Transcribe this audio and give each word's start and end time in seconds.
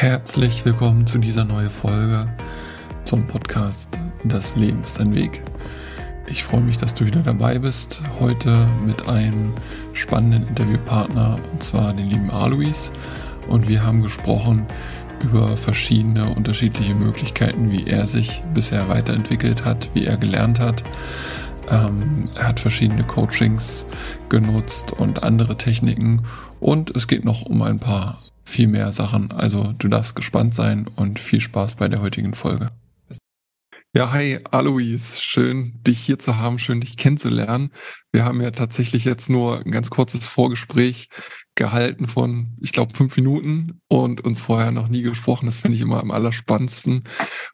Herzlich 0.00 0.64
willkommen 0.64 1.06
zu 1.06 1.18
dieser 1.18 1.44
neuen 1.44 1.68
Folge 1.68 2.26
zum 3.04 3.26
Podcast 3.26 3.98
Das 4.24 4.56
Leben 4.56 4.82
ist 4.82 4.98
ein 4.98 5.14
Weg. 5.14 5.42
Ich 6.26 6.42
freue 6.42 6.62
mich, 6.62 6.78
dass 6.78 6.94
du 6.94 7.04
wieder 7.04 7.20
dabei 7.20 7.58
bist. 7.58 8.00
Heute 8.18 8.66
mit 8.86 9.06
einem 9.10 9.52
spannenden 9.92 10.48
Interviewpartner 10.48 11.38
und 11.52 11.62
zwar 11.62 11.92
den 11.92 12.08
lieben 12.08 12.30
Alois. 12.30 12.90
Und 13.50 13.68
wir 13.68 13.84
haben 13.84 14.00
gesprochen 14.00 14.66
über 15.22 15.54
verschiedene 15.58 16.34
unterschiedliche 16.34 16.94
Möglichkeiten, 16.94 17.70
wie 17.70 17.86
er 17.86 18.06
sich 18.06 18.42
bisher 18.54 18.88
weiterentwickelt 18.88 19.66
hat, 19.66 19.90
wie 19.92 20.06
er 20.06 20.16
gelernt 20.16 20.60
hat. 20.60 20.82
Ähm, 21.70 22.30
er 22.36 22.48
hat 22.48 22.60
verschiedene 22.60 23.04
Coachings 23.04 23.84
genutzt 24.30 24.94
und 24.94 25.22
andere 25.22 25.58
Techniken. 25.58 26.22
Und 26.58 26.96
es 26.96 27.06
geht 27.06 27.26
noch 27.26 27.42
um 27.42 27.60
ein 27.60 27.78
paar 27.78 28.16
viel 28.50 28.68
mehr 28.68 28.92
Sachen. 28.92 29.32
Also 29.32 29.72
du 29.78 29.88
darfst 29.88 30.16
gespannt 30.16 30.54
sein 30.54 30.86
und 30.96 31.18
viel 31.18 31.40
Spaß 31.40 31.76
bei 31.76 31.88
der 31.88 32.02
heutigen 32.02 32.34
Folge. 32.34 32.68
Ja, 33.92 34.12
hi, 34.12 34.38
Alois. 34.52 35.18
Schön, 35.20 35.80
dich 35.84 35.98
hier 35.98 36.20
zu 36.20 36.36
haben, 36.36 36.60
schön, 36.60 36.80
dich 36.80 36.96
kennenzulernen. 36.96 37.72
Wir 38.12 38.24
haben 38.24 38.40
ja 38.40 38.52
tatsächlich 38.52 39.04
jetzt 39.04 39.28
nur 39.28 39.58
ein 39.58 39.72
ganz 39.72 39.90
kurzes 39.90 40.26
Vorgespräch 40.26 41.08
gehalten 41.56 42.06
von, 42.06 42.56
ich 42.60 42.70
glaube, 42.70 42.94
fünf 42.94 43.16
Minuten 43.16 43.80
und 43.88 44.20
uns 44.20 44.40
vorher 44.40 44.70
noch 44.70 44.86
nie 44.86 45.02
gesprochen. 45.02 45.46
Das 45.46 45.58
finde 45.58 45.74
ich 45.74 45.80
immer 45.80 45.98
am 45.98 46.12
allerspannendsten. 46.12 47.02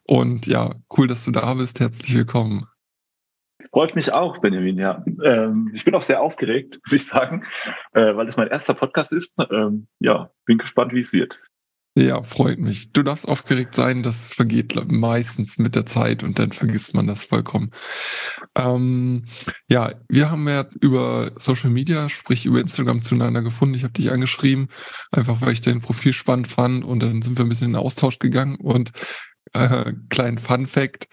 Und 0.03 0.45
ja, 0.45 0.75
cool, 0.95 1.07
dass 1.07 1.25
du 1.25 1.31
da 1.31 1.55
bist. 1.55 1.79
Herzlich 1.79 2.13
willkommen. 2.13 2.67
Freut 3.71 3.95
mich 3.95 4.13
auch, 4.13 4.37
Benjamin, 4.37 4.77
ja. 4.77 5.03
Ähm, 5.23 5.71
ich 5.73 5.83
bin 5.83 5.95
auch 5.95 6.03
sehr 6.03 6.21
aufgeregt, 6.21 6.79
muss 6.85 6.93
ich 6.93 7.07
sagen, 7.07 7.43
äh, 7.93 8.15
weil 8.15 8.27
es 8.27 8.37
mein 8.37 8.49
erster 8.49 8.75
Podcast 8.75 9.11
ist. 9.11 9.31
Ähm, 9.51 9.87
ja, 9.99 10.29
bin 10.45 10.59
gespannt, 10.59 10.93
wie 10.93 11.01
es 11.01 11.11
wird. 11.11 11.39
Ja, 11.97 12.21
freut 12.21 12.59
mich. 12.59 12.91
Du 12.91 13.01
darfst 13.01 13.27
aufgeregt 13.27 13.73
sein, 13.73 14.03
das 14.03 14.31
vergeht 14.31 14.75
meistens 14.91 15.57
mit 15.57 15.73
der 15.73 15.87
Zeit 15.87 16.21
und 16.21 16.37
dann 16.37 16.51
vergisst 16.51 16.93
man 16.93 17.07
das 17.07 17.23
vollkommen. 17.23 17.71
Ähm, 18.53 19.25
ja, 19.67 19.95
wir 20.07 20.29
haben 20.29 20.47
ja 20.47 20.65
über 20.79 21.31
Social 21.37 21.71
Media, 21.71 22.07
sprich 22.07 22.45
über 22.45 22.59
Instagram 22.59 23.01
zueinander 23.01 23.41
gefunden. 23.41 23.73
Ich 23.73 23.83
habe 23.83 23.93
dich 23.93 24.11
angeschrieben, 24.11 24.67
einfach 25.11 25.41
weil 25.41 25.53
ich 25.53 25.61
dein 25.61 25.81
Profil 25.81 26.13
spannend 26.13 26.47
fand 26.47 26.85
und 26.85 27.01
dann 27.01 27.23
sind 27.23 27.39
wir 27.39 27.45
ein 27.45 27.49
bisschen 27.49 27.69
in 27.69 27.73
den 27.73 27.81
Austausch 27.81 28.19
gegangen 28.19 28.57
und 28.57 28.91
äh, 29.53 29.93
kleinen 30.09 30.37
Fun 30.37 30.67
Fact, 30.67 31.07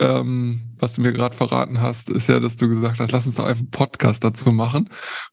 ähm, 0.00 0.74
was 0.78 0.94
du 0.94 1.02
mir 1.02 1.12
gerade 1.12 1.36
verraten 1.36 1.80
hast, 1.80 2.10
ist 2.10 2.28
ja, 2.28 2.40
dass 2.40 2.56
du 2.56 2.68
gesagt 2.68 3.00
hast, 3.00 3.12
lass 3.12 3.26
uns 3.26 3.36
doch 3.36 3.44
einfach 3.44 3.60
einen 3.60 3.70
Podcast 3.70 4.24
dazu 4.24 4.52
machen. 4.52 4.88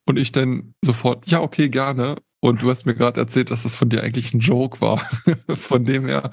Und 0.05 0.17
ich 0.17 0.31
dann 0.31 0.73
sofort, 0.83 1.27
ja, 1.27 1.41
okay, 1.41 1.69
gerne. 1.69 2.17
Und 2.41 2.61
du 2.61 2.69
hast 2.69 2.85
mir 2.85 2.95
gerade 2.95 3.19
erzählt, 3.19 3.51
dass 3.51 3.63
das 3.63 3.75
von 3.75 3.89
dir 3.89 4.01
eigentlich 4.03 4.33
ein 4.33 4.39
Joke 4.39 4.81
war. 4.81 4.99
von 5.55 5.85
dem 5.85 6.07
her, 6.07 6.31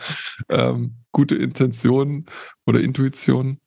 ähm, 0.48 0.98
gute 1.12 1.34
Intention 1.34 2.26
oder 2.64 2.80
Intuition 2.80 3.60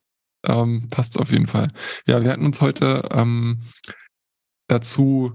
ähm, 0.45 0.87
passt 0.89 1.19
auf 1.19 1.31
jeden 1.31 1.47
Fall. 1.47 1.71
Ja, 2.07 2.23
wir 2.23 2.31
hatten 2.31 2.45
uns 2.45 2.61
heute 2.61 3.09
ähm, 3.11 3.63
dazu 4.67 5.33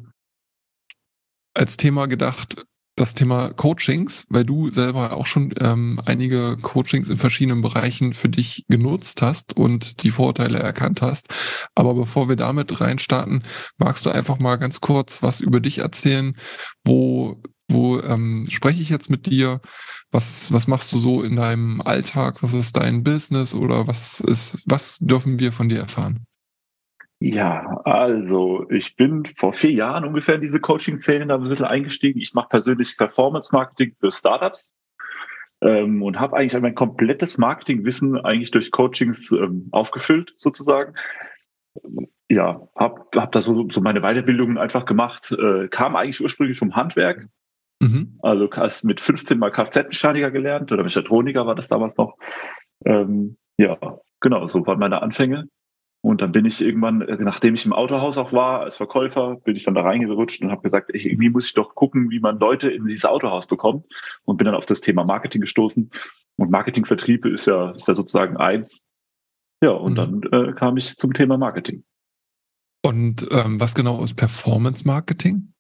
als 1.55 1.77
Thema 1.77 2.07
gedacht, 2.07 2.65
das 2.97 3.15
Thema 3.15 3.53
Coachings, 3.53 4.25
weil 4.29 4.45
du 4.45 4.71
selber 4.71 5.17
auch 5.17 5.27
schon 5.27 5.53
ähm, 5.61 5.99
einige 6.05 6.57
Coachings 6.57 7.11
in 7.11 7.17
verschiedenen 7.17 7.61
Bereichen 7.61 8.13
für 8.13 8.29
dich 8.29 8.65
genutzt 8.69 9.21
hast 9.23 9.57
und 9.57 10.03
die 10.03 10.11
Vorteile 10.11 10.61
erkannt 10.61 11.03
hast. 11.03 11.69
Aber 11.75 11.95
bevor 11.95 12.29
wir 12.29 12.37
damit 12.37 12.81
reinstarten, 12.81 13.43
magst 13.79 14.07
du 14.07 14.11
einfach 14.11 14.39
mal 14.39 14.57
ganz 14.57 14.81
kurz 14.81 15.23
was 15.23 15.41
über 15.41 15.61
dich 15.61 15.79
erzählen? 15.79 16.37
Wo, 16.85 17.43
wo 17.69 18.01
ähm, 18.01 18.47
spreche 18.49 18.83
ich 18.83 18.91
jetzt 18.91 19.11
mit 19.11 19.27
dir? 19.27 19.61
Was, 20.13 20.53
was 20.53 20.69
machst 20.69 20.93
du 20.93 20.99
so 20.99 21.23
in 21.23 21.35
deinem 21.35 21.81
Alltag? 21.81 22.43
Was 22.43 22.53
ist 22.53 22.77
dein 22.77 23.03
Business 23.03 23.55
oder 23.55 23.89
was 23.89 24.21
ist, 24.21 24.63
was 24.67 24.99
dürfen 25.01 25.41
wir 25.41 25.51
von 25.51 25.69
dir 25.69 25.81
erfahren? 25.81 26.27
Ja, 27.27 27.81
also 27.87 28.69
ich 28.69 28.97
bin 28.97 29.25
vor 29.39 29.55
vier 29.55 29.71
Jahren 29.71 30.05
ungefähr 30.05 30.35
in 30.35 30.43
diese 30.43 30.61
Coaching-Szene 30.61 31.27
da 31.27 31.37
ein 31.37 31.43
bisschen 31.45 31.65
eingestiegen. 31.65 32.21
Ich 32.21 32.35
mache 32.35 32.51
persönlich 32.51 32.99
Performance-Marketing 32.99 33.97
für 33.99 34.13
Startups 34.13 34.75
ähm, 35.63 36.03
und 36.03 36.21
habe 36.21 36.37
eigentlich 36.37 36.61
mein 36.61 36.75
komplettes 36.75 37.39
Marketingwissen 37.39 38.23
eigentlich 38.23 38.51
durch 38.51 38.71
Coachings 38.71 39.33
ähm, 39.33 39.69
aufgefüllt 39.73 40.35
sozusagen. 40.37 40.97
Ja, 42.29 42.69
habe 42.77 43.07
hab 43.15 43.33
da 43.33 43.41
so, 43.41 43.71
so 43.71 43.81
meine 43.81 44.03
Weiterbildungen 44.03 44.59
einfach 44.59 44.85
gemacht. 44.85 45.33
Äh, 45.33 45.69
kam 45.69 45.97
eigentlich 45.97 46.21
ursprünglich 46.21 46.59
vom 46.59 46.77
Handwerk. 46.77 47.27
Mhm. 47.81 48.19
Also 48.21 48.51
hast 48.53 48.85
mit 48.85 49.01
15 49.01 49.39
mal 49.39 49.51
Kfz-Mechaniker 49.51 50.31
gelernt 50.31 50.73
oder 50.73 50.83
Mechatroniker 50.83 51.47
war 51.47 51.55
das 51.55 51.69
damals 51.69 51.97
noch. 51.97 52.19
Ähm, 52.85 53.39
ja, 53.57 53.79
genau, 54.21 54.47
so 54.47 54.67
waren 54.67 54.79
meine 54.79 55.01
Anfänge. 55.01 55.49
Und 56.05 56.21
dann 56.21 56.33
bin 56.33 56.45
ich 56.45 56.61
irgendwann, 56.61 57.01
äh, 57.01 57.17
nachdem 57.17 57.55
ich 57.55 57.65
im 57.65 57.73
Autohaus 57.73 58.19
auch 58.19 58.31
war 58.31 58.61
als 58.61 58.77
Verkäufer, 58.77 59.37
bin 59.37 59.57
ich 59.57 59.65
dann 59.65 59.75
da 59.75 59.81
reingerutscht 59.81 60.43
und 60.43 60.51
habe 60.51 60.61
gesagt, 60.61 60.91
irgendwie 60.93 61.31
muss 61.31 61.47
ich 61.47 61.55
doch 61.55 61.75
gucken, 61.75 62.11
wie 62.11 62.21
man 62.21 62.39
Leute 62.39 62.71
in 62.71 62.85
dieses 62.85 63.07
Autohaus 63.07 63.47
bekommt. 63.47 63.87
Und 64.27 64.37
bin 64.37 64.45
dann 64.45 64.55
auf 64.55 64.67
das 64.67 64.83
Thema 64.83 65.07
Marketing 65.07 65.41
gestoßen. 65.41 65.91
Und 66.37 66.51
Marketingvertrieb 66.51 67.25
ist 67.25 67.47
ja, 67.47 67.71
ist 67.71 67.89
ja 67.89 67.95
sozusagen 67.95 68.37
eins. 68.37 68.87
Ja, 69.63 69.71
und 69.71 69.93
mhm. 69.93 69.97
dann 69.97 70.49
äh, 70.49 70.53
kam 70.53 70.77
ich 70.77 70.95
zum 70.99 71.15
Thema 71.15 71.39
Marketing. 71.39 71.85
Und 72.83 73.27
ähm, 73.31 73.59
was 73.59 73.75
genau 73.75 74.05
ist 74.05 74.13
Performance 74.13 74.87
Marketing? 74.87 75.55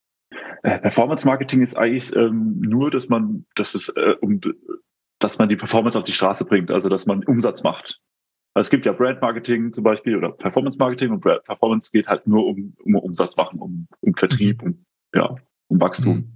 Äh, 0.62 0.78
Performance 0.78 1.26
Marketing 1.26 1.62
ist 1.62 1.74
eigentlich 1.74 2.14
ähm, 2.14 2.60
nur, 2.60 2.90
dass 2.90 3.08
man, 3.08 3.46
dass 3.54 3.74
es 3.74 3.88
äh, 3.88 4.16
um, 4.20 4.42
dass 5.20 5.38
man 5.38 5.48
die 5.48 5.56
Performance 5.56 5.96
auf 5.96 6.04
die 6.04 6.12
Straße 6.12 6.44
bringt, 6.44 6.70
also 6.70 6.90
dass 6.90 7.06
man 7.06 7.24
Umsatz 7.24 7.62
macht. 7.62 7.98
Also 8.54 8.68
es 8.68 8.70
gibt 8.70 8.86
ja 8.86 8.92
Brand 8.92 9.20
Marketing 9.20 9.72
zum 9.72 9.82
Beispiel 9.82 10.16
oder 10.16 10.30
Performance 10.30 10.78
Marketing 10.78 11.10
und 11.10 11.20
Brand 11.20 11.42
Performance 11.44 11.90
geht 11.92 12.06
halt 12.06 12.26
nur 12.26 12.46
um, 12.46 12.74
um 12.84 12.94
Umsatz 12.94 13.36
machen, 13.36 13.58
um, 13.58 13.88
um 14.00 14.14
Vertrieb, 14.14 14.62
mhm. 14.62 14.68
um, 14.68 14.84
ja, 15.14 15.34
um 15.68 15.80
Wachstum. 15.80 16.16
Mhm. 16.16 16.34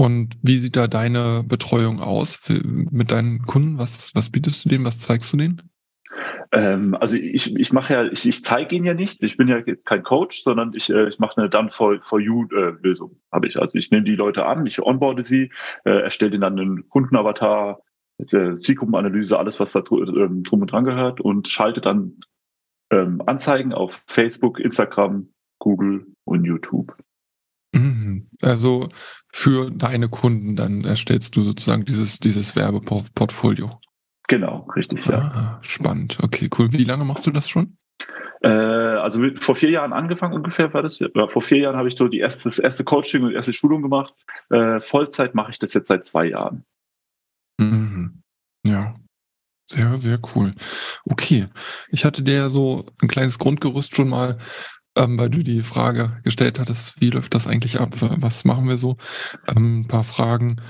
Und 0.00 0.38
wie 0.42 0.58
sieht 0.58 0.76
da 0.76 0.86
deine 0.86 1.42
Betreuung 1.44 2.00
aus 2.00 2.36
für, 2.36 2.62
mit 2.64 3.10
deinen 3.10 3.42
Kunden? 3.42 3.78
Was, 3.78 4.14
was 4.14 4.30
bietest 4.30 4.64
du 4.64 4.68
denen? 4.68 4.84
Was 4.84 5.00
zeigst 5.00 5.32
du 5.32 5.36
denen? 5.36 5.62
Ähm, 6.52 6.94
also 6.94 7.16
ich, 7.16 7.54
ich 7.56 7.72
mache 7.72 7.92
ja, 7.92 8.04
ich, 8.04 8.26
ich 8.26 8.44
zeige 8.44 8.76
ihnen 8.76 8.86
ja 8.86 8.94
nichts. 8.94 9.22
Ich 9.22 9.36
bin 9.36 9.48
ja 9.48 9.58
jetzt 9.58 9.86
kein 9.86 10.04
Coach, 10.04 10.42
sondern 10.42 10.72
ich, 10.72 10.88
äh, 10.88 11.08
ich 11.08 11.18
mache 11.18 11.36
eine 11.36 11.50
Done 11.50 11.70
for, 11.72 11.98
for 12.02 12.20
you 12.20 12.46
äh, 12.52 12.74
Lösung. 12.80 13.20
Habe 13.32 13.48
ich. 13.48 13.60
Also 13.60 13.76
ich 13.76 13.90
nehme 13.90 14.04
die 14.04 14.14
Leute 14.14 14.46
an, 14.46 14.66
ich 14.66 14.80
onboarde 14.80 15.24
sie, 15.24 15.50
äh, 15.84 16.02
erstelle 16.02 16.30
ihnen 16.30 16.42
dann 16.42 16.58
einen 16.58 16.88
Kundenavatar, 16.88 17.80
Zielgruppenanalyse, 18.26 19.38
alles, 19.38 19.60
was 19.60 19.72
da 19.72 19.82
ähm, 19.90 20.42
drum 20.42 20.62
und 20.62 20.72
dran 20.72 20.84
gehört 20.84 21.20
und 21.20 21.48
schaltet 21.48 21.86
dann 21.86 22.18
ähm, 22.90 23.22
Anzeigen 23.26 23.72
auf 23.72 24.02
Facebook, 24.06 24.58
Instagram, 24.58 25.28
Google 25.58 26.06
und 26.24 26.44
YouTube. 26.44 26.96
Mhm. 27.72 28.28
Also 28.42 28.88
für 29.32 29.70
deine 29.70 30.08
Kunden 30.08 30.56
dann 30.56 30.84
erstellst 30.84 31.36
du 31.36 31.42
sozusagen 31.42 31.84
dieses, 31.84 32.18
dieses 32.18 32.56
Werbeportfolio. 32.56 33.78
Genau, 34.28 34.68
richtig, 34.76 35.06
ja. 35.06 35.18
Ah, 35.18 35.58
spannend. 35.62 36.18
Okay, 36.22 36.50
cool. 36.58 36.72
Wie 36.72 36.84
lange 36.84 37.04
machst 37.04 37.26
du 37.26 37.30
das 37.30 37.48
schon? 37.48 37.76
Äh, 38.42 38.48
also 38.48 39.20
mit, 39.20 39.42
vor 39.42 39.56
vier 39.56 39.70
Jahren 39.70 39.92
angefangen 39.92 40.34
ungefähr 40.34 40.72
war 40.74 40.82
das. 40.82 40.98
Ja, 40.98 41.08
vor 41.28 41.42
vier 41.42 41.58
Jahren 41.58 41.76
habe 41.76 41.88
ich 41.88 41.96
so 41.96 42.08
die 42.08 42.18
erste, 42.18 42.44
das 42.44 42.58
erste 42.58 42.84
Coaching 42.84 43.22
und 43.22 43.32
erste 43.32 43.52
Schulung 43.52 43.82
gemacht. 43.82 44.14
Äh, 44.50 44.80
Vollzeit 44.80 45.34
mache 45.34 45.50
ich 45.50 45.58
das 45.58 45.74
jetzt 45.74 45.88
seit 45.88 46.06
zwei 46.06 46.26
Jahren. 46.26 46.64
Mhm. 47.58 47.87
Sehr, 49.78 49.96
sehr 49.96 50.18
cool. 50.34 50.54
Okay. 51.04 51.46
Ich 51.90 52.04
hatte 52.04 52.24
dir 52.24 52.50
so 52.50 52.86
ein 53.00 53.06
kleines 53.06 53.38
Grundgerüst 53.38 53.94
schon 53.94 54.08
mal, 54.08 54.36
ähm, 54.96 55.16
weil 55.16 55.30
du 55.30 55.44
die 55.44 55.62
Frage 55.62 56.20
gestellt 56.24 56.58
hattest, 56.58 57.00
wie 57.00 57.10
läuft 57.10 57.32
das 57.34 57.46
eigentlich 57.46 57.78
ab? 57.78 57.94
Was 58.00 58.44
machen 58.44 58.68
wir 58.68 58.76
so? 58.76 58.96
Ähm, 59.46 59.82
ein 59.82 59.86
paar 59.86 60.02
Fragen. 60.02 60.60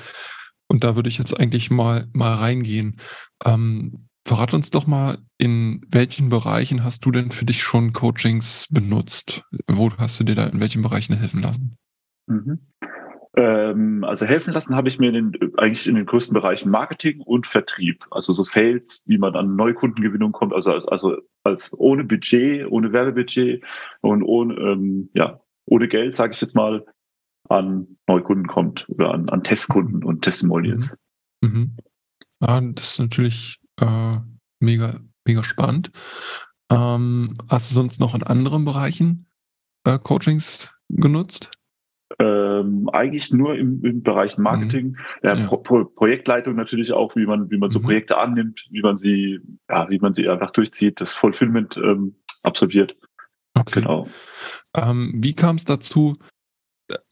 Und 0.67 0.85
da 0.85 0.95
würde 0.95 1.09
ich 1.09 1.17
jetzt 1.17 1.39
eigentlich 1.39 1.71
mal, 1.71 2.07
mal 2.13 2.35
reingehen. 2.35 3.01
Ähm, 3.47 4.09
verrat 4.27 4.53
uns 4.53 4.69
doch 4.69 4.87
mal, 4.87 5.17
in 5.39 5.81
welchen 5.89 6.29
Bereichen 6.29 6.85
hast 6.85 7.07
du 7.07 7.11
denn 7.11 7.31
für 7.31 7.47
dich 7.47 7.63
schon 7.63 7.95
Coachings 7.95 8.67
benutzt? 8.69 9.43
Wo 9.67 9.91
hast 9.97 10.21
du 10.21 10.25
dir 10.25 10.35
da 10.35 10.45
in 10.45 10.61
welchen 10.61 10.83
Bereichen 10.83 11.17
helfen 11.17 11.41
lassen? 11.41 11.79
Mhm. 12.27 12.59
Ähm, 13.37 14.05
also 14.05 14.27
helfen 14.27 14.53
lassen 14.53 14.75
habe 14.75 14.89
ich 14.89 14.99
mir 14.99 15.13
in 15.13 15.33
den, 15.33 15.59
eigentlich 15.59 15.87
in 15.87 15.95
den 15.95 16.07
größten 16.07 16.35
Bereichen 16.35 16.71
Marketing 16.71 17.21
und 17.21 17.47
Vertrieb, 17.47 18.07
also 18.11 18.33
so 18.33 18.43
Sales, 18.43 19.03
wie 19.07 19.19
man 19.19 19.37
an 19.37 19.55
Neukundengewinnung 19.55 20.33
kommt, 20.33 20.53
also, 20.53 20.73
also, 20.73 20.89
also 20.89 21.17
als 21.45 21.71
ohne 21.73 22.05
Budget, 22.05 22.67
ohne 22.71 22.93
Werbebudget 22.93 23.63
und 24.01 24.23
ohne, 24.23 24.55
ähm, 24.55 25.11
ja, 25.15 25.41
ohne 25.67 25.89
Geld, 25.89 26.17
sage 26.17 26.35
ich 26.35 26.41
jetzt 26.41 26.55
mal, 26.55 26.85
an 27.49 27.99
Neukunden 28.07 28.47
kommt 28.47 28.87
oder 28.89 29.13
an, 29.13 29.29
an 29.29 29.45
Testkunden 29.45 30.05
und 30.05 30.23
Testimonials. 30.23 30.97
Mhm. 31.41 31.51
Mhm. 31.51 31.77
Ah, 32.41 32.61
das 32.61 32.93
ist 32.93 32.99
natürlich 32.99 33.61
äh, 33.81 34.19
mega, 34.61 35.01
mega 35.27 35.43
spannend. 35.43 35.91
Ähm, 36.71 37.35
hast 37.49 37.71
du 37.71 37.75
sonst 37.75 38.01
noch 38.01 38.15
in 38.15 38.23
anderen 38.23 38.65
Bereichen 38.65 39.27
äh, 39.85 39.99
Coachings 39.99 40.71
genutzt? 40.89 41.51
Äh, 42.59 42.61
ähm, 42.61 42.89
eigentlich 42.93 43.33
nur 43.33 43.57
im, 43.57 43.85
im 43.85 44.03
Bereich 44.03 44.39
Marketing, 44.39 44.89
mhm. 44.89 44.97
ja. 45.23 45.35
Pro 45.47 45.85
Projektleitung 45.85 46.57
natürlich 46.57 46.93
auch, 46.93 47.17
wie 47.17 47.27
man 47.27 47.51
wie 47.51 47.59
man 47.59 47.71
so 47.71 47.79
mhm. 47.79 47.85
Projekte 47.85 48.19
annimmt, 48.19 48.67
wie 48.71 48.83
man 48.83 48.99
sie 48.99 49.41
ja 49.69 49.89
wie 49.91 49.99
man 49.99 50.15
sie 50.15 50.29
einfach 50.29 50.51
durchzieht, 50.51 51.01
das 51.01 51.15
Fulfillment 51.15 51.77
ähm, 51.77 52.15
absolviert. 52.43 52.97
Okay. 53.55 53.81
Genau. 53.81 54.09
Ähm, 54.75 55.15
wie 55.17 55.35
kam 55.35 55.57
es 55.57 55.65
dazu, 55.65 56.17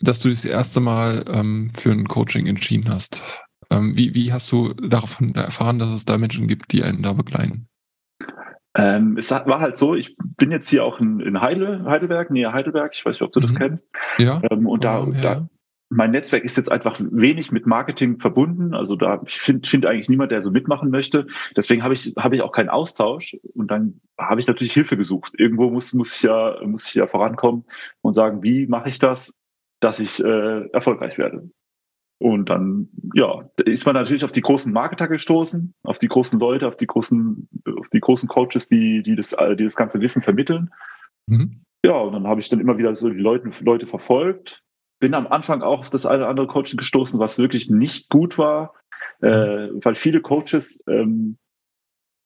dass 0.00 0.20
du 0.20 0.28
das 0.28 0.44
erste 0.44 0.80
Mal 0.80 1.24
ähm, 1.32 1.72
für 1.76 1.90
ein 1.90 2.06
Coaching 2.06 2.46
entschieden 2.46 2.88
hast? 2.90 3.22
Ähm, 3.70 3.96
wie, 3.96 4.14
wie 4.14 4.32
hast 4.32 4.50
du 4.52 4.74
davon 4.74 5.34
erfahren, 5.34 5.78
dass 5.78 5.92
es 5.92 6.04
da 6.04 6.18
Menschen 6.18 6.46
gibt, 6.46 6.72
die 6.72 6.84
einen 6.84 7.02
da 7.02 7.12
begleiten? 7.12 7.68
Ähm, 8.76 9.16
es 9.16 9.30
war 9.30 9.60
halt 9.60 9.78
so, 9.78 9.94
ich 9.94 10.16
bin 10.18 10.50
jetzt 10.50 10.68
hier 10.68 10.84
auch 10.84 11.00
in, 11.00 11.20
in 11.20 11.40
Heidel, 11.40 11.84
Heidelberg, 11.84 12.30
näher 12.30 12.52
Heidelberg, 12.52 12.92
ich 12.94 13.04
weiß 13.04 13.16
nicht, 13.16 13.22
ob 13.22 13.32
du 13.32 13.40
mhm. 13.40 13.42
das 13.44 13.54
kennst. 13.54 13.86
Ja. 14.18 14.40
Ähm, 14.50 14.66
und 14.66 14.84
da, 14.84 15.06
da, 15.22 15.48
mein 15.88 16.10
Netzwerk 16.10 16.44
ist 16.44 16.56
jetzt 16.56 16.70
einfach 16.70 17.00
wenig 17.00 17.52
mit 17.52 17.66
Marketing 17.66 18.18
verbunden. 18.18 18.74
Also 18.74 18.96
da 18.96 19.22
finde 19.26 19.68
find 19.68 19.86
eigentlich 19.86 20.08
niemand, 20.08 20.32
der 20.32 20.42
so 20.42 20.50
mitmachen 20.50 20.90
möchte. 20.90 21.26
Deswegen 21.56 21.82
habe 21.82 21.94
ich 21.94 22.14
habe 22.18 22.36
ich 22.36 22.42
auch 22.42 22.52
keinen 22.52 22.68
Austausch 22.68 23.36
und 23.54 23.70
dann 23.70 24.00
habe 24.18 24.40
ich 24.40 24.46
natürlich 24.46 24.72
Hilfe 24.72 24.96
gesucht. 24.96 25.32
Irgendwo 25.38 25.70
muss 25.70 25.92
muss 25.94 26.16
ich 26.16 26.22
ja 26.22 26.56
muss 26.64 26.88
ich 26.88 26.94
ja 26.94 27.06
vorankommen 27.06 27.64
und 28.02 28.14
sagen, 28.14 28.42
wie 28.42 28.66
mache 28.66 28.88
ich 28.88 28.98
das, 28.98 29.32
dass 29.80 30.00
ich 30.00 30.22
äh, 30.22 30.68
erfolgreich 30.70 31.18
werde. 31.18 31.50
Und 32.18 32.48
dann, 32.48 32.88
ja, 33.14 33.50
ist 33.64 33.84
man 33.84 33.94
natürlich 33.94 34.24
auf 34.24 34.32
die 34.32 34.40
großen 34.40 34.72
Marketer 34.72 35.06
gestoßen, 35.06 35.74
auf 35.82 35.98
die 35.98 36.08
großen 36.08 36.40
Leute, 36.40 36.66
auf 36.66 36.76
die 36.76 36.86
großen, 36.86 37.48
auf 37.78 37.88
die 37.90 38.00
großen 38.00 38.28
Coaches, 38.28 38.68
die, 38.68 39.02
die 39.02 39.16
das, 39.16 39.34
die 39.58 39.64
das 39.64 39.76
ganze 39.76 40.00
Wissen 40.00 40.22
vermitteln. 40.22 40.70
Mhm. 41.26 41.62
Ja, 41.84 41.98
und 41.98 42.14
dann 42.14 42.26
habe 42.26 42.40
ich 42.40 42.48
dann 42.48 42.60
immer 42.60 42.78
wieder 42.78 42.94
so 42.94 43.10
die 43.10 43.18
Leute, 43.18 43.50
Leute 43.62 43.86
verfolgt. 43.86 44.62
Bin 44.98 45.12
am 45.12 45.26
Anfang 45.26 45.62
auch 45.62 45.80
auf 45.80 45.90
das 45.90 46.06
eine 46.06 46.20
oder 46.22 46.28
andere 46.28 46.46
Coaching 46.46 46.78
gestoßen, 46.78 47.20
was 47.20 47.38
wirklich 47.38 47.68
nicht 47.68 48.08
gut 48.08 48.38
war, 48.38 48.72
äh, 49.20 49.28
weil 49.28 49.94
viele 49.94 50.22
Coaches 50.22 50.82
ähm, 50.88 51.36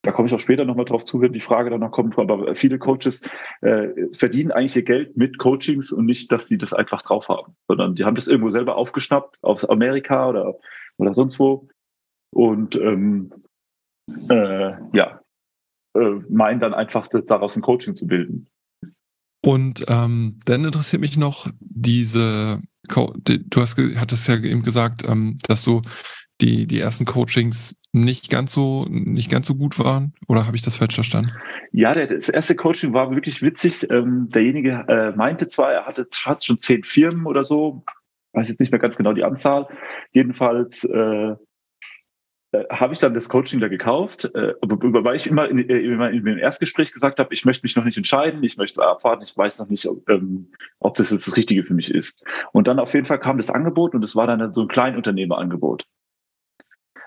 da 0.03 0.13
komme 0.13 0.29
ich 0.29 0.35
auch 0.35 0.41
später 0.41 0.65
nochmal 0.65 0.87
drauf 0.87 1.05
zu, 1.05 1.21
wenn 1.21 1.33
die 1.33 1.41
Frage 1.41 1.71
dann 1.71 1.81
noch 1.81 1.91
kommt, 1.91 2.19
aber 2.19 2.55
viele 2.55 2.79
Coaches 2.79 3.21
äh, 3.61 3.89
verdienen 4.13 4.51
eigentlich 4.51 4.77
ihr 4.77 4.83
Geld 4.83 5.17
mit 5.17 5.39
Coachings 5.39 5.93
und 5.93 6.07
nicht, 6.07 6.33
dass 6.33 6.47
die 6.47 6.59
das 6.59 6.73
einfach 6.73 7.03
drauf 7.03 7.29
haben, 7.29 7.55
sondern 7.69 7.95
die 7.95 8.05
haben 8.05 8.15
das 8.15 8.29
irgendwo 8.29 8.51
selber 8.51 8.77
aufgeschnappt, 8.77 9.39
aus 9.43 9.65
Amerika 9.65 10.29
oder, 10.29 10.57
oder 10.97 11.13
sonst 11.13 11.39
wo 11.39 11.69
und 12.33 12.77
ähm, 12.77 13.33
äh, 14.29 14.73
ja, 14.93 15.21
äh, 15.95 16.11
meinen 16.29 16.61
dann 16.61 16.75
einfach 16.75 17.09
daraus 17.09 17.57
ein 17.57 17.63
Coaching 17.63 17.97
zu 17.97 18.07
bilden. 18.07 18.49
Und 19.43 19.85
ähm, 19.89 20.39
dann 20.45 20.65
interessiert 20.65 21.01
mich 21.01 21.17
noch 21.17 21.49
diese, 21.61 22.61
du 22.89 23.61
hast, 23.61 23.79
hattest 23.97 24.29
ja 24.29 24.37
eben 24.37 24.63
gesagt, 24.63 25.03
ähm, 25.09 25.39
dass 25.47 25.65
du 25.65 25.83
die, 26.41 26.67
die 26.67 26.81
ersten 26.81 27.05
Coachings 27.05 27.77
nicht 27.93 28.31
ganz 28.31 28.53
so, 28.53 28.87
nicht 28.89 29.31
ganz 29.31 29.47
so 29.47 29.55
gut 29.55 29.79
waren? 29.79 30.15
Oder 30.29 30.47
habe 30.47 30.57
ich 30.57 30.63
das 30.63 30.77
falsch 30.77 30.95
verstanden? 30.95 31.33
Ja, 31.73 31.95
das 31.95 32.29
erste 32.29 32.55
Coaching 32.55 32.93
war 32.93 33.11
wirklich 33.11 33.43
witzig. 33.43 33.91
Ähm, 33.91 34.29
derjenige 34.31 34.85
äh, 34.89 35.17
meinte 35.17 35.49
zwar, 35.49 35.73
er 35.73 35.87
hatte 35.87 36.07
hat 36.25 36.45
schon 36.45 36.59
zehn 36.59 36.85
Firmen 36.85 37.27
oder 37.27 37.45
so, 37.45 37.85
weiß 38.33 38.49
jetzt 38.49 38.61
nicht 38.61 38.73
mehr 38.73 38.81
ganz 38.81 38.97
genau 38.97 39.13
die 39.13 39.25
Anzahl. 39.25 39.67
Jedenfalls 40.13 40.85
äh, 40.85 41.35
äh, 42.53 42.65
habe 42.69 42.93
ich 42.93 42.99
dann 42.99 43.15
das 43.15 43.29
Coaching 43.29 43.61
da 43.61 43.69
gekauft, 43.69 44.25
äh, 44.35 44.55
wobei 44.63 45.15
ich 45.15 45.27
immer 45.27 45.49
in, 45.49 45.59
äh, 45.69 45.79
immer 45.79 46.11
in 46.11 46.25
dem 46.25 46.39
Erstgespräch 46.39 46.93
gesagt 46.93 47.21
habe, 47.21 47.33
ich 47.33 47.45
möchte 47.45 47.65
mich 47.65 47.77
noch 47.77 47.85
nicht 47.85 47.97
entscheiden, 47.97 48.43
ich 48.43 48.57
möchte 48.57 48.83
abwarten, 48.83 49.23
ich 49.23 49.37
weiß 49.37 49.61
noch 49.61 49.69
nicht, 49.69 49.87
ob, 49.87 50.09
ähm, 50.09 50.51
ob 50.81 50.97
das 50.97 51.11
jetzt 51.11 51.29
das 51.29 51.37
Richtige 51.37 51.63
für 51.63 51.75
mich 51.75 51.95
ist. 51.95 52.25
Und 52.53 52.67
dann 52.67 52.81
auf 52.81 52.93
jeden 52.95 53.07
Fall 53.07 53.21
kam 53.21 53.37
das 53.37 53.51
Angebot 53.51 53.95
und 53.95 54.03
es 54.03 54.17
war 54.17 54.27
dann 54.27 54.53
so 54.53 54.63
ein 54.63 54.69
Kleinunternehmerangebot. 54.69 55.87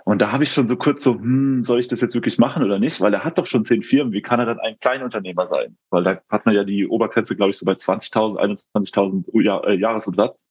Und 0.05 0.21
da 0.21 0.31
habe 0.31 0.43
ich 0.43 0.51
schon 0.51 0.67
so 0.67 0.75
kurz 0.75 1.03
so, 1.03 1.13
hm, 1.15 1.63
soll 1.63 1.79
ich 1.79 1.87
das 1.87 2.01
jetzt 2.01 2.13
wirklich 2.13 2.37
machen 2.37 2.63
oder 2.63 2.79
nicht? 2.79 2.99
Weil 2.99 3.13
er 3.13 3.23
hat 3.23 3.37
doch 3.37 3.45
schon 3.45 3.65
zehn 3.65 3.83
Firmen. 3.83 4.11
Wie 4.11 4.21
kann 4.21 4.39
er 4.39 4.45
dann 4.45 4.59
ein 4.59 4.77
Kleinunternehmer 4.79 5.47
sein? 5.47 5.77
Weil 5.89 6.03
da 6.03 6.21
hat 6.29 6.45
man 6.45 6.55
ja 6.55 6.63
die 6.63 6.87
Obergrenze, 6.87 7.35
glaube 7.35 7.51
ich, 7.51 7.57
so 7.57 7.65
bei 7.65 7.73
20.000, 7.73 8.37
21.000 8.73 9.41
Jahr, 9.41 9.65
äh, 9.65 9.75
Jahresumsatz. 9.75 10.45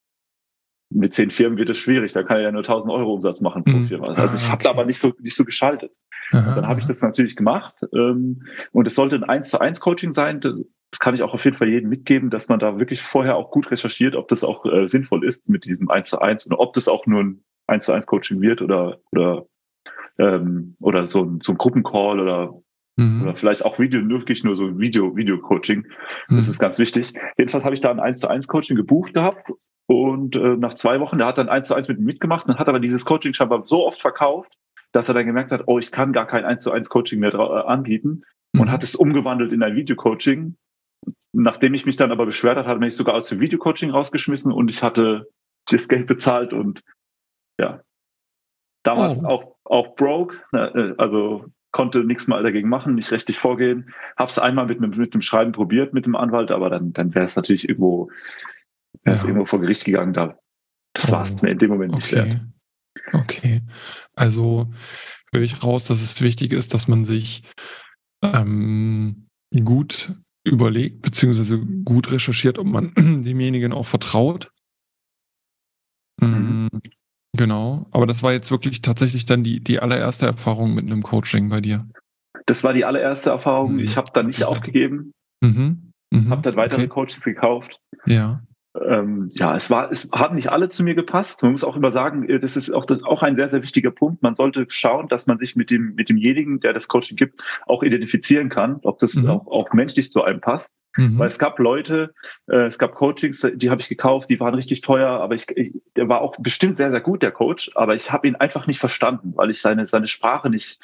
Mit 0.95 1.15
zehn 1.15 1.31
Firmen 1.31 1.59
wird 1.59 1.71
es 1.71 1.79
schwierig. 1.79 2.13
Da 2.13 2.23
kann 2.23 2.39
er 2.39 2.43
ja 2.45 2.53
nur 2.53 2.63
1.000 2.63 2.93
Euro 2.93 3.15
Umsatz 3.15 3.41
machen 3.41 3.65
pro 3.65 3.77
mhm. 3.77 3.87
Firma. 3.87 4.09
Also 4.09 4.37
ich 4.37 4.45
ah, 4.45 4.53
habe 4.53 4.65
da 4.65 4.71
aber 4.71 4.85
nicht 4.85 4.99
so 4.99 5.13
nicht 5.21 5.37
so 5.37 5.45
geschaltet. 5.45 5.93
Aha, 6.33 6.55
dann 6.55 6.69
habe 6.69 6.81
ich 6.81 6.87
das 6.87 7.03
natürlich 7.03 7.37
gemacht. 7.37 7.75
Ähm, 7.95 8.43
und 8.73 8.87
es 8.87 8.95
sollte 8.95 9.17
ein 9.17 9.25
1 9.25 9.51
zu 9.51 9.61
1 9.61 9.81
Coaching 9.81 10.15
sein. 10.15 10.41
Das 10.41 10.99
kann 10.99 11.15
ich 11.15 11.23
auch 11.23 11.35
auf 11.35 11.45
jeden 11.45 11.57
Fall 11.57 11.69
jedem 11.69 11.89
mitgeben, 11.89 12.31
dass 12.31 12.49
man 12.49 12.59
da 12.59 12.79
wirklich 12.79 13.03
vorher 13.03 13.37
auch 13.37 13.51
gut 13.51 13.71
recherchiert, 13.71 14.15
ob 14.15 14.29
das 14.29 14.45
auch 14.45 14.65
äh, 14.67 14.89
sinnvoll 14.89 15.25
ist 15.25 15.49
mit 15.49 15.65
diesem 15.65 15.91
1 15.91 16.11
zu 16.11 16.21
1 16.21 16.47
und 16.47 16.55
ob 16.55 16.73
das 16.75 16.89
auch 16.89 17.07
nur 17.07 17.23
ein 17.23 17.45
eins 17.67 17.87
zu 17.87 17.93
eins 17.93 18.07
Coaching 18.07 18.41
wird 18.41 18.63
oder 18.63 18.99
oder 19.11 19.47
ähm, 20.19 20.77
oder 20.81 21.07
so 21.07 21.25
ein, 21.25 21.41
so 21.41 21.53
ein 21.53 21.59
Gruppencall 21.59 22.21
oder 22.21 22.55
mhm. 22.97 23.23
oder 23.23 23.37
vielleicht 23.37 23.65
auch 23.65 23.79
Video, 23.79 24.07
wirklich 24.09 24.45
nur 24.45 24.57
so 24.57 24.79
Video 24.79 25.17
Video 25.17 25.39
Coaching. 25.39 25.87
Mhm. 26.29 26.37
Das 26.37 26.49
ist 26.49 26.59
ganz 26.59 26.79
wichtig. 26.79 27.13
Jedenfalls 27.39 27.65
habe 27.65 27.75
ich 27.75 27.81
da 27.81 27.91
ein 27.91 28.01
eins 28.01 28.21
zu 28.21 28.29
eins 28.29 28.47
Coaching 28.47 28.77
gebucht 28.77 29.15
gehabt 29.15 29.51
und 29.87 30.37
äh, 30.37 30.57
nach 30.57 30.75
zwei 30.75 31.01
Wochen, 31.01 31.19
der 31.19 31.27
hat 31.27 31.39
dann 31.39 31.49
eins 31.49 31.69
zu 31.69 31.75
eins 31.75 31.89
mit 31.89 31.99
mir 31.99 32.07
mitgemacht 32.07 32.47
und 32.47 32.59
hat 32.59 32.69
aber 32.69 32.81
dieses 32.81 33.05
Coaching 33.05 33.35
scheinbar 33.35 33.67
so 33.67 33.87
oft 33.87 34.01
verkauft, 34.01 34.57
dass 34.93 35.09
er 35.09 35.15
dann 35.15 35.27
gemerkt 35.27 35.53
hat, 35.53 35.65
oh, 35.67 35.79
ich 35.79 35.91
kann 35.91 36.13
gar 36.13 36.27
kein 36.27 36.45
eins 36.45 36.63
zu 36.63 36.71
eins 36.71 36.89
Coaching 36.89 37.21
mehr 37.21 37.35
äh, 37.35 37.37
anbieten 37.37 38.25
mhm. 38.53 38.61
und 38.61 38.71
hat 38.71 38.85
es 38.85 38.95
umgewandelt 38.95 39.53
in 39.53 39.63
ein 39.63 39.75
Video 39.75 39.97
Coaching. 39.97 40.57
Nachdem 41.33 41.75
ich 41.75 41.87
mich 41.87 41.97
dann 41.97 42.13
aber 42.13 42.27
beschwert 42.27 42.57
hat, 42.59 42.67
hat 42.67 42.77
er 42.77 42.81
mich 42.81 42.97
sogar 42.97 43.15
aus 43.15 43.29
dem 43.29 43.41
Video 43.41 43.59
Coaching 43.59 43.91
rausgeschmissen 43.91 44.53
und 44.53 44.69
ich 44.69 44.83
hatte 44.83 45.29
das 45.71 45.89
Geld 45.89 46.07
bezahlt 46.07 46.53
und 46.53 46.83
ja. 47.59 47.81
Damals 48.85 49.19
oh. 49.19 49.27
auch, 49.27 49.57
auch 49.65 49.95
broke, 49.95 50.37
ne, 50.53 50.73
äh, 50.75 50.95
also 50.99 51.47
konnte 51.71 52.05
nichts 52.05 52.29
mal 52.29 52.43
dagegen 52.43 52.69
machen, 52.69 52.95
nicht 52.95 53.11
rechtlich 53.11 53.39
vorgehen. 53.39 53.93
Hab's 54.17 54.39
einmal 54.39 54.67
mit 54.67 54.79
einem, 54.79 54.91
mit 54.91 55.15
einem 55.15 55.23
Schreiben 55.23 55.53
probiert 55.53 55.95
mit 55.95 56.05
dem 56.05 56.17
Anwalt, 56.17 56.51
aber 56.51 56.69
dann, 56.69 56.93
dann 56.93 57.15
wäre 57.15 57.25
es 57.25 57.35
natürlich 57.35 57.69
irgendwo, 57.69 58.11
es 59.05 59.23
ja. 59.23 59.29
irgendwo 59.29 59.47
vor 59.47 59.61
Gericht 59.61 59.85
gegangen. 59.85 60.13
Da, 60.13 60.39
das 60.95 61.09
oh. 61.09 61.13
war 61.13 61.23
es 61.23 61.43
mir 61.43 61.51
in 61.51 61.59
dem 61.59 61.71
Moment 61.71 61.95
nicht 61.95 62.13
okay. 62.13 62.29
wert. 62.31 62.41
Okay. 63.13 63.61
Also 64.15 64.73
höre 65.33 65.43
ich 65.43 65.63
raus, 65.63 65.85
dass 65.85 66.03
es 66.03 66.21
wichtig 66.21 66.53
ist, 66.53 66.75
dass 66.75 66.89
man 66.89 67.05
sich 67.05 67.43
ähm, 68.23 69.29
gut 69.65 70.15
überlegt, 70.45 71.03
beziehungsweise 71.03 71.59
gut 71.59 72.11
recherchiert, 72.11 72.59
ob 72.59 72.67
man 72.67 72.93
demjenigen 73.25 73.73
auch 73.73 73.87
vertraut. 73.87 74.51
Mhm. 76.21 76.69
Mm, 76.73 76.81
Genau, 77.35 77.87
aber 77.93 78.07
das 78.07 78.23
war 78.23 78.33
jetzt 78.33 78.51
wirklich 78.51 78.83
tatsächlich 78.83 79.25
dann 79.25 79.43
die, 79.43 79.61
die 79.61 79.81
allererste 79.81 80.27
Erfahrung 80.27 80.75
mit 80.75 80.85
einem 80.85 81.03
Coaching 81.03 81.49
bei 81.49 81.63
dir. 81.63 81.89
Das 82.45 82.63
war 82.63 82.75
die 82.75 82.85
allererste 82.85 83.31
Erfahrung. 83.31 83.75
Mhm. 83.75 83.79
Ich 83.81 83.97
habe 83.97 84.11
dann 84.13 84.27
nicht 84.27 84.45
aufgegeben. 84.45 85.13
Mhm. 85.41 85.93
Mhm. 86.11 86.29
Habe 86.29 86.43
dann 86.43 86.57
weitere 86.57 86.83
okay. 86.83 86.89
Coaches 86.89 87.23
gekauft. 87.23 87.81
Ja 88.05 88.43
ähm, 88.81 89.29
ja, 89.35 89.55
es 89.55 89.71
war, 89.71 89.93
es 89.93 90.09
haben 90.13 90.35
nicht 90.35 90.51
alle 90.51 90.71
zu 90.71 90.83
mir 90.83 90.95
gepasst. 90.95 91.43
Man 91.43 91.53
muss 91.53 91.65
auch 91.65 91.77
immer 91.77 91.93
sagen, 91.93 92.29
äh, 92.29 92.39
das 92.39 92.57
ist 92.57 92.71
auch, 92.71 92.87
das, 92.87 93.03
auch 93.03 93.23
ein 93.23 93.37
sehr, 93.37 93.49
sehr 93.49 93.63
wichtiger 93.63 93.91
Punkt. 93.91 94.23
Man 94.23 94.35
sollte 94.35 94.65
schauen, 94.69 95.09
dass 95.09 95.27
man 95.27 95.39
sich 95.39 95.57
mit 95.57 95.71
dem, 95.71 95.95
mit 95.95 96.09
demjenigen, 96.09 96.61
der 96.61 96.73
das 96.73 96.89
Coaching 96.89 97.17
gibt, 97.17 97.43
auch 97.67 97.83
identifizieren 97.83 98.49
kann, 98.49 98.81
ob 98.83 98.99
das 98.99 99.15
mhm. 99.15 99.29
auch, 99.29 99.47
auch 99.47 99.73
menschlich 99.75 100.11
zu 100.11 100.23
einem 100.25 100.41
passt. 100.41 100.75
Mhm. 100.97 101.19
Weil 101.19 101.29
es 101.29 101.39
gab 101.39 101.59
Leute, 101.59 102.15
äh, 102.49 102.67
es 102.67 102.79
gab 102.79 102.95
Coachings, 102.95 103.47
die 103.55 103.71
habe 103.71 103.81
ich 103.81 103.89
gekauft, 103.89 104.31
die 104.31 104.41
waren 104.41 104.55
richtig 104.55 104.81
teuer, 104.81 105.09
aber 105.09 105.35
ich, 105.35 105.47
ich 105.55 105.75
der 105.97 106.09
war 106.09 106.23
auch 106.23 106.37
bestimmt 106.39 106.77
sehr, 106.77 106.91
sehr 106.91 107.01
gut, 107.01 107.23
der 107.23 107.33
Coach, 107.33 107.71
aber 107.75 107.95
ich 107.95 108.11
habe 108.11 108.27
ihn 108.27 108.37
einfach 108.37 108.67
nicht 108.67 108.79
verstanden, 108.79 109.33
weil 109.37 109.51
ich 109.51 109.61
seine, 109.61 109.87
seine 109.87 110.07
Sprache 110.07 110.49
nicht, 110.49 110.81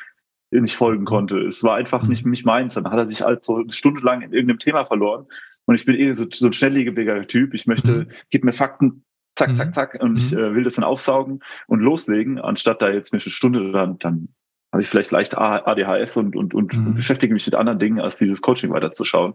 nicht 0.50 0.76
folgen 0.76 1.04
konnte. 1.04 1.38
Es 1.38 1.62
war 1.62 1.76
einfach 1.76 2.02
mhm. 2.02 2.11
nicht, 2.11 2.26
nicht 2.26 2.47
meins. 2.47 2.75
Dann 2.75 2.90
hat 2.90 2.99
er 2.99 3.09
sich 3.09 3.23
halt 3.23 3.45
so 3.45 3.57
eine 3.57 3.73
Stunde 3.73 4.00
lang 4.00 4.23
in 4.23 4.33
irgendeinem 4.33 4.59
Thema 4.59 4.85
verloren. 4.85 5.26
Und 5.68 5.75
ich 5.75 5.84
bin 5.84 5.96
eh 5.96 6.14
so, 6.14 6.25
so 6.32 6.46
ein 6.46 6.52
schnelllebiger 6.54 7.26
Typ. 7.26 7.52
Ich 7.52 7.66
möchte, 7.66 7.92
mhm. 7.92 8.10
gib 8.30 8.42
mir 8.42 8.54
Fakten, 8.54 9.04
zack, 9.37 9.54
zack, 9.54 9.68
mhm. 9.68 9.72
zack, 9.75 9.98
und 10.00 10.12
mhm. 10.12 10.16
ich 10.16 10.32
äh, 10.32 10.54
will 10.54 10.64
das 10.64 10.76
dann 10.76 10.84
aufsaugen 10.84 11.40
und 11.66 11.80
loslegen, 11.80 12.38
anstatt 12.38 12.80
da 12.80 12.88
jetzt 12.88 13.12
eine 13.12 13.20
Stunde 13.20 13.70
dann, 13.70 13.98
dann 13.98 14.28
habe 14.72 14.82
ich 14.82 14.88
vielleicht 14.88 15.10
leicht 15.10 15.37
ADHS 15.37 16.16
und, 16.16 16.37
und, 16.37 16.54
und, 16.54 16.75
mhm. 16.75 16.87
und 16.87 16.94
beschäftige 16.94 17.34
mich 17.34 17.44
mit 17.44 17.54
anderen 17.54 17.78
Dingen, 17.78 18.00
als 18.00 18.16
dieses 18.16 18.40
Coaching 18.40 18.70
weiterzuschauen. 18.70 19.34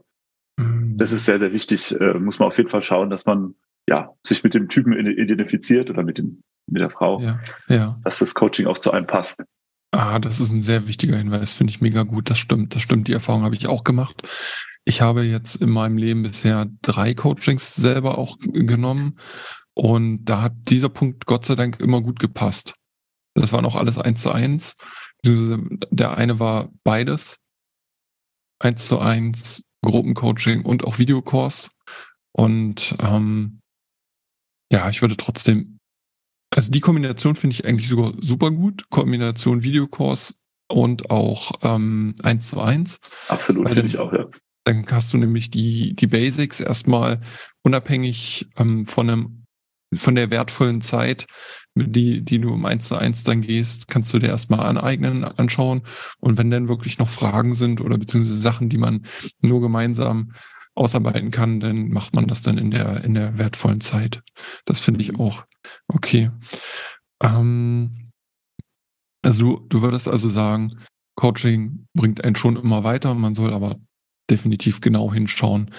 Mhm. 0.57 0.97
Das 0.97 1.11
ist 1.11 1.25
sehr, 1.25 1.37
sehr 1.37 1.53
wichtig. 1.53 1.99
Äh, 2.01 2.15
muss 2.15 2.39
man 2.39 2.47
auf 2.47 2.57
jeden 2.57 2.69
Fall 2.69 2.81
schauen, 2.81 3.11
dass 3.11 3.27
man 3.27 3.53
ja 3.87 4.09
sich 4.25 4.43
mit 4.43 4.55
dem 4.55 4.69
Typen 4.69 4.93
identifiziert 4.93 5.91
oder 5.91 6.01
mit 6.01 6.17
dem 6.17 6.41
mit 6.65 6.81
der 6.81 6.89
Frau, 6.89 7.19
ja, 7.19 7.39
ja. 7.67 7.99
dass 8.03 8.17
das 8.17 8.33
Coaching 8.33 8.65
auch 8.65 8.77
zu 8.77 8.91
einem 8.91 9.05
passt. 9.05 9.43
Ah, 9.91 10.17
das 10.17 10.39
ist 10.39 10.51
ein 10.51 10.61
sehr 10.61 10.87
wichtiger 10.87 11.17
Hinweis, 11.17 11.53
finde 11.53 11.71
ich 11.71 11.81
mega 11.81 12.01
gut. 12.01 12.29
Das 12.29 12.39
stimmt, 12.39 12.73
das 12.73 12.81
stimmt. 12.81 13.07
Die 13.07 13.13
Erfahrung 13.13 13.43
habe 13.43 13.53
ich 13.53 13.67
auch 13.67 13.83
gemacht. 13.83 14.23
Ich 14.85 15.01
habe 15.01 15.23
jetzt 15.23 15.55
in 15.55 15.71
meinem 15.71 15.97
Leben 15.97 16.23
bisher 16.23 16.67
drei 16.81 17.13
Coachings 17.13 17.75
selber 17.75 18.17
auch 18.17 18.37
genommen 18.39 19.17
und 19.73 20.25
da 20.25 20.41
hat 20.41 20.53
dieser 20.69 20.89
Punkt 20.89 21.25
Gott 21.25 21.45
sei 21.45 21.55
Dank 21.55 21.79
immer 21.79 22.01
gut 22.01 22.19
gepasst. 22.19 22.75
Das 23.35 23.51
war 23.51 23.61
noch 23.61 23.75
alles 23.75 23.97
eins 23.97 24.21
zu 24.21 24.31
eins. 24.31 24.75
Der 25.25 26.17
eine 26.17 26.39
war 26.39 26.69
beides. 26.83 27.39
Eins 28.59 28.87
zu 28.87 28.99
eins, 28.99 29.63
Gruppencoaching 29.83 30.63
und 30.65 30.83
auch 30.83 30.99
Videokurs. 30.99 31.71
Und 32.31 32.95
ähm, 33.01 33.61
ja, 34.71 34.89
ich 34.89 35.01
würde 35.01 35.17
trotzdem, 35.17 35.79
also 36.49 36.71
die 36.71 36.79
Kombination 36.79 37.35
finde 37.35 37.55
ich 37.55 37.65
eigentlich 37.65 37.89
sogar 37.89 38.13
super 38.21 38.51
gut. 38.51 38.89
Kombination 38.89 39.63
Videokurs 39.63 40.35
und 40.69 41.09
auch 41.09 41.51
ähm, 41.61 42.15
1 42.23 42.47
zu 42.47 42.61
1. 42.61 42.99
Absolut, 43.27 43.67
finde 43.67 43.85
ich 43.85 43.97
auch, 43.97 44.13
ja. 44.13 44.27
Dann 44.65 44.85
hast 44.89 45.13
du 45.13 45.17
nämlich 45.17 45.51
die, 45.51 45.95
die 45.95 46.07
Basics 46.07 46.59
erstmal 46.59 47.19
unabhängig 47.63 48.47
ähm, 48.57 48.85
von 48.85 49.09
einem 49.09 49.43
von 49.95 50.15
der 50.15 50.31
wertvollen 50.31 50.81
Zeit, 50.81 51.27
die, 51.75 52.21
die 52.21 52.39
du 52.39 52.53
im 52.53 52.65
1 52.65 52.87
zu 52.87 52.95
1 52.95 53.23
dann 53.23 53.41
gehst, 53.41 53.87
kannst 53.87 54.13
du 54.13 54.19
dir 54.19 54.29
erstmal 54.29 54.61
aneignen, 54.61 55.23
anschauen. 55.23 55.83
Und 56.19 56.37
wenn 56.37 56.49
dann 56.49 56.67
wirklich 56.67 56.97
noch 56.97 57.09
Fragen 57.09 57.53
sind 57.53 57.81
oder 57.81 57.97
beziehungsweise 57.97 58.39
Sachen, 58.39 58.69
die 58.69 58.77
man 58.77 59.05
nur 59.41 59.61
gemeinsam 59.61 60.31
ausarbeiten 60.75 61.31
kann, 61.31 61.59
dann 61.59 61.89
macht 61.89 62.15
man 62.15 62.27
das 62.27 62.41
dann 62.41 62.57
in 62.57 62.71
der, 62.71 63.03
in 63.03 63.13
der 63.13 63.37
wertvollen 63.37 63.81
Zeit. 63.81 64.23
Das 64.65 64.79
finde 64.79 65.01
ich 65.01 65.19
auch 65.19 65.45
okay. 65.87 66.31
Ähm, 67.21 68.11
also 69.21 69.57
du, 69.69 69.81
würdest 69.81 70.07
also 70.07 70.29
sagen, 70.29 70.75
Coaching 71.15 71.85
bringt 71.93 72.23
einen 72.23 72.35
schon 72.35 72.57
immer 72.57 72.83
weiter, 72.83 73.13
man 73.13 73.35
soll 73.35 73.53
aber 73.53 73.77
definitiv 74.29 74.81
genau 74.81 75.13
hinschauen, 75.13 75.71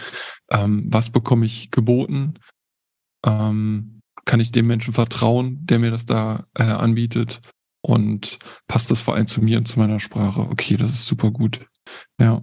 ähm, 0.50 0.86
was 0.90 1.10
bekomme 1.10 1.46
ich 1.46 1.70
geboten, 1.70 2.34
ähm, 3.24 4.00
kann 4.24 4.40
ich 4.40 4.52
dem 4.52 4.66
Menschen 4.66 4.92
vertrauen, 4.92 5.58
der 5.62 5.78
mir 5.78 5.90
das 5.90 6.06
da 6.06 6.46
äh, 6.58 6.64
anbietet 6.64 7.40
und 7.82 8.38
passt 8.66 8.90
das 8.90 9.02
vor 9.02 9.14
allem 9.14 9.26
zu 9.26 9.42
mir 9.42 9.58
und 9.58 9.66
zu 9.66 9.78
meiner 9.78 10.00
Sprache. 10.00 10.40
Okay, 10.40 10.76
das 10.76 10.90
ist 10.92 11.06
super 11.06 11.30
gut. 11.30 11.66
Ja. 12.18 12.42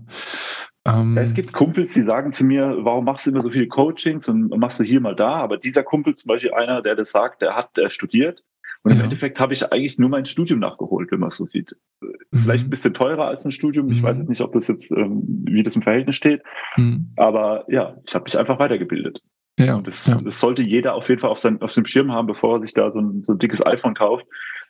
Ähm, 0.85 1.17
es 1.17 1.33
gibt 1.33 1.53
Kumpels, 1.53 1.93
die 1.93 2.01
sagen 2.01 2.33
zu 2.33 2.43
mir, 2.43 2.77
warum 2.79 3.05
machst 3.05 3.25
du 3.25 3.31
immer 3.31 3.41
so 3.41 3.51
viele 3.51 3.67
Coachings 3.67 4.27
und 4.27 4.49
machst 4.57 4.79
du 4.79 4.83
hier 4.83 4.99
mal 4.99 5.15
da? 5.15 5.35
Aber 5.35 5.57
dieser 5.57 5.83
Kumpel, 5.83 6.15
zum 6.15 6.27
Beispiel 6.27 6.53
einer, 6.53 6.81
der 6.81 6.95
das 6.95 7.11
sagt, 7.11 7.41
der 7.41 7.55
hat 7.55 7.75
der 7.77 7.89
studiert. 7.89 8.43
Und 8.83 8.91
ja. 8.91 8.97
im 8.97 9.03
Endeffekt 9.03 9.39
habe 9.39 9.53
ich 9.53 9.71
eigentlich 9.71 9.99
nur 9.99 10.09
mein 10.09 10.25
Studium 10.25 10.59
nachgeholt, 10.59 11.11
wenn 11.11 11.19
man 11.19 11.29
es 11.29 11.37
so 11.37 11.45
sieht. 11.45 11.75
Mhm. 12.01 12.39
Vielleicht 12.39 12.65
ein 12.65 12.69
bisschen 12.69 12.93
teurer 12.93 13.27
als 13.27 13.45
ein 13.45 13.51
Studium. 13.51 13.91
Ich 13.91 14.01
mhm. 14.01 14.05
weiß 14.05 14.17
jetzt 14.17 14.29
nicht, 14.29 14.41
ob 14.41 14.53
das 14.53 14.67
jetzt, 14.67 14.91
ähm, 14.91 15.23
wie 15.45 15.63
das 15.63 15.75
im 15.75 15.83
Verhältnis 15.83 16.15
steht. 16.15 16.41
Mhm. 16.77 17.11
Aber 17.15 17.65
ja, 17.67 17.97
ich 18.05 18.15
habe 18.15 18.23
mich 18.23 18.37
einfach 18.37 18.59
weitergebildet. 18.59 19.21
Ja, 19.59 19.75
und 19.75 19.85
das, 19.85 20.07
ja. 20.07 20.19
das 20.21 20.39
sollte 20.39 20.63
jeder 20.63 20.95
auf 20.95 21.09
jeden 21.09 21.21
Fall 21.21 21.29
auf, 21.29 21.39
sein, 21.39 21.61
auf 21.61 21.73
dem 21.73 21.85
Schirm 21.85 22.11
haben, 22.11 22.25
bevor 22.25 22.57
er 22.57 22.61
sich 22.61 22.73
da 22.73 22.91
so 22.91 22.99
ein, 22.99 23.23
so 23.23 23.33
ein 23.33 23.39
dickes 23.39 23.63
iPhone 23.63 23.93
kauft 23.93 24.25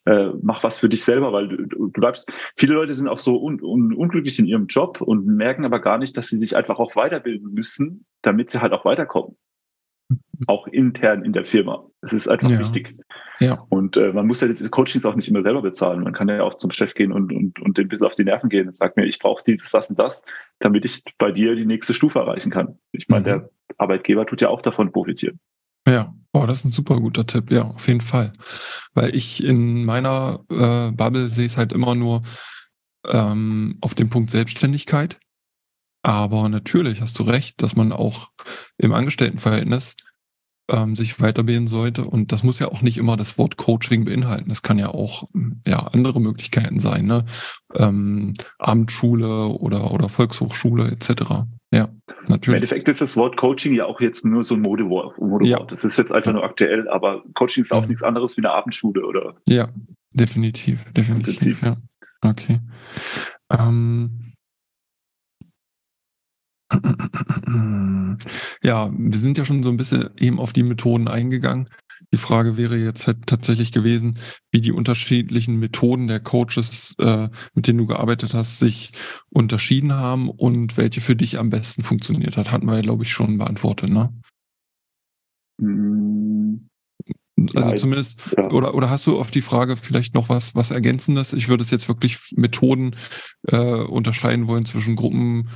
äh, 0.06 0.30
mach 0.42 0.64
was 0.64 0.80
für 0.80 0.90
dich 0.90 1.04
selber, 1.04 1.32
weil 1.32 1.48
du, 1.48 1.66
du 1.66 1.92
bleibst, 1.92 2.32
viele 2.58 2.74
Leute 2.74 2.96
sind 2.96 3.08
auch 3.08 3.20
so 3.20 3.42
un, 3.42 3.62
un, 3.62 3.94
unglücklich 3.94 4.40
in 4.40 4.48
ihrem 4.48 4.68
Job 4.68 5.02
und 5.02 5.26
merken 5.26 5.66
aber 5.66 5.80
gar 5.80 5.98
nicht, 5.98 6.18
dass 6.18 6.28
sie 6.28 6.38
sich 6.38 6.56
einfach 6.56 6.80
auch 6.80 6.96
weiterbilden 6.96 7.54
müssen, 7.54 8.06
damit 8.22 8.52
sie 8.52 8.62
halt 8.62 8.74
auch 8.74 8.86
weiterkommen. 8.86 9.38
Auch 10.48 10.68
intern 10.68 11.24
in 11.24 11.34
der 11.34 11.46
Firma. 11.46 11.86
Das 12.02 12.14
ist 12.14 12.28
einfach 12.28 12.50
ja. 12.50 12.60
wichtig. 12.60 12.96
Ja. 13.40 13.66
Und 13.70 13.98
äh, 13.98 14.12
man 14.12 14.28
muss 14.28 14.42
ja 14.42 14.48
diese 14.48 14.70
Coachings 14.70 15.06
auch 15.06 15.16
nicht 15.16 15.30
immer 15.30 15.44
selber 15.44 15.62
bezahlen. 15.62 16.04
Man 16.04 16.14
kann 16.14 16.30
ja 16.30 16.44
auch 16.44 16.58
zum 16.58 16.72
Chef 16.72 16.94
gehen 16.94 17.12
und, 17.12 17.32
und, 17.32 17.60
und 17.60 17.78
ein 17.78 17.88
bisschen 17.88 18.06
auf 18.06 18.16
die 18.16 18.24
Nerven 18.24 18.50
gehen 18.50 18.68
und 18.68 18.78
sagt 18.78 18.98
mir, 18.98 19.06
ich 19.06 19.20
brauche 19.20 19.44
dieses, 19.46 19.72
das 19.72 19.90
und 19.90 20.00
das, 20.00 20.24
damit 20.60 20.86
ich 20.86 21.04
bei 21.18 21.32
dir 21.32 21.56
die 21.56 21.66
nächste 21.66 21.94
Stufe 21.94 22.20
erreichen 22.20 22.52
kann. 22.52 22.80
Ich 22.92 23.08
meine, 23.08 23.22
mhm. 23.22 23.26
der 23.26 23.50
Arbeitgeber 23.78 24.26
tut 24.26 24.42
ja 24.42 24.50
auch 24.50 24.62
davon 24.62 24.92
profitieren. 24.92 25.40
Ja, 25.88 26.14
oh, 26.34 26.46
das 26.46 26.60
ist 26.60 26.66
ein 26.66 26.72
super 26.72 27.00
guter 27.00 27.26
Tipp, 27.26 27.52
ja, 27.52 27.64
auf 27.64 27.88
jeden 27.88 28.02
Fall. 28.02 28.34
Weil 28.94 29.16
ich 29.16 29.44
in 29.44 29.86
meiner 29.86 30.42
äh, 30.50 30.92
Bubble 30.92 31.28
sehe 31.28 31.48
es 31.48 31.58
halt 31.58 31.74
immer 31.74 31.96
nur 31.96 32.22
ähm, 33.08 33.78
auf 33.82 33.96
dem 33.96 34.10
Punkt 34.10 34.30
Selbstständigkeit. 34.30 35.20
Aber 36.04 36.50
natürlich 36.50 37.02
hast 37.02 37.18
du 37.20 37.24
recht, 37.24 37.62
dass 37.62 37.76
man 37.76 37.92
auch 37.92 38.30
im 38.78 38.94
Angestelltenverhältnis 38.94 39.96
ähm, 40.72 40.96
sich 40.96 41.20
weiterbilden 41.20 41.68
sollte. 41.68 42.06
Und 42.06 42.32
das 42.32 42.44
muss 42.44 42.60
ja 42.60 42.70
auch 42.70 42.82
nicht 42.82 42.98
immer 42.98 43.18
das 43.18 43.38
Wort 43.38 43.58
Coaching 43.58 44.06
beinhalten. 44.06 44.50
Das 44.50 44.62
kann 44.62 44.80
ja 44.80 44.90
auch 44.90 45.28
ja, 45.68 45.80
andere 45.80 46.22
Möglichkeiten 46.22 46.80
sein, 46.80 47.06
ne? 47.06 47.26
Ähm, 47.76 48.34
Abendschule 48.58 49.48
oder, 49.48 49.92
oder 49.92 50.10
Volkshochschule 50.10 50.88
etc. 50.92 51.46
Ja, 51.74 51.90
natürlich. 52.28 52.48
Im 52.48 52.54
Endeffekt 52.56 52.90
ist 52.90 53.02
das 53.02 53.16
Wort 53.18 53.38
Coaching 53.38 53.74
ja 53.74 53.86
auch 53.86 54.02
jetzt 54.02 54.26
nur 54.26 54.44
so 54.44 54.56
ein 54.56 54.62
Modewort. 54.62 55.18
Modewort. 55.20 55.46
Ja. 55.46 55.66
Das 55.66 55.84
ist 55.84 55.98
jetzt 55.98 56.12
einfach 56.12 56.32
ja. 56.32 56.34
nur 56.34 56.44
aktuell, 56.44 56.88
aber 56.90 57.24
Coaching 57.34 57.64
ist 57.64 57.72
auch 57.72 57.84
ja. 57.84 57.88
nichts 57.88 58.04
anderes 58.04 58.38
wie 58.38 58.42
eine 58.42 58.52
Abendschule, 58.52 59.06
oder? 59.06 59.36
Ja, 59.48 59.70
definitiv, 60.14 60.86
definitiv. 60.94 61.62
Ja. 61.62 61.78
Okay. 62.22 62.60
Ähm, 63.50 64.31
ja, 68.64 68.92
wir 68.92 69.20
sind 69.20 69.38
ja 69.38 69.46
schon 69.46 69.64
so 69.64 69.70
ein 69.70 69.78
bisschen 69.78 70.10
eben 70.18 70.40
auf 70.40 70.54
die 70.54 70.64
Methoden 70.64 71.08
eingegangen. 71.08 71.68
Die 72.12 72.18
Frage 72.18 72.58
wäre 72.58 72.78
jetzt 72.78 73.08
halt 73.08 73.28
tatsächlich 73.28 73.72
gewesen, 73.72 74.20
wie 74.52 74.62
die 74.62 74.72
unterschiedlichen 74.72 75.60
Methoden 75.60 76.08
der 76.08 76.20
Coaches, 76.20 76.96
äh, 77.00 77.30
mit 77.54 77.68
denen 77.68 77.78
du 77.78 77.86
gearbeitet 77.86 78.34
hast, 78.34 78.60
sich 78.60 78.92
unterschieden 79.30 79.94
haben 79.94 80.30
und 80.30 80.78
welche 80.78 81.02
für 81.02 81.16
dich 81.16 81.38
am 81.38 81.50
besten 81.50 81.84
funktioniert 81.84 82.38
hat. 82.38 82.52
Hatten 82.52 82.66
wir 82.66 82.76
ja, 82.76 82.82
glaube 82.82 83.04
ich, 83.04 83.12
schon 83.12 83.38
beantwortet, 83.38 83.90
ne? 83.90 84.14
Mm, 85.60 86.68
also 87.56 87.72
ja, 87.72 87.76
zumindest, 87.76 88.20
ja. 88.38 88.50
oder, 88.52 88.74
oder 88.76 88.90
hast 88.90 89.08
du 89.08 89.20
auf 89.20 89.32
die 89.32 89.42
Frage 89.42 89.78
vielleicht 89.78 90.14
noch 90.16 90.30
was, 90.30 90.56
was 90.56 90.72
Ergänzendes? 90.72 91.34
Ich 91.34 91.50
würde 91.50 91.64
es 91.64 91.72
jetzt 91.72 91.88
wirklich 91.88 92.20
Methoden 92.36 92.96
äh, 93.48 93.58
unterscheiden 93.58 94.48
wollen 94.48 94.66
zwischen 94.66 94.96
Gruppen, 94.96 95.50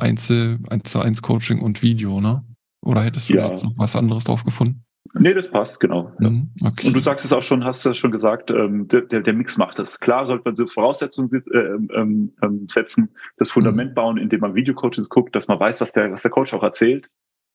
Einzel, 0.00 0.58
1 0.70 0.90
zu 0.90 1.00
1 1.00 1.22
Coaching 1.22 1.60
und 1.60 1.82
Video, 1.82 2.20
ne? 2.20 2.44
Oder 2.84 3.02
hättest 3.02 3.30
du 3.30 3.34
ja. 3.34 3.48
jetzt 3.48 3.64
noch 3.64 3.72
was 3.76 3.96
anderes 3.96 4.24
drauf 4.24 4.44
gefunden? 4.44 4.84
Nee, 5.14 5.34
das 5.34 5.50
passt, 5.50 5.78
genau. 5.78 6.12
Mhm, 6.20 6.50
okay. 6.64 6.86
Und 6.86 6.96
du 6.96 7.00
sagst 7.00 7.24
es 7.24 7.32
auch 7.32 7.42
schon, 7.42 7.64
hast 7.64 7.84
es 7.84 7.98
schon 7.98 8.12
gesagt, 8.12 8.50
ähm, 8.50 8.88
der, 8.88 9.02
der 9.02 9.32
Mix 9.34 9.58
macht 9.58 9.78
das. 9.78 10.00
Klar 10.00 10.26
sollte 10.26 10.44
man 10.46 10.56
so 10.56 10.66
Voraussetzungen 10.66 11.30
äh, 11.32 11.58
ähm, 11.58 12.32
ähm, 12.42 12.66
setzen, 12.70 13.10
das 13.36 13.50
Fundament 13.50 13.90
mhm. 13.90 13.94
bauen, 13.94 14.16
indem 14.16 14.40
man 14.40 14.54
Videocoaches 14.54 15.08
guckt, 15.10 15.36
dass 15.36 15.48
man 15.48 15.60
weiß, 15.60 15.80
was 15.82 15.92
der, 15.92 16.10
was 16.12 16.22
der 16.22 16.30
Coach 16.30 16.54
auch 16.54 16.62
erzählt. 16.62 17.10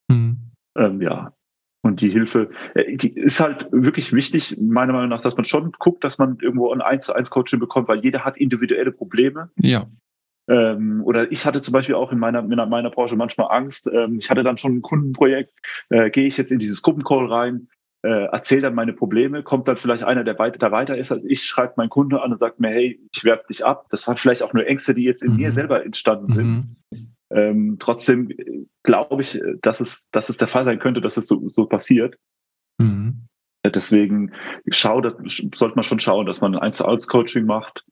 Mhm. 0.08 0.51
Ähm, 0.77 1.01
ja. 1.01 1.34
Und 1.82 2.01
die 2.01 2.10
Hilfe, 2.10 2.50
äh, 2.75 2.96
die 2.96 3.13
ist 3.15 3.39
halt 3.39 3.67
wirklich 3.72 4.13
wichtig, 4.13 4.58
meiner 4.62 4.94
Meinung 4.94 5.10
nach, 5.10 5.22
dass 5.22 5.36
man 5.36 5.46
schon 5.46 5.72
guckt, 5.79 6.03
dass 6.03 6.17
man 6.20 6.38
irgendwo 6.39 6.72
ein 6.72 6.82
1 6.82 7.08
zu 7.08 7.13
1 7.13 7.29
Coaching 7.29 7.60
bekommt, 7.60 7.88
weil 7.88 8.03
jeder 8.03 8.24
hat 8.24 8.38
individuelle 8.38 8.91
Probleme. 8.91 9.50
Ja. 9.58 9.86
Ähm, 10.50 11.01
oder 11.04 11.32
ich 11.32 11.46
hatte 11.46 11.62
zum 11.62 11.74
Beispiel 11.74 11.96
auch 11.96 12.12
in 12.12 12.20
meiner, 12.20 12.39
in 12.39 12.70
meiner 12.70 12.89
Branche 12.89 13.16
manchmal 13.16 13.51
Angst. 13.51 13.89
Ähm, 13.92 14.20
ich 14.20 14.30
hatte 14.30 14.44
dann 14.44 14.58
schon 14.58 14.77
ein 14.77 14.82
Kundenprojekt, 14.82 15.54
äh, 15.89 16.10
gehe 16.10 16.25
ich 16.25 16.38
jetzt 16.38 16.51
in 16.51 16.60
dieses 16.60 16.82
Gruppencall 16.82 17.25
rein, 17.25 17.68
äh, 18.04 18.25
erzähle 18.25 18.62
dann 18.62 18.75
meine 18.75 18.94
Probleme, 18.94 19.44
kommt 19.44 19.68
dann 19.68 19.77
vielleicht 19.77 20.04
einer, 20.04 20.24
der 20.24 20.39
weiter, 20.39 20.60
der 20.60 20.72
weiter 20.72 20.98
ist 20.98 21.12
als 21.12 21.25
ich, 21.25 21.44
schreibt 21.44 21.77
meinen 21.77 21.89
Kunde 21.89 22.22
an 22.22 22.32
und 22.32 22.39
sagt 22.39 22.60
mir, 22.60 22.70
hey, 22.70 23.00
ich 23.13 23.24
werfe 23.25 23.46
dich 23.50 23.66
ab. 23.66 23.88
Das 23.89 24.08
waren 24.08 24.18
vielleicht 24.18 24.44
auch 24.44 24.54
nur 24.54 24.66
Ängste, 24.66 24.94
die 24.94 25.04
jetzt 25.04 25.24
in 25.24 25.32
mhm. 25.32 25.38
mir 25.38 25.51
selber 25.51 25.84
entstanden 25.84 26.34
sind. 26.34 26.77
Mhm. 26.92 27.13
Ähm, 27.30 27.75
trotzdem 27.80 28.30
äh, 28.30 28.66
glaube 28.84 29.22
ich, 29.22 29.42
dass 29.62 29.82
es, 29.82 30.08
dass 30.12 30.30
es 30.30 30.38
der 30.38 30.48
Fall 30.48 30.63
sein 30.63 30.80
könnte, 30.80 31.01
dass 31.01 31.18
es 31.18 31.27
so, 31.27 31.50
so 31.50 31.66
passiert. 31.66 32.18
Mhm. 32.77 33.27
Deswegen 33.66 34.32
schau, 34.70 35.01
das, 35.01 35.16
sollte 35.56 35.75
man 35.75 35.84
schon 35.84 36.00
schauen, 36.00 36.25
dass 36.25 36.39
man 36.39 36.56
ein 36.56 36.62
1 36.62 36.77
zu 36.77 36.86
1 36.86 37.08
Coaching 37.08 37.46
macht, 37.46 37.84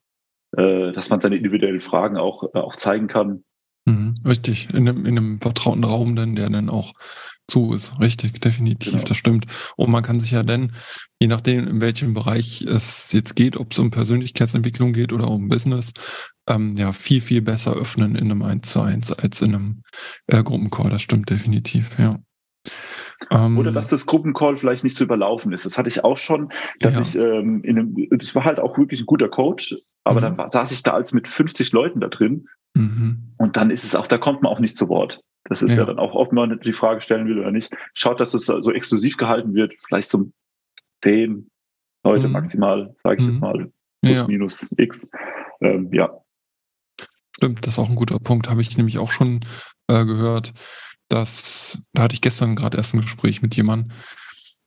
äh, 0.57 0.91
dass 0.91 1.09
man 1.09 1.21
seine 1.21 1.37
individuellen 1.37 1.81
Fragen 1.81 2.17
auch, 2.17 2.43
äh, 2.53 2.59
auch 2.59 2.75
zeigen 2.75 3.07
kann. 3.07 3.43
Mhm, 3.85 4.15
richtig, 4.25 4.69
in 4.73 4.89
einem, 4.89 5.05
in 5.05 5.17
einem 5.17 5.41
vertrauten 5.41 5.83
Raum 5.83 6.15
dann, 6.15 6.35
der 6.35 6.49
dann 6.49 6.69
auch 6.69 6.93
zu 7.47 7.73
ist. 7.73 7.99
Richtig, 7.99 8.41
definitiv, 8.41 8.93
genau. 8.93 9.03
das 9.03 9.17
stimmt. 9.17 9.45
Und 9.75 9.91
man 9.91 10.03
kann 10.03 10.19
sich 10.19 10.31
ja 10.31 10.41
dann, 10.41 10.71
je 11.19 11.27
nachdem, 11.27 11.67
in 11.67 11.81
welchem 11.81 12.15
Bereich 12.15 12.63
es 12.63 13.11
jetzt 13.11 13.35
geht, 13.35 13.57
ob 13.57 13.71
es 13.71 13.79
um 13.79 13.91
Persönlichkeitsentwicklung 13.91 14.93
geht 14.93 15.13
oder 15.13 15.29
um 15.29 15.47
Business, 15.47 15.93
ähm, 16.47 16.73
ja, 16.75 16.93
viel, 16.93 17.21
viel 17.21 17.43
besser 17.43 17.73
öffnen 17.73 18.15
in 18.15 18.31
einem 18.31 18.41
1 18.41 18.71
zu 18.71 18.81
1 18.81 19.11
als 19.11 19.41
in 19.41 19.53
einem 19.53 19.83
äh, 20.25 20.41
Gruppencall. 20.41 20.89
Das 20.89 21.03
stimmt 21.03 21.29
definitiv, 21.29 21.99
ja. 21.99 22.19
Ähm, 23.31 23.57
Oder 23.57 23.71
dass 23.71 23.87
das 23.87 24.05
Gruppencall 24.05 24.57
vielleicht 24.57 24.83
nicht 24.83 24.97
zu 24.97 25.03
überlaufen 25.03 25.53
ist. 25.53 25.65
Das 25.65 25.77
hatte 25.77 25.87
ich 25.87 26.03
auch 26.03 26.17
schon, 26.17 26.51
dass 26.79 26.95
ja. 26.95 27.01
ich 27.01 27.15
ähm, 27.15 27.63
in 27.63 27.79
einem, 27.79 28.07
das 28.11 28.35
war 28.35 28.43
halt 28.43 28.59
auch 28.59 28.77
wirklich 28.77 29.01
ein 29.01 29.05
guter 29.05 29.29
Coach, 29.29 29.75
aber 30.03 30.19
mhm. 30.19 30.23
dann 30.23 30.37
war, 30.37 30.51
saß 30.51 30.71
ich 30.71 30.83
da 30.83 30.91
als 30.93 31.13
mit 31.13 31.27
50 31.27 31.71
Leuten 31.71 31.99
da 31.99 32.07
drin. 32.07 32.47
Mhm. 32.73 33.33
Und 33.37 33.57
dann 33.57 33.71
ist 33.71 33.83
es 33.83 33.95
auch, 33.95 34.07
da 34.07 34.17
kommt 34.17 34.41
man 34.41 34.51
auch 34.51 34.59
nicht 34.59 34.77
zu 34.77 34.89
Wort. 34.89 35.21
Das 35.45 35.61
ist 35.61 35.71
ja, 35.71 35.79
ja 35.79 35.85
dann 35.85 35.99
auch, 35.99 36.15
ob 36.15 36.33
man 36.33 36.59
die 36.59 36.73
Frage 36.73 37.01
stellen 37.01 37.27
will 37.27 37.39
oder 37.39 37.51
nicht. 37.51 37.75
Schaut, 37.93 38.19
dass 38.19 38.31
das 38.31 38.45
so 38.45 38.71
exklusiv 38.71 39.17
gehalten 39.17 39.53
wird, 39.53 39.73
vielleicht 39.87 40.09
zum 40.09 40.33
10 41.03 41.49
Leute 42.03 42.27
mhm. 42.27 42.33
maximal, 42.33 42.95
sage 43.01 43.21
ich 43.21 43.27
jetzt 43.27 43.35
mhm. 43.35 43.39
mal, 43.39 43.71
plus 44.01 44.15
ja. 44.15 44.27
minus 44.27 44.67
X. 44.77 44.99
Ähm, 45.61 45.89
ja. 45.93 46.11
Stimmt, 47.35 47.65
das 47.65 47.73
ist 47.73 47.79
auch 47.79 47.89
ein 47.89 47.95
guter 47.95 48.19
Punkt. 48.19 48.49
Habe 48.49 48.61
ich 48.61 48.77
nämlich 48.77 48.97
auch 48.97 49.11
schon 49.11 49.41
äh, 49.87 50.05
gehört, 50.05 50.53
dass, 51.09 51.79
da 51.93 52.03
hatte 52.03 52.15
ich 52.15 52.21
gestern 52.21 52.55
gerade 52.55 52.77
erst 52.77 52.93
ein 52.93 53.01
Gespräch 53.01 53.41
mit 53.41 53.55
jemandem, 53.55 53.91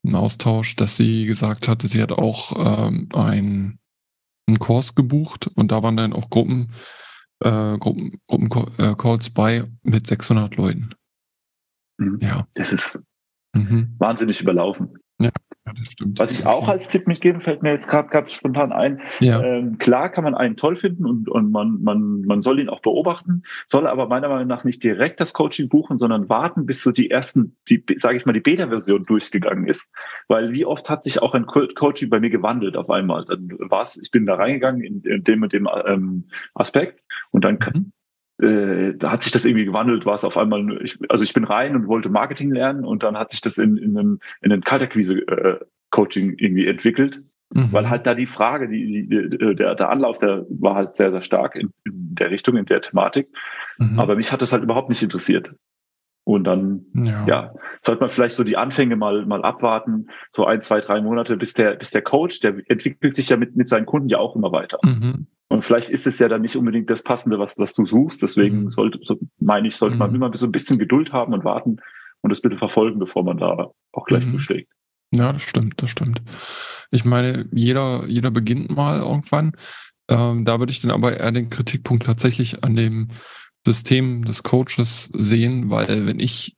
einen 0.04 0.14
Austausch, 0.14 0.76
dass 0.76 0.96
sie 0.96 1.26
gesagt 1.26 1.68
hatte, 1.68 1.88
sie 1.88 2.00
hat 2.00 2.12
auch 2.12 2.88
ähm, 2.88 3.08
ein, 3.14 3.78
einen 4.46 4.58
Kurs 4.58 4.94
gebucht 4.94 5.48
und 5.54 5.72
da 5.72 5.82
waren 5.82 5.96
dann 5.96 6.12
auch 6.12 6.30
Gruppen, 6.30 6.72
äh, 7.40 7.78
Gruppen, 7.78 8.20
Gruppencalls 8.26 9.28
äh, 9.28 9.32
bei 9.34 9.64
mit 9.82 10.06
600 10.06 10.56
Leuten. 10.56 10.90
Mhm. 11.98 12.18
Ja. 12.22 12.46
Das 12.54 12.72
ist 12.72 12.98
mhm. 13.54 13.94
wahnsinnig 13.98 14.40
überlaufen. 14.40 14.94
Ja, 15.20 15.30
Ja, 15.76 16.12
Was 16.18 16.30
ich 16.30 16.40
okay. 16.40 16.48
auch 16.48 16.68
als 16.68 16.88
Tipp 16.88 17.06
mitgebe, 17.06 17.40
fällt 17.40 17.62
mir 17.62 17.72
jetzt 17.72 17.88
gerade 17.88 18.08
ganz 18.08 18.32
spontan 18.32 18.72
ein. 18.72 19.00
Ja. 19.20 19.42
Ähm, 19.42 19.78
klar 19.78 20.08
kann 20.08 20.24
man 20.24 20.34
einen 20.34 20.56
toll 20.56 20.76
finden 20.76 21.06
und, 21.06 21.28
und 21.28 21.50
man, 21.50 21.82
man, 21.82 22.22
man 22.22 22.42
soll 22.42 22.60
ihn 22.60 22.68
auch 22.68 22.80
beobachten, 22.80 23.42
soll 23.66 23.86
aber 23.86 24.08
meiner 24.08 24.28
Meinung 24.28 24.48
nach 24.48 24.64
nicht 24.64 24.82
direkt 24.82 25.20
das 25.20 25.32
Coaching 25.32 25.68
buchen, 25.68 25.98
sondern 25.98 26.28
warten, 26.28 26.66
bis 26.66 26.82
so 26.82 26.92
die 26.92 27.10
ersten, 27.10 27.56
die, 27.68 27.84
sage 27.96 28.16
ich 28.16 28.26
mal, 28.26 28.32
die 28.32 28.40
Beta-Version 28.40 29.04
durchgegangen 29.04 29.66
ist. 29.66 29.90
Weil 30.28 30.52
wie 30.52 30.64
oft 30.64 30.88
hat 30.90 31.04
sich 31.04 31.20
auch 31.22 31.34
ein 31.34 31.46
Coaching 31.46 32.10
bei 32.10 32.20
mir 32.20 32.30
gewandelt 32.30 32.76
auf 32.76 32.90
einmal. 32.90 33.24
Dann 33.24 33.48
war 33.58 33.82
es, 33.82 33.96
ich 33.96 34.10
bin 34.10 34.26
da 34.26 34.34
reingegangen 34.34 34.82
in, 34.82 35.02
in 35.02 35.24
dem 35.24 35.42
und 35.42 35.52
dem 35.52 35.68
ähm, 35.86 36.28
Aspekt 36.54 37.02
und 37.30 37.44
dann 37.44 37.58
mhm 37.74 37.92
äh, 38.40 38.94
da 38.94 39.10
hat 39.10 39.22
sich 39.22 39.32
das 39.32 39.44
irgendwie 39.44 39.64
gewandelt, 39.64 40.06
war 40.06 40.14
es 40.14 40.24
auf 40.24 40.38
einmal, 40.38 40.80
ich, 40.82 40.98
also 41.08 41.24
ich 41.24 41.34
bin 41.34 41.44
rein 41.44 41.74
und 41.74 41.88
wollte 41.88 42.08
Marketing 42.08 42.52
lernen 42.52 42.84
und 42.84 43.02
dann 43.02 43.16
hat 43.16 43.32
sich 43.32 43.40
das 43.40 43.58
in, 43.58 43.76
in 43.76 43.96
einen, 43.96 44.20
in 44.40 44.52
einen 44.52 44.62
Kalterquise-Coaching 44.62 46.30
äh, 46.30 46.36
irgendwie 46.38 46.66
entwickelt, 46.66 47.22
mhm. 47.50 47.72
weil 47.72 47.90
halt 47.90 48.06
da 48.06 48.14
die 48.14 48.26
Frage, 48.26 48.68
die, 48.68 49.08
die, 49.08 49.54
der, 49.56 49.74
der 49.74 49.90
Anlauf, 49.90 50.18
der 50.18 50.46
war 50.50 50.76
halt 50.76 50.96
sehr, 50.96 51.10
sehr 51.10 51.22
stark 51.22 51.56
in, 51.56 51.72
in 51.84 52.14
der 52.14 52.30
Richtung, 52.30 52.56
in 52.56 52.66
der 52.66 52.80
Thematik. 52.80 53.28
Mhm. 53.78 53.98
Aber 53.98 54.14
mich 54.14 54.32
hat 54.32 54.42
das 54.42 54.52
halt 54.52 54.62
überhaupt 54.62 54.88
nicht 54.88 55.02
interessiert. 55.02 55.54
Und 56.24 56.44
dann, 56.44 56.84
ja. 56.92 57.24
ja, 57.26 57.54
sollte 57.80 58.00
man 58.02 58.10
vielleicht 58.10 58.36
so 58.36 58.44
die 58.44 58.58
Anfänge 58.58 58.96
mal, 58.96 59.24
mal 59.24 59.42
abwarten, 59.42 60.08
so 60.30 60.44
ein, 60.44 60.60
zwei, 60.60 60.80
drei 60.80 61.00
Monate, 61.00 61.38
bis 61.38 61.54
der, 61.54 61.74
bis 61.76 61.90
der 61.90 62.02
Coach, 62.02 62.40
der 62.40 62.54
entwickelt 62.68 63.16
sich 63.16 63.30
ja 63.30 63.38
mit, 63.38 63.56
mit 63.56 63.70
seinen 63.70 63.86
Kunden 63.86 64.10
ja 64.10 64.18
auch 64.18 64.36
immer 64.36 64.52
weiter. 64.52 64.78
Mhm. 64.84 65.26
Und 65.48 65.64
vielleicht 65.64 65.90
ist 65.90 66.06
es 66.06 66.18
ja 66.18 66.28
dann 66.28 66.42
nicht 66.42 66.56
unbedingt 66.56 66.90
das 66.90 67.02
Passende, 67.02 67.38
was, 67.38 67.56
was 67.56 67.74
du 67.74 67.86
suchst. 67.86 68.22
Deswegen 68.22 68.64
mhm. 68.64 68.70
sollte, 68.70 68.98
so, 69.02 69.18
meine 69.38 69.68
ich, 69.68 69.76
sollte 69.76 69.96
man 69.96 70.10
mhm. 70.10 70.16
immer 70.16 70.36
so 70.36 70.46
ein 70.46 70.52
bisschen 70.52 70.78
Geduld 70.78 71.12
haben 71.12 71.32
und 71.32 71.44
warten 71.44 71.78
und 72.20 72.30
das 72.30 72.42
bitte 72.42 72.58
verfolgen, 72.58 72.98
bevor 72.98 73.24
man 73.24 73.38
da 73.38 73.70
auch 73.92 74.04
gleich 74.04 74.26
mhm. 74.26 74.32
zuschlägt. 74.32 74.70
Ja, 75.10 75.32
das 75.32 75.42
stimmt, 75.42 75.82
das 75.82 75.90
stimmt. 75.90 76.20
Ich 76.90 77.04
meine, 77.04 77.48
jeder, 77.52 78.06
jeder 78.06 78.30
beginnt 78.30 78.70
mal 78.70 78.98
irgendwann. 78.98 79.52
Ähm, 80.10 80.44
da 80.44 80.58
würde 80.58 80.70
ich 80.70 80.82
dann 80.82 80.90
aber 80.90 81.16
eher 81.16 81.32
den 81.32 81.48
Kritikpunkt 81.48 82.04
tatsächlich 82.04 82.62
an 82.62 82.76
dem 82.76 83.08
System 83.64 84.24
des 84.24 84.42
Coaches 84.42 85.10
sehen, 85.14 85.70
weil 85.70 86.06
wenn 86.06 86.20
ich 86.20 86.56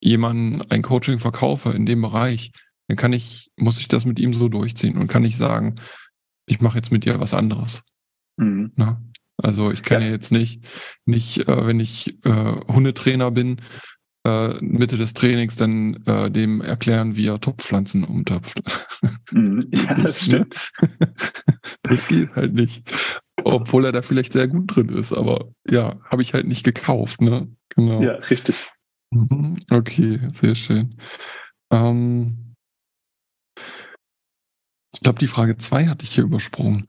jemanden 0.00 0.62
ein 0.70 0.82
Coaching 0.82 1.18
verkaufe 1.18 1.70
in 1.70 1.84
dem 1.84 2.00
Bereich, 2.00 2.52
dann 2.88 2.96
kann 2.96 3.12
ich, 3.12 3.50
muss 3.56 3.78
ich 3.78 3.88
das 3.88 4.06
mit 4.06 4.18
ihm 4.18 4.32
so 4.32 4.48
durchziehen 4.48 4.96
und 4.96 5.08
kann 5.08 5.24
ich 5.24 5.36
sagen, 5.36 5.76
ich 6.46 6.60
mache 6.60 6.76
jetzt 6.78 6.90
mit 6.90 7.04
dir 7.04 7.20
was 7.20 7.34
anderes. 7.34 7.82
Mhm. 8.40 8.72
Na? 8.76 9.00
Also 9.36 9.70
ich 9.70 9.82
kann 9.82 10.02
ja. 10.02 10.08
ja 10.08 10.12
jetzt 10.14 10.32
nicht, 10.32 10.64
nicht, 11.06 11.48
äh, 11.48 11.66
wenn 11.66 11.80
ich 11.80 12.24
äh, 12.24 12.54
Hundetrainer 12.68 13.30
bin, 13.30 13.60
äh, 14.26 14.48
Mitte 14.60 14.96
des 14.96 15.14
Trainings 15.14 15.56
dann 15.56 16.02
äh, 16.06 16.30
dem 16.30 16.60
erklären, 16.60 17.16
wie 17.16 17.26
er 17.26 17.40
Topfpflanzen 17.40 18.04
umtöpft. 18.04 18.60
Mhm. 19.32 19.68
Ja, 19.72 19.94
das 19.94 20.20
stimmt. 20.24 20.72
das 21.84 22.06
geht 22.08 22.34
halt 22.34 22.52
nicht. 22.52 22.82
Obwohl 23.44 23.86
er 23.86 23.92
da 23.92 24.02
vielleicht 24.02 24.32
sehr 24.32 24.48
gut 24.48 24.74
drin 24.74 24.88
ist, 24.90 25.12
aber 25.12 25.48
ja, 25.66 25.98
habe 26.04 26.20
ich 26.20 26.34
halt 26.34 26.46
nicht 26.46 26.64
gekauft, 26.64 27.22
ne? 27.22 27.48
Genau. 27.70 28.02
Ja, 28.02 28.14
richtig. 28.14 28.66
Mhm. 29.10 29.56
Okay, 29.70 30.20
sehr 30.32 30.54
schön. 30.54 30.96
Ähm, 31.70 32.49
ich 34.92 35.00
glaube, 35.00 35.18
die 35.20 35.28
Frage 35.28 35.56
zwei 35.56 35.86
hatte 35.86 36.04
ich 36.04 36.14
hier 36.14 36.24
übersprungen. 36.24 36.86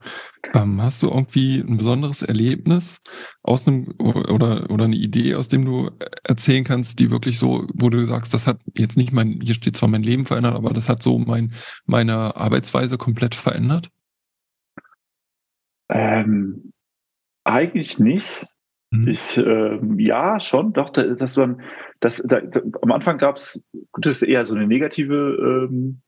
Ähm, 0.54 0.82
hast 0.82 1.02
du 1.02 1.08
irgendwie 1.08 1.60
ein 1.60 1.76
besonderes 1.76 2.22
Erlebnis 2.22 3.00
aus 3.42 3.66
einem 3.66 3.94
oder, 3.98 4.70
oder 4.70 4.84
eine 4.84 4.96
Idee, 4.96 5.36
aus 5.36 5.48
dem 5.48 5.64
du 5.64 5.90
erzählen 6.24 6.64
kannst, 6.64 6.98
die 6.98 7.10
wirklich 7.10 7.38
so, 7.38 7.66
wo 7.74 7.90
du 7.90 8.04
sagst, 8.04 8.34
das 8.34 8.46
hat 8.48 8.58
jetzt 8.76 8.96
nicht 8.96 9.12
mein, 9.12 9.40
hier 9.40 9.54
steht 9.54 9.76
zwar 9.76 9.88
mein 9.88 10.02
Leben 10.02 10.24
verändert, 10.24 10.54
aber 10.54 10.70
das 10.70 10.88
hat 10.88 11.02
so 11.02 11.18
mein, 11.18 11.52
meine 11.86 12.36
Arbeitsweise 12.36 12.98
komplett 12.98 13.36
verändert? 13.36 13.88
Ähm, 15.88 16.72
eigentlich 17.44 18.00
nicht. 18.00 18.46
Mhm. 18.90 19.08
Ich, 19.08 19.36
äh, 19.36 19.78
ja, 19.96 20.40
schon, 20.40 20.72
doch, 20.72 20.90
dass 20.90 21.36
man, 21.36 21.62
das, 22.00 22.20
da, 22.24 22.40
da, 22.40 22.60
am 22.82 22.90
Anfang 22.90 23.18
gab 23.18 23.36
es, 23.36 23.62
das 23.96 24.16
ist 24.16 24.22
eher 24.22 24.44
so 24.44 24.56
eine 24.56 24.66
negative 24.66 25.68
ähm, 25.70 26.02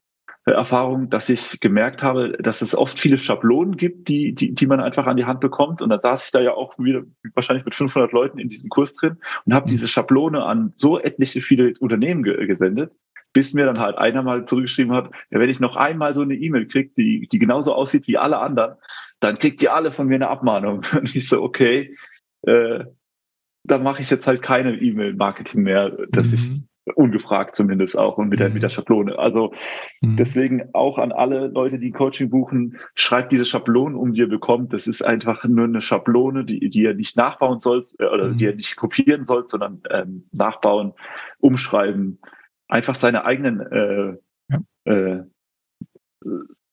Erfahrung, 0.53 1.09
dass 1.09 1.31
ich 1.31 1.59
gemerkt 1.61 2.03
habe, 2.03 2.37
dass 2.39 2.61
es 2.61 2.77
oft 2.77 3.01
viele 3.01 3.17
Schablonen 3.17 3.77
gibt, 3.77 4.09
die, 4.09 4.35
die, 4.35 4.55
die 4.55 4.67
man 4.67 4.81
einfach 4.81 5.07
an 5.07 5.17
die 5.17 5.25
Hand 5.25 5.41
bekommt. 5.41 5.81
Und 5.81 5.89
dann 5.89 6.01
saß 6.01 6.27
ich 6.27 6.33
da 6.33 6.41
ja 6.41 6.53
auch 6.53 6.79
wieder 6.79 7.03
wahrscheinlich 7.35 7.65
mit 7.65 7.75
500 7.75 8.13
Leuten 8.13 8.39
in 8.39 8.51
diesem 8.51 8.69
Kurs 8.69 8.95
drin 8.95 9.17
und 9.47 9.55
habe 9.55 9.67
mhm. 9.67 9.71
diese 9.71 9.89
Schablone 9.89 10.45
an 10.45 10.75
so 10.77 11.01
etliche 11.01 11.41
viele 11.41 11.75
Unternehmen 11.81 12.23
ge 12.23 12.47
gesendet, 12.47 12.93
bis 13.33 13.55
mir 13.55 13.65
dann 13.65 13.81
halt 13.81 13.97
einer 13.97 14.23
mal 14.23 14.45
zurückgeschrieben 14.45 14.93
hat, 14.93 15.11
ja, 15.31 15.41
wenn 15.41 15.49
ich 15.49 15.61
noch 15.61 15.77
einmal 15.77 16.15
so 16.15 16.23
eine 16.23 16.35
E-Mail 16.35 16.67
kriege, 16.67 16.91
die, 16.97 17.27
die 17.27 17.39
genauso 17.39 17.73
aussieht 17.73 18.07
wie 18.07 18.19
alle 18.19 18.39
anderen, 18.39 18.77
dann 19.21 19.39
kriegt 19.39 19.63
ihr 19.63 19.75
alle 19.75 19.93
von 19.93 20.07
mir 20.07 20.17
eine 20.17 20.29
Abmahnung. 20.29 20.83
Und 20.99 21.15
ich 21.15 21.27
so, 21.27 21.43
okay, 21.43 21.97
äh, 22.43 22.85
da 23.67 23.79
mache 23.79 24.03
ich 24.03 24.11
jetzt 24.11 24.27
halt 24.27 24.43
keine 24.43 24.75
E-Mail-Marketing 24.75 25.63
mehr, 25.63 25.91
dass 26.11 26.29
mhm. 26.29 26.35
ich 26.35 26.63
ungefragt 26.95 27.57
zumindest 27.57 27.97
auch 27.97 28.19
und 28.19 28.29
mit 28.29 28.41
der, 28.41 28.51
mit 28.51 28.63
der 28.63 28.69
mhm. 28.69 28.75
Schablone. 28.75 29.19
Also 29.19 29.55
mhm. 30.01 30.17
deswegen 30.17 30.75
auch 30.75 30.99
an 30.99 31.13
alle 31.13 31.49
Leute, 31.49 31.79
die 31.79 31.91
Coaching 31.91 32.29
buchen, 32.29 32.79
schreibt 32.95 33.33
diese 33.33 33.47
Schablonen 33.47 33.97
um, 33.97 34.13
die 34.13 34.21
ihr 34.21 34.29
bekommt. 34.29 34.73
Das 34.73 34.87
ist 34.87 35.03
einfach 35.03 35.45
nur 35.45 35.65
eine 35.65 35.81
Schablone, 35.81 36.45
die, 36.45 36.69
die 36.69 36.83
ihr 36.83 36.95
nicht 36.95 37.17
nachbauen 37.17 37.61
sollt 37.61 37.95
äh, 37.99 38.05
oder 38.05 38.29
mhm. 38.29 38.39
die 38.39 38.45
ihr 38.45 38.55
nicht 38.55 38.77
kopieren 38.77 39.25
sollt, 39.25 39.51
sondern 39.51 39.83
ähm, 39.91 40.29
nachbauen, 40.33 40.93
umschreiben, 41.39 42.21
einfach 42.69 42.95
seine 42.95 43.25
eigenen 43.25 43.61
äh, 43.61 44.17
ja. 44.51 44.61
äh, 44.85 45.23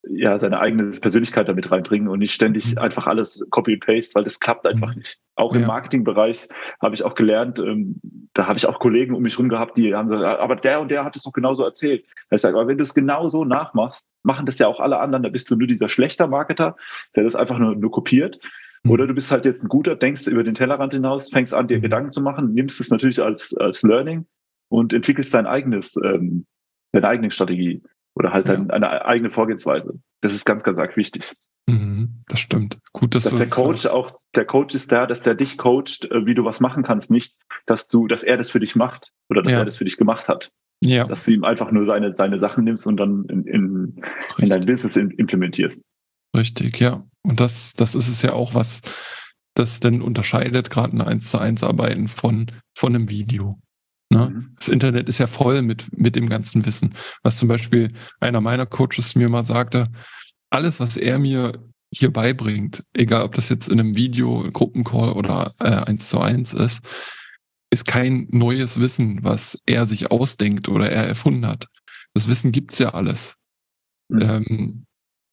ja, 0.04 0.40
seine 0.40 0.60
eigene 0.60 0.90
Persönlichkeit 0.92 1.48
damit 1.48 1.70
reinbringen 1.70 2.08
und 2.08 2.20
nicht 2.20 2.34
ständig 2.34 2.72
mhm. 2.72 2.80
einfach 2.80 3.06
alles 3.08 3.46
copy 3.52 3.74
and 3.74 3.86
paste, 3.86 4.16
weil 4.16 4.24
das 4.24 4.40
klappt 4.40 4.66
einfach 4.66 4.94
mhm. 4.94 5.00
nicht. 5.00 5.20
Auch 5.36 5.54
ja. 5.54 5.62
im 5.62 5.68
Marketingbereich 5.68 6.48
habe 6.82 6.96
ich 6.96 7.04
auch 7.04 7.16
gelernt, 7.16 7.60
ähm, 7.60 8.00
da 8.34 8.48
habe 8.48 8.58
ich 8.58 8.66
auch 8.66 8.80
Kollegen 8.80 9.14
um 9.14 9.22
mich 9.22 9.38
rum 9.38 9.50
gehabt, 9.50 9.78
die 9.78 9.94
haben 9.94 10.10
gesagt, 10.10 10.40
aber 10.40 10.56
der 10.56 10.82
und 10.82 10.90
der 10.90 11.04
hat 11.06 11.16
es 11.16 11.24
doch 11.24 11.34
genauso 11.34 11.64
erzählt. 11.64 12.06
Ich 12.32 12.42
sage, 12.42 12.58
aber 12.58 12.68
wenn 12.68 12.78
du 12.78 12.84
es 12.84 12.94
genau 12.94 13.30
so 13.30 13.46
nachmachst, 13.46 14.06
machen 14.24 14.46
das 14.46 14.58
ja 14.60 14.68
auch 14.68 14.80
alle 14.80 15.00
anderen, 15.00 15.24
da 15.24 15.30
bist 15.30 15.50
du 15.52 15.56
nur 15.56 15.68
dieser 15.68 15.90
schlechter 15.90 16.28
Marketer, 16.28 16.76
der 17.16 17.24
das 17.24 17.36
einfach 17.36 17.60
nur, 17.60 17.76
nur 17.76 17.92
kopiert. 17.92 18.40
Mhm. 18.84 18.92
Oder 18.92 19.08
du 19.08 19.14
bist 19.14 19.32
halt 19.32 19.46
jetzt 19.46 19.64
ein 19.64 19.70
guter, 19.70 19.96
denkst 19.96 20.28
über 20.28 20.44
den 20.44 20.56
Tellerrand 20.56 20.94
hinaus, 20.94 21.30
fängst 21.30 21.54
an, 21.54 21.68
dir. 21.68 21.80
Gedanken 21.80 22.12
zu 22.12 22.22
machen, 22.22 22.54
nimmst 22.54 22.80
es 22.80 22.90
natürlich 22.90 23.22
als, 23.22 23.56
als 23.56 23.84
Learning 23.84 24.26
und 24.70 24.94
entwickelst 24.94 25.34
dein 25.34 25.46
eigenes, 25.46 25.96
ähm, 26.04 26.46
deine 26.92 27.08
eigene 27.08 27.32
Strategie. 27.32 27.84
Oder 28.16 28.34
halt 28.34 28.48
ja. 28.48 28.56
dann 28.56 28.72
eine 28.72 29.06
eigene 29.06 29.30
Vorgehensweise. 29.30 30.00
Das 30.22 30.34
ist 30.34 30.46
ganz, 30.46 30.64
ganz 30.64 30.78
arg 30.78 30.98
wichtig. 30.98 31.34
Mhm, 31.68 32.22
das 32.28 32.40
stimmt. 32.40 32.78
Gut, 32.92 33.16
dass, 33.16 33.24
dass 33.24 33.36
der 33.36 33.50
Coach 33.50 33.82
sagst. 33.82 33.96
auch, 33.96 34.20
der 34.36 34.46
Coach 34.46 34.76
ist 34.76 34.92
da, 34.92 35.06
dass 35.06 35.22
der 35.22 35.36
dich 35.36 35.58
coacht, 35.58 36.06
äh, 36.12 36.26
wie 36.26 36.36
du 36.36 36.44
was 36.44 36.60
machen 36.60 36.84
kannst, 36.84 37.10
nicht, 37.10 37.36
dass 37.66 37.88
du, 37.88 38.08
dass 38.08 38.24
er 38.24 38.38
das 38.38 38.50
für 38.50 38.60
dich 38.60 38.76
macht 38.76 39.12
oder 39.30 39.42
dass 39.44 39.54
ja. 39.54 39.60
er 39.60 39.66
das 39.66 39.78
für 39.78 39.86
dich 39.86 39.98
gemacht 39.98 40.28
hat. 40.28 40.52
Ja. 40.84 41.06
Dass 41.06 41.26
du 41.26 41.32
ihm 41.32 41.44
einfach 41.44 41.72
nur 41.72 41.86
seine, 41.86 42.16
seine 42.16 42.40
Sachen 42.40 42.64
nimmst 42.64 42.88
und 42.88 42.98
dann 42.98 43.26
in, 43.30 43.46
in, 43.46 44.04
in 44.38 44.50
dein 44.50 44.66
Business 44.66 44.96
implementierst. 44.96 45.82
Richtig, 46.36 46.80
ja. 46.80 47.04
Und 47.24 47.40
das, 47.40 47.74
das 47.74 47.94
ist 47.94 48.08
es 48.08 48.22
ja 48.24 48.34
auch, 48.34 48.56
was 48.56 48.82
das 49.54 49.80
denn 49.80 50.02
unterscheidet, 50.02 50.70
gerade 50.70 50.98
ein 50.98 51.02
1 51.02 51.30
zu 51.30 51.38
1 51.38 51.64
Arbeiten 51.64 52.08
von, 52.08 52.48
von 52.76 52.96
einem 52.96 53.10
Video. 53.10 53.60
Ne? 54.12 54.30
Mhm. 54.30 54.56
Das 54.58 54.68
Internet 54.68 55.08
ist 55.08 55.20
ja 55.20 55.28
voll 55.28 55.62
mit, 55.62 55.98
mit 55.98 56.18
dem 56.18 56.28
ganzen 56.28 56.66
Wissen. 56.66 56.94
Was 57.24 57.38
zum 57.38 57.48
Beispiel 57.48 57.94
einer 58.20 58.42
meiner 58.42 58.66
Coaches 58.66 59.16
mir 59.16 59.30
mal 59.30 59.46
sagte, 59.46 59.88
alles, 60.50 60.82
was 60.82 60.98
er 60.98 61.18
mir 61.18 61.54
hier 61.94 62.12
beibringt, 62.12 62.84
egal 62.94 63.24
ob 63.24 63.36
das 63.36 63.48
jetzt 63.48 63.70
in 63.70 63.80
einem 63.80 63.96
Video, 63.96 64.50
Gruppencall 64.52 65.14
oder 65.14 65.56
äh, 65.60 65.70
eins 65.70 66.10
zu 66.10 66.20
eins 66.20 66.54
ist, 66.54 66.82
ist 67.72 67.86
kein 67.86 68.28
neues 68.32 68.82
Wissen, 68.82 69.24
was 69.24 69.58
er 69.66 69.86
sich 69.86 70.12
ausdenkt 70.12 70.68
oder 70.68 70.92
er 70.92 71.08
erfunden 71.08 71.48
hat. 71.48 71.68
Das 72.14 72.28
Wissen 72.28 72.52
gibt's 72.52 72.80
ja 72.80 72.94
alles. 72.94 73.36
Mhm. 74.10 74.22
Ähm, 74.22 74.86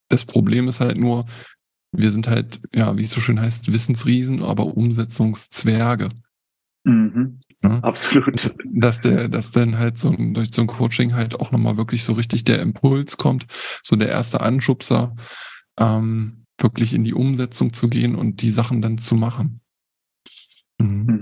das 0.08 0.24
Problem 0.24 0.68
ist 0.68 0.78
halt 0.78 0.98
nur, 0.98 1.26
wir 1.90 2.12
sind 2.12 2.28
halt, 2.28 2.60
ja, 2.72 2.96
wie 2.96 3.04
es 3.04 3.10
so 3.10 3.20
schön 3.20 3.40
heißt, 3.40 3.72
Wissensriesen, 3.72 4.40
aber 4.44 4.66
Umsetzungszwerge. 4.66 6.10
Mhm. 6.84 7.40
Ne? 7.62 7.82
Absolut. 7.82 8.54
Dass 8.64 9.00
der, 9.00 9.28
dass 9.28 9.50
dann 9.50 9.78
halt 9.78 9.98
so 9.98 10.10
ein, 10.10 10.34
durch 10.34 10.50
so 10.52 10.62
ein 10.62 10.68
Coaching 10.68 11.14
halt 11.14 11.38
auch 11.40 11.50
nochmal 11.50 11.76
wirklich 11.76 12.04
so 12.04 12.12
richtig 12.12 12.44
der 12.44 12.60
Impuls 12.60 13.16
kommt, 13.16 13.46
so 13.82 13.96
der 13.96 14.08
erste 14.10 14.40
Anschubser, 14.40 15.16
ähm, 15.78 16.44
wirklich 16.58 16.94
in 16.94 17.04
die 17.04 17.14
Umsetzung 17.14 17.72
zu 17.72 17.88
gehen 17.88 18.14
und 18.14 18.42
die 18.42 18.50
Sachen 18.50 18.80
dann 18.80 18.98
zu 18.98 19.16
machen. 19.16 19.60
Mhm. 20.78 21.06
Mhm. 21.06 21.17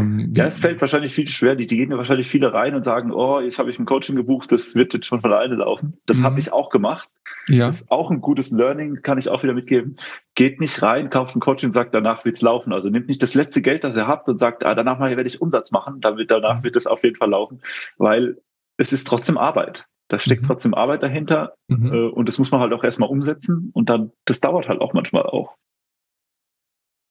Ähm, 0.00 0.32
ja, 0.34 0.46
es 0.46 0.58
fällt 0.58 0.80
wahrscheinlich 0.80 1.14
viel 1.14 1.26
schwer. 1.26 1.56
Die, 1.56 1.66
die 1.66 1.76
gehen 1.76 1.90
ja 1.90 1.98
wahrscheinlich 1.98 2.28
viele 2.28 2.52
rein 2.52 2.74
und 2.74 2.84
sagen, 2.84 3.12
oh, 3.12 3.40
jetzt 3.40 3.58
habe 3.58 3.70
ich 3.70 3.78
ein 3.78 3.86
Coaching 3.86 4.16
gebucht, 4.16 4.52
das 4.52 4.74
wird 4.74 4.94
jetzt 4.94 5.06
schon 5.06 5.20
von 5.20 5.32
alleine 5.32 5.56
laufen. 5.56 5.98
Das 6.06 6.18
mhm. 6.18 6.24
habe 6.24 6.40
ich 6.40 6.52
auch 6.52 6.70
gemacht. 6.70 7.08
Ja. 7.48 7.68
Das 7.68 7.82
ist 7.82 7.90
auch 7.90 8.10
ein 8.10 8.20
gutes 8.20 8.50
Learning, 8.50 9.02
kann 9.02 9.18
ich 9.18 9.28
auch 9.28 9.42
wieder 9.42 9.54
mitgeben. 9.54 9.96
Geht 10.34 10.60
nicht 10.60 10.82
rein, 10.82 11.10
kauft 11.10 11.36
ein 11.36 11.40
Coaching 11.40 11.70
und 11.70 11.74
sagt, 11.74 11.94
danach 11.94 12.24
wird's 12.24 12.42
laufen. 12.42 12.72
Also 12.72 12.88
nimmt 12.88 13.08
nicht 13.08 13.22
das 13.22 13.34
letzte 13.34 13.62
Geld, 13.62 13.84
das 13.84 13.96
ihr 13.96 14.06
habt 14.06 14.28
und 14.28 14.38
sagt, 14.38 14.64
ah, 14.64 14.74
danach 14.74 15.00
werde 15.00 15.22
ich 15.22 15.40
Umsatz 15.40 15.70
machen, 15.70 16.00
damit 16.00 16.30
danach 16.30 16.58
mhm. 16.58 16.64
wird 16.64 16.76
es 16.76 16.86
auf 16.86 17.02
jeden 17.04 17.16
Fall 17.16 17.30
laufen, 17.30 17.60
weil 17.98 18.38
es 18.76 18.92
ist 18.92 19.06
trotzdem 19.06 19.38
Arbeit. 19.38 19.86
Da 20.08 20.18
steckt 20.18 20.42
mhm. 20.42 20.46
trotzdem 20.46 20.74
Arbeit 20.74 21.02
dahinter 21.02 21.54
mhm. 21.68 21.92
äh, 21.92 22.08
und 22.08 22.28
das 22.28 22.38
muss 22.38 22.50
man 22.50 22.60
halt 22.60 22.72
auch 22.72 22.84
erstmal 22.84 23.08
umsetzen 23.08 23.70
und 23.72 23.88
dann, 23.88 24.12
das 24.24 24.40
dauert 24.40 24.68
halt 24.68 24.80
auch 24.80 24.92
manchmal 24.92 25.24
auch. 25.24 25.56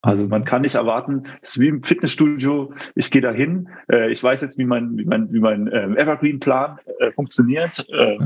Also 0.05 0.27
man 0.27 0.45
kann 0.45 0.61
nicht 0.61 0.75
erwarten, 0.75 1.23
es 1.41 1.51
ist 1.51 1.59
wie 1.59 1.67
im 1.67 1.83
Fitnessstudio, 1.83 2.73
ich 2.93 3.09
gehe 3.09 3.21
da 3.21 3.31
hin, 3.31 3.69
äh, 3.91 4.11
ich 4.11 4.23
weiß 4.23 4.41
jetzt, 4.41 4.57
wie 4.57 4.65
mein, 4.65 4.97
wie 4.97 5.05
mein, 5.05 5.33
wie 5.33 5.39
mein 5.39 5.69
ähm, 5.73 5.97
Evergreen-Plan 5.97 6.77
äh, 6.99 7.11
funktioniert. 7.11 7.85
Äh, 7.89 8.17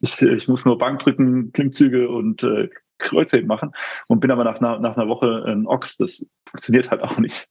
ich, 0.00 0.20
ich 0.20 0.48
muss 0.48 0.64
nur 0.64 0.76
Bank 0.78 1.00
drücken, 1.00 1.52
Klimmzüge 1.52 2.08
und 2.08 2.42
äh, 2.42 2.68
Kreuzheben 2.98 3.46
machen 3.46 3.72
und 4.08 4.20
bin 4.20 4.30
aber 4.30 4.44
nach 4.44 4.60
einer, 4.60 4.78
nach 4.80 4.96
einer 4.96 5.08
Woche 5.08 5.44
ein 5.46 5.66
Ochs. 5.66 5.96
Das 5.96 6.26
funktioniert 6.48 6.90
halt 6.90 7.02
auch 7.02 7.18
nicht. 7.18 7.48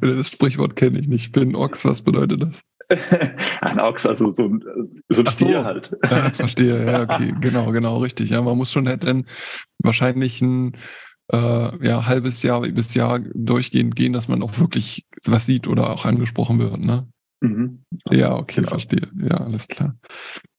das 0.00 0.26
Sprichwort 0.32 0.76
kenne 0.76 0.98
ich 0.98 1.08
nicht. 1.08 1.26
Ich 1.26 1.32
bin 1.32 1.50
ein 1.50 1.56
Ochs, 1.56 1.84
was 1.84 2.02
bedeutet 2.02 2.42
das? 2.42 2.62
ein 3.60 3.80
Ochs, 3.80 4.06
also 4.06 4.30
so 4.30 4.44
ein, 4.44 4.64
so 5.08 5.22
ein 5.22 5.28
Ach 5.28 5.32
Stier 5.32 5.64
halt. 5.64 5.96
Ja, 6.04 6.30
verstehe, 6.30 6.84
ja, 6.84 7.02
okay, 7.02 7.34
genau, 7.40 7.70
genau, 7.72 7.98
richtig. 7.98 8.30
Ja, 8.30 8.42
man 8.42 8.56
muss 8.56 8.72
schon 8.72 8.88
halt 8.88 9.04
dann 9.04 9.24
wahrscheinlich 9.78 10.42
ein 10.42 10.72
äh, 11.32 11.86
ja, 11.86 12.06
halbes 12.06 12.42
Jahr 12.42 12.62
bis 12.62 12.94
Jahr 12.94 13.20
durchgehend 13.34 13.96
gehen, 13.96 14.12
dass 14.12 14.28
man 14.28 14.42
auch 14.42 14.58
wirklich 14.58 15.06
was 15.26 15.46
sieht 15.46 15.68
oder 15.68 15.90
auch 15.90 16.04
angesprochen 16.04 16.58
wird, 16.58 16.78
ne? 16.80 17.08
Mhm. 17.42 17.84
Ja, 18.10 18.36
okay, 18.36 18.56
genau. 18.56 18.68
verstehe. 18.70 19.10
Ja, 19.16 19.38
alles 19.38 19.68
klar. 19.68 19.96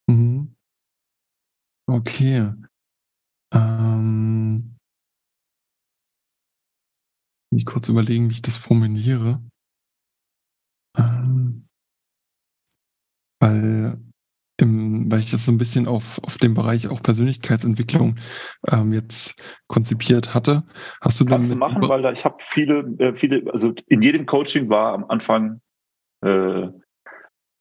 Mhm. 0.07 0.55
Okay. 1.87 2.51
Ähm, 3.53 4.75
ich 7.55 7.65
kurz 7.65 7.89
überlegen, 7.89 8.29
wie 8.29 8.33
ich 8.33 8.41
das 8.41 8.57
formuliere. 8.57 9.41
Ähm, 10.97 11.67
weil 13.39 14.12
weil 15.13 15.19
ich 15.19 15.29
das 15.29 15.45
so 15.45 15.51
ein 15.51 15.59
bisschen 15.59 15.87
auf, 15.87 16.19
auf 16.23 16.39
dem 16.39 16.55
Bereich 16.55 16.87
auch 16.87 17.03
Persönlichkeitsentwicklung 17.03 18.15
ähm, 18.71 18.93
jetzt 18.93 19.39
konzipiert 19.67 20.33
hatte. 20.33 20.63
Hast 21.01 21.19
du 21.19 21.25
Kannst 21.25 21.51
du 21.51 21.55
machen, 21.55 21.87
weil 21.87 22.01
da 22.01 22.11
ich 22.11 22.25
habe 22.25 22.37
viele, 22.49 22.79
äh, 22.97 23.13
viele, 23.13 23.43
also 23.53 23.75
in 23.85 24.01
jedem 24.01 24.25
Coaching 24.25 24.69
war 24.69 24.95
am 24.95 25.05
Anfang 25.05 25.61
äh, 26.25 26.67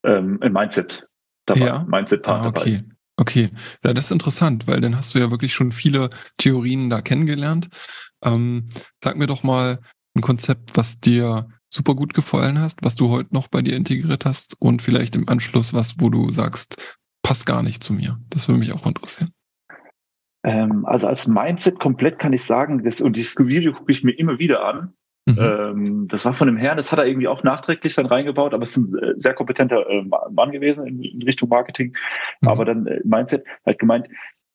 ähm, 0.04 0.38
ein 0.40 0.50
Mindset 0.50 1.06
dabei, 1.44 1.60
ja? 1.60 1.84
Mindset-Part 1.86 2.42
ah, 2.42 2.48
okay. 2.48 2.78
dabei. 2.78 2.94
Okay, 3.18 3.50
ja, 3.84 3.92
das 3.92 4.06
ist 4.06 4.12
interessant, 4.12 4.66
weil 4.66 4.80
dann 4.80 4.96
hast 4.96 5.14
du 5.14 5.18
ja 5.18 5.30
wirklich 5.30 5.52
schon 5.52 5.72
viele 5.72 6.08
Theorien 6.38 6.88
da 6.88 7.02
kennengelernt. 7.02 7.68
Ähm, 8.24 8.70
sag 9.04 9.18
mir 9.18 9.26
doch 9.26 9.42
mal 9.42 9.78
ein 10.16 10.22
Konzept, 10.22 10.74
was 10.74 11.00
dir 11.00 11.48
super 11.68 11.94
gut 11.94 12.14
gefallen 12.14 12.58
hast, 12.62 12.78
was 12.82 12.96
du 12.96 13.10
heute 13.10 13.34
noch 13.34 13.48
bei 13.48 13.60
dir 13.60 13.76
integriert 13.76 14.24
hast 14.24 14.56
und 14.58 14.80
vielleicht 14.80 15.16
im 15.16 15.28
Anschluss 15.28 15.74
was, 15.74 15.96
wo 15.98 16.08
du 16.08 16.32
sagst, 16.32 16.98
passt 17.22 17.46
gar 17.46 17.62
nicht 17.62 17.82
zu 17.82 17.92
mir. 17.92 18.18
Das 18.30 18.48
würde 18.48 18.58
mich 18.58 18.72
auch 18.72 18.86
interessieren. 18.86 19.32
Ähm, 20.44 20.84
also 20.86 21.06
als 21.06 21.26
Mindset 21.26 21.78
komplett 21.78 22.18
kann 22.18 22.32
ich 22.32 22.44
sagen, 22.44 22.82
das, 22.84 23.00
und 23.00 23.16
dieses 23.16 23.36
Video 23.38 23.72
gucke 23.72 23.92
ich 23.92 24.02
mir 24.02 24.12
immer 24.12 24.38
wieder 24.38 24.64
an. 24.64 24.92
Mhm. 25.26 25.38
Ähm, 25.38 26.08
das 26.08 26.24
war 26.24 26.34
von 26.34 26.48
dem 26.48 26.56
Herrn, 26.56 26.76
das 26.76 26.90
hat 26.90 26.98
er 26.98 27.06
irgendwie 27.06 27.28
auch 27.28 27.44
nachträglich 27.44 27.94
dann 27.94 28.06
reingebaut, 28.06 28.54
aber 28.54 28.64
es 28.64 28.76
ist 28.76 28.92
ein 28.92 29.20
sehr 29.20 29.34
kompetenter 29.34 29.88
äh, 29.88 30.04
Mann 30.30 30.50
gewesen 30.50 30.84
in, 30.86 31.00
in 31.00 31.22
Richtung 31.22 31.48
Marketing. 31.48 31.96
Mhm. 32.40 32.48
Aber 32.48 32.64
dann 32.64 32.86
äh, 32.86 33.00
Mindset 33.04 33.44
hat 33.64 33.78
gemeint, 33.78 34.08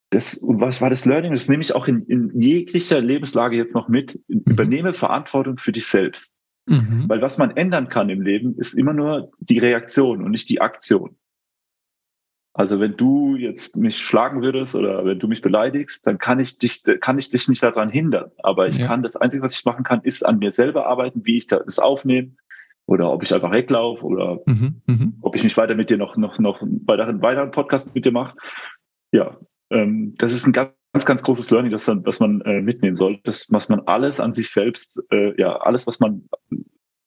das, 0.09 0.35
und 0.35 0.61
was 0.61 0.81
war 0.81 0.89
das 0.89 1.05
Learning? 1.05 1.31
Das 1.31 1.49
nehme 1.49 1.61
ich 1.61 1.75
auch 1.75 1.87
in, 1.87 1.99
in 1.99 2.39
jeglicher 2.39 3.01
Lebenslage 3.01 3.57
jetzt 3.57 3.73
noch 3.73 3.87
mit. 3.87 4.19
Mhm. 4.27 4.43
Übernehme 4.45 4.93
Verantwortung 4.93 5.57
für 5.57 5.71
dich 5.71 5.87
selbst. 5.87 6.37
Mhm. 6.65 7.05
Weil 7.07 7.21
was 7.21 7.37
man 7.37 7.55
ändern 7.55 7.87
kann 7.87 8.09
im 8.09 8.21
Leben, 8.21 8.57
ist 8.57 8.73
immer 8.73 8.93
nur 8.93 9.31
die 9.39 9.59
Reaktion 9.59 10.21
und 10.21 10.31
nicht 10.31 10.49
die 10.49 10.59
Aktion. 10.59 11.15
Also 12.57 12.79
wenn 12.79 12.97
du 12.97 13.35
jetzt 13.35 13.75
mich 13.75 13.99
schlagen 13.99 14.41
würdest 14.41 14.73
oder 14.73 15.05
wenn 15.05 15.19
du 15.19 15.27
mich 15.27 15.43
beleidigst, 15.43 16.07
dann 16.07 16.17
kann 16.17 16.39
ich 16.39 16.57
dich, 16.57 16.83
kann 17.01 17.19
ich 17.19 17.29
dich 17.29 17.47
nicht 17.47 17.61
daran 17.61 17.87
hindern. 17.87 18.31
Aber 18.41 18.67
ich 18.67 18.79
ja. 18.79 18.87
kann 18.87 19.03
das 19.03 19.15
Einzige, 19.15 19.43
was 19.43 19.55
ich 19.55 19.63
machen 19.63 19.83
kann, 19.83 20.01
ist 20.01 20.25
an 20.25 20.39
mir 20.39 20.51
selber 20.51 20.87
arbeiten, 20.87 21.23
wie 21.23 21.37
ich 21.37 21.45
das 21.45 21.77
aufnehme 21.77 22.31
oder 22.87 23.11
ob 23.11 23.21
ich 23.21 23.31
einfach 23.31 23.51
weglaufe 23.51 24.03
oder 24.03 24.39
mhm, 24.47 24.81
mh. 24.87 25.07
ob 25.21 25.35
ich 25.35 25.43
nicht 25.43 25.55
weiter 25.55 25.75
mit 25.75 25.91
dir 25.91 25.97
noch, 25.97 26.17
noch, 26.17 26.39
noch 26.39 26.59
weiteren, 26.87 27.21
weiteren 27.21 27.51
Podcast 27.51 27.93
mit 27.93 28.05
dir 28.05 28.11
mache. 28.11 28.35
Ja, 29.11 29.37
ähm, 29.69 30.15
das 30.17 30.33
ist 30.33 30.47
ein 30.47 30.53
ganz, 30.53 30.71
ganz, 30.93 31.05
ganz 31.05 31.21
großes 31.21 31.51
Learning, 31.51 31.71
das, 31.71 31.85
dann, 31.85 32.01
das 32.01 32.19
man 32.19 32.41
äh, 32.41 32.59
mitnehmen 32.59 32.97
soll. 32.97 33.19
Das, 33.23 33.45
was 33.51 33.69
man 33.69 33.81
alles 33.81 34.19
an 34.19 34.33
sich 34.33 34.49
selbst, 34.49 34.99
äh, 35.11 35.39
ja, 35.39 35.57
alles, 35.57 35.85
was 35.85 35.99
man 35.99 36.27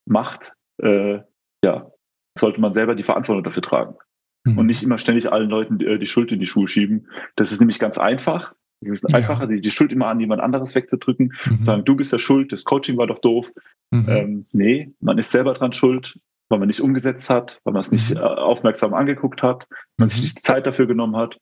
macht, 0.07 0.53
äh, 0.81 1.19
ja, 1.65 1.91
sollte 2.39 2.61
man 2.61 2.73
selber 2.73 2.95
die 2.95 3.03
Verantwortung 3.03 3.43
dafür 3.43 3.63
tragen. 3.63 3.97
Mhm. 4.45 4.59
Und 4.59 4.67
nicht 4.67 4.83
immer 4.83 4.99
ständig 4.99 5.31
allen 5.31 5.51
Leuten 5.51 5.81
äh, 5.81 5.99
die 5.99 6.07
Schuld 6.07 6.33
in 6.33 6.41
die 6.41 6.47
Schuhe 6.47 6.67
schieben. 6.67 7.09
Das 7.37 7.53
ist 7.53 7.61
nämlich 7.61 7.79
ganz 7.79 7.99
einfach. 7.99 8.55
Es 8.83 8.89
ist 8.89 9.15
einfacher, 9.15 9.47
die, 9.47 9.61
die 9.61 9.71
Schuld 9.71 9.93
immer 9.93 10.07
an 10.07 10.21
jemand 10.21 10.41
anderes 10.41 10.75
wegzudrücken, 10.75 11.35
mhm. 11.45 11.65
sagen, 11.65 11.85
du 11.85 11.97
bist 11.97 12.13
der 12.15 12.19
Schuld, 12.19 12.51
das 12.51 12.65
Coaching 12.65 12.97
war 12.97 13.07
doch 13.07 13.19
doof. 13.19 13.53
Mhm. 13.91 14.09
Ähm, 14.09 14.47
nee, 14.53 14.95
man 15.01 15.19
ist 15.19 15.33
selber 15.33 15.53
dran 15.53 15.75
schuld, 15.75 16.19
weil 16.49 16.59
man 16.59 16.69
nicht 16.69 16.81
umgesetzt 16.81 17.29
hat, 17.29 17.61
weil 17.65 17.75
man 17.75 17.81
es 17.81 17.91
nicht 17.91 18.11
mhm. 18.11 18.17
äh, 18.17 18.21
aufmerksam 18.21 18.95
angeguckt 18.95 19.43
hat, 19.43 19.67
man 19.99 20.09
sich 20.09 20.23
nicht 20.23 20.39
die 20.39 20.43
Zeit 20.43 20.67
dafür 20.67 20.87
genommen 20.87 21.17
hat. 21.17 21.39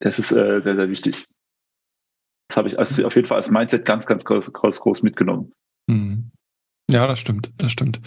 Das 0.00 0.20
ist 0.20 0.30
äh, 0.30 0.60
sehr, 0.60 0.76
sehr 0.76 0.88
wichtig. 0.88 1.26
Das 2.48 2.58
habe 2.58 2.68
ich 2.68 2.78
als, 2.78 3.02
auf 3.02 3.16
jeden 3.16 3.26
Fall 3.26 3.38
als 3.38 3.50
Mindset 3.50 3.84
ganz, 3.84 4.06
ganz 4.06 4.24
groß, 4.24 4.52
groß, 4.52 4.80
groß 4.80 5.02
mitgenommen. 5.02 5.52
Mhm. 5.88 6.30
Ja, 6.90 7.06
das 7.08 7.18
stimmt, 7.18 7.50
das 7.56 7.72
stimmt. 7.72 8.00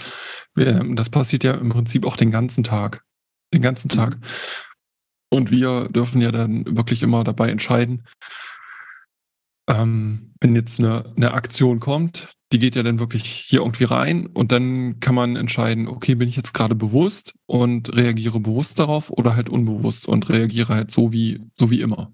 Das 0.56 1.10
passiert 1.10 1.44
ja 1.44 1.56
im 1.56 1.70
Prinzip 1.70 2.06
auch 2.06 2.16
den 2.16 2.32
ganzen 2.32 2.64
Tag. 2.64 3.04
Den 3.54 3.62
ganzen 3.62 3.90
Tag. 3.90 4.18
Und 5.30 5.52
wir 5.52 5.88
dürfen 5.88 6.22
ja 6.22 6.32
dann 6.32 6.78
wirklich 6.78 7.04
immer 7.04 7.24
dabei 7.24 7.50
entscheiden, 7.50 8.04
ähm, 9.70 10.34
wenn 10.40 10.56
jetzt 10.56 10.80
eine, 10.80 11.14
eine 11.16 11.34
Aktion 11.34 11.80
kommt, 11.80 12.34
die 12.54 12.60
geht 12.60 12.76
ja 12.76 12.84
dann 12.84 13.00
wirklich 13.00 13.26
hier 13.26 13.60
irgendwie 13.60 13.84
rein 13.84 14.28
und 14.28 14.52
dann 14.52 15.02
kann 15.02 15.16
man 15.16 15.36
entscheiden, 15.36 15.88
okay, 15.88 16.16
bin 16.16 16.30
ich 16.30 16.38
jetzt 16.38 16.54
gerade 16.54 16.76
bewusst 16.76 17.34
und 17.46 17.94
reagiere 17.96 18.40
bewusst 18.40 18.80
darauf 18.80 19.10
oder 19.10 19.36
halt 19.36 19.50
unbewusst 19.50 20.08
und 20.08 20.30
reagiere 20.30 20.74
halt 20.74 20.92
so 20.92 21.12
wie, 21.12 21.42
so 21.56 21.70
wie 21.70 21.82
immer. 21.82 22.14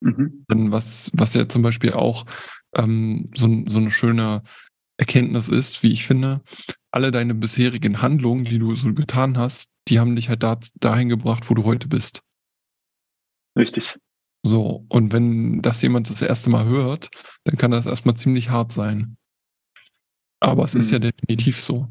Mhm. 0.00 0.44
Denn 0.50 0.72
was, 0.72 1.10
was 1.14 1.34
ja 1.34 1.48
zum 1.48 1.62
Beispiel 1.62 1.92
auch 1.92 2.24
ähm, 2.74 3.30
so, 3.34 3.62
so 3.66 3.78
eine 3.78 3.92
schöne 3.92 4.42
Erkenntnis 4.96 5.48
ist, 5.48 5.82
wie 5.82 5.92
ich 5.92 6.04
finde, 6.04 6.40
alle 6.90 7.12
deine 7.12 7.34
bisherigen 7.34 8.02
Handlungen, 8.02 8.44
die 8.44 8.58
du 8.58 8.74
so 8.74 8.92
getan 8.92 9.38
hast, 9.38 9.69
die 9.88 9.98
haben 9.98 10.16
dich 10.16 10.28
halt 10.28 10.42
da, 10.42 10.58
dahin 10.76 11.08
gebracht, 11.08 11.48
wo 11.50 11.54
du 11.54 11.64
heute 11.64 11.88
bist. 11.88 12.22
Richtig. 13.56 13.98
So, 14.42 14.86
und 14.88 15.12
wenn 15.12 15.60
das 15.60 15.82
jemand 15.82 16.08
das 16.08 16.22
erste 16.22 16.50
Mal 16.50 16.64
hört, 16.64 17.10
dann 17.44 17.56
kann 17.56 17.70
das 17.70 17.86
erstmal 17.86 18.16
ziemlich 18.16 18.50
hart 18.50 18.72
sein. 18.72 19.16
Aber 20.40 20.64
es 20.64 20.74
mhm. 20.74 20.80
ist 20.80 20.90
ja 20.90 20.98
mhm. 20.98 21.02
definitiv 21.02 21.62
so. 21.62 21.88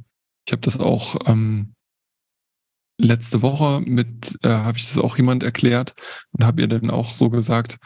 Ich 0.47 0.51
habe 0.51 0.61
das 0.61 0.79
auch 0.79 1.15
ähm, 1.27 1.75
letzte 2.99 3.41
Woche 3.41 3.81
mit, 3.81 4.37
äh, 4.43 4.49
habe 4.49 4.77
ich 4.77 4.87
das 4.87 4.97
auch 4.97 5.17
jemand 5.17 5.43
erklärt 5.43 5.93
und 6.31 6.43
habe 6.43 6.61
ihr 6.61 6.67
dann 6.67 6.89
auch 6.89 7.11
so 7.11 7.29
gesagt, 7.29 7.77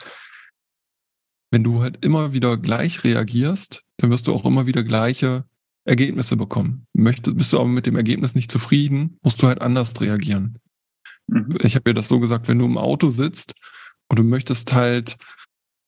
wenn 1.50 1.62
du 1.62 1.82
halt 1.82 2.04
immer 2.04 2.32
wieder 2.32 2.56
gleich 2.56 3.04
reagierst, 3.04 3.82
dann 3.98 4.10
wirst 4.10 4.26
du 4.26 4.34
auch 4.34 4.44
immer 4.44 4.66
wieder 4.66 4.82
gleiche 4.82 5.44
Ergebnisse 5.84 6.36
bekommen. 6.36 6.86
Möchtest, 6.94 7.36
bist 7.36 7.52
du 7.52 7.58
aber 7.58 7.68
mit 7.68 7.86
dem 7.86 7.96
Ergebnis 7.96 8.34
nicht 8.34 8.50
zufrieden, 8.50 9.18
musst 9.22 9.42
du 9.42 9.46
halt 9.46 9.60
anders 9.60 10.00
reagieren. 10.00 10.58
Mhm. 11.26 11.58
Ich 11.62 11.74
habe 11.74 11.90
ihr 11.90 11.94
das 11.94 12.08
so 12.08 12.20
gesagt, 12.20 12.48
wenn 12.48 12.58
du 12.58 12.64
im 12.64 12.78
Auto 12.78 13.10
sitzt 13.10 13.54
und 14.08 14.18
du 14.18 14.24
möchtest 14.24 14.72
halt 14.72 15.16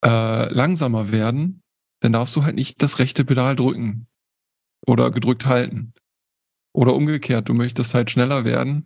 äh, 0.04 0.52
langsamer 0.52 1.12
werden, 1.12 1.62
dann 2.00 2.12
darfst 2.12 2.37
du 2.37 2.44
halt 2.44 2.56
nicht 2.56 2.82
das 2.82 2.98
rechte 2.98 3.24
Pedal 3.24 3.56
drücken 3.56 4.06
oder 4.87 5.11
gedrückt 5.11 5.46
halten. 5.46 5.92
Oder 6.74 6.94
umgekehrt, 6.94 7.48
du 7.48 7.54
möchtest 7.54 7.94
halt 7.94 8.11
schneller 8.11 8.44
werden, 8.44 8.85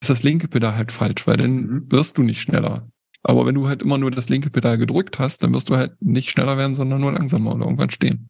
ist 0.00 0.10
das 0.10 0.22
linke 0.22 0.48
Pedal 0.48 0.76
halt 0.76 0.92
falsch, 0.92 1.26
weil 1.26 1.38
dann 1.38 1.54
mhm. 1.54 1.92
wirst 1.92 2.18
du 2.18 2.22
nicht 2.22 2.42
schneller. 2.42 2.88
Aber 3.22 3.46
wenn 3.46 3.54
du 3.54 3.68
halt 3.68 3.82
immer 3.82 3.98
nur 3.98 4.10
das 4.10 4.28
linke 4.28 4.50
Pedal 4.50 4.78
gedrückt 4.78 5.18
hast, 5.18 5.42
dann 5.42 5.52
wirst 5.54 5.70
du 5.70 5.76
halt 5.76 6.00
nicht 6.00 6.30
schneller 6.30 6.56
werden, 6.56 6.74
sondern 6.74 7.00
nur 7.00 7.12
langsamer 7.12 7.54
oder 7.54 7.64
irgendwann 7.64 7.90
stehen. 7.90 8.28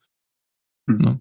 Mhm. 0.86 0.96
Ne? 0.98 1.20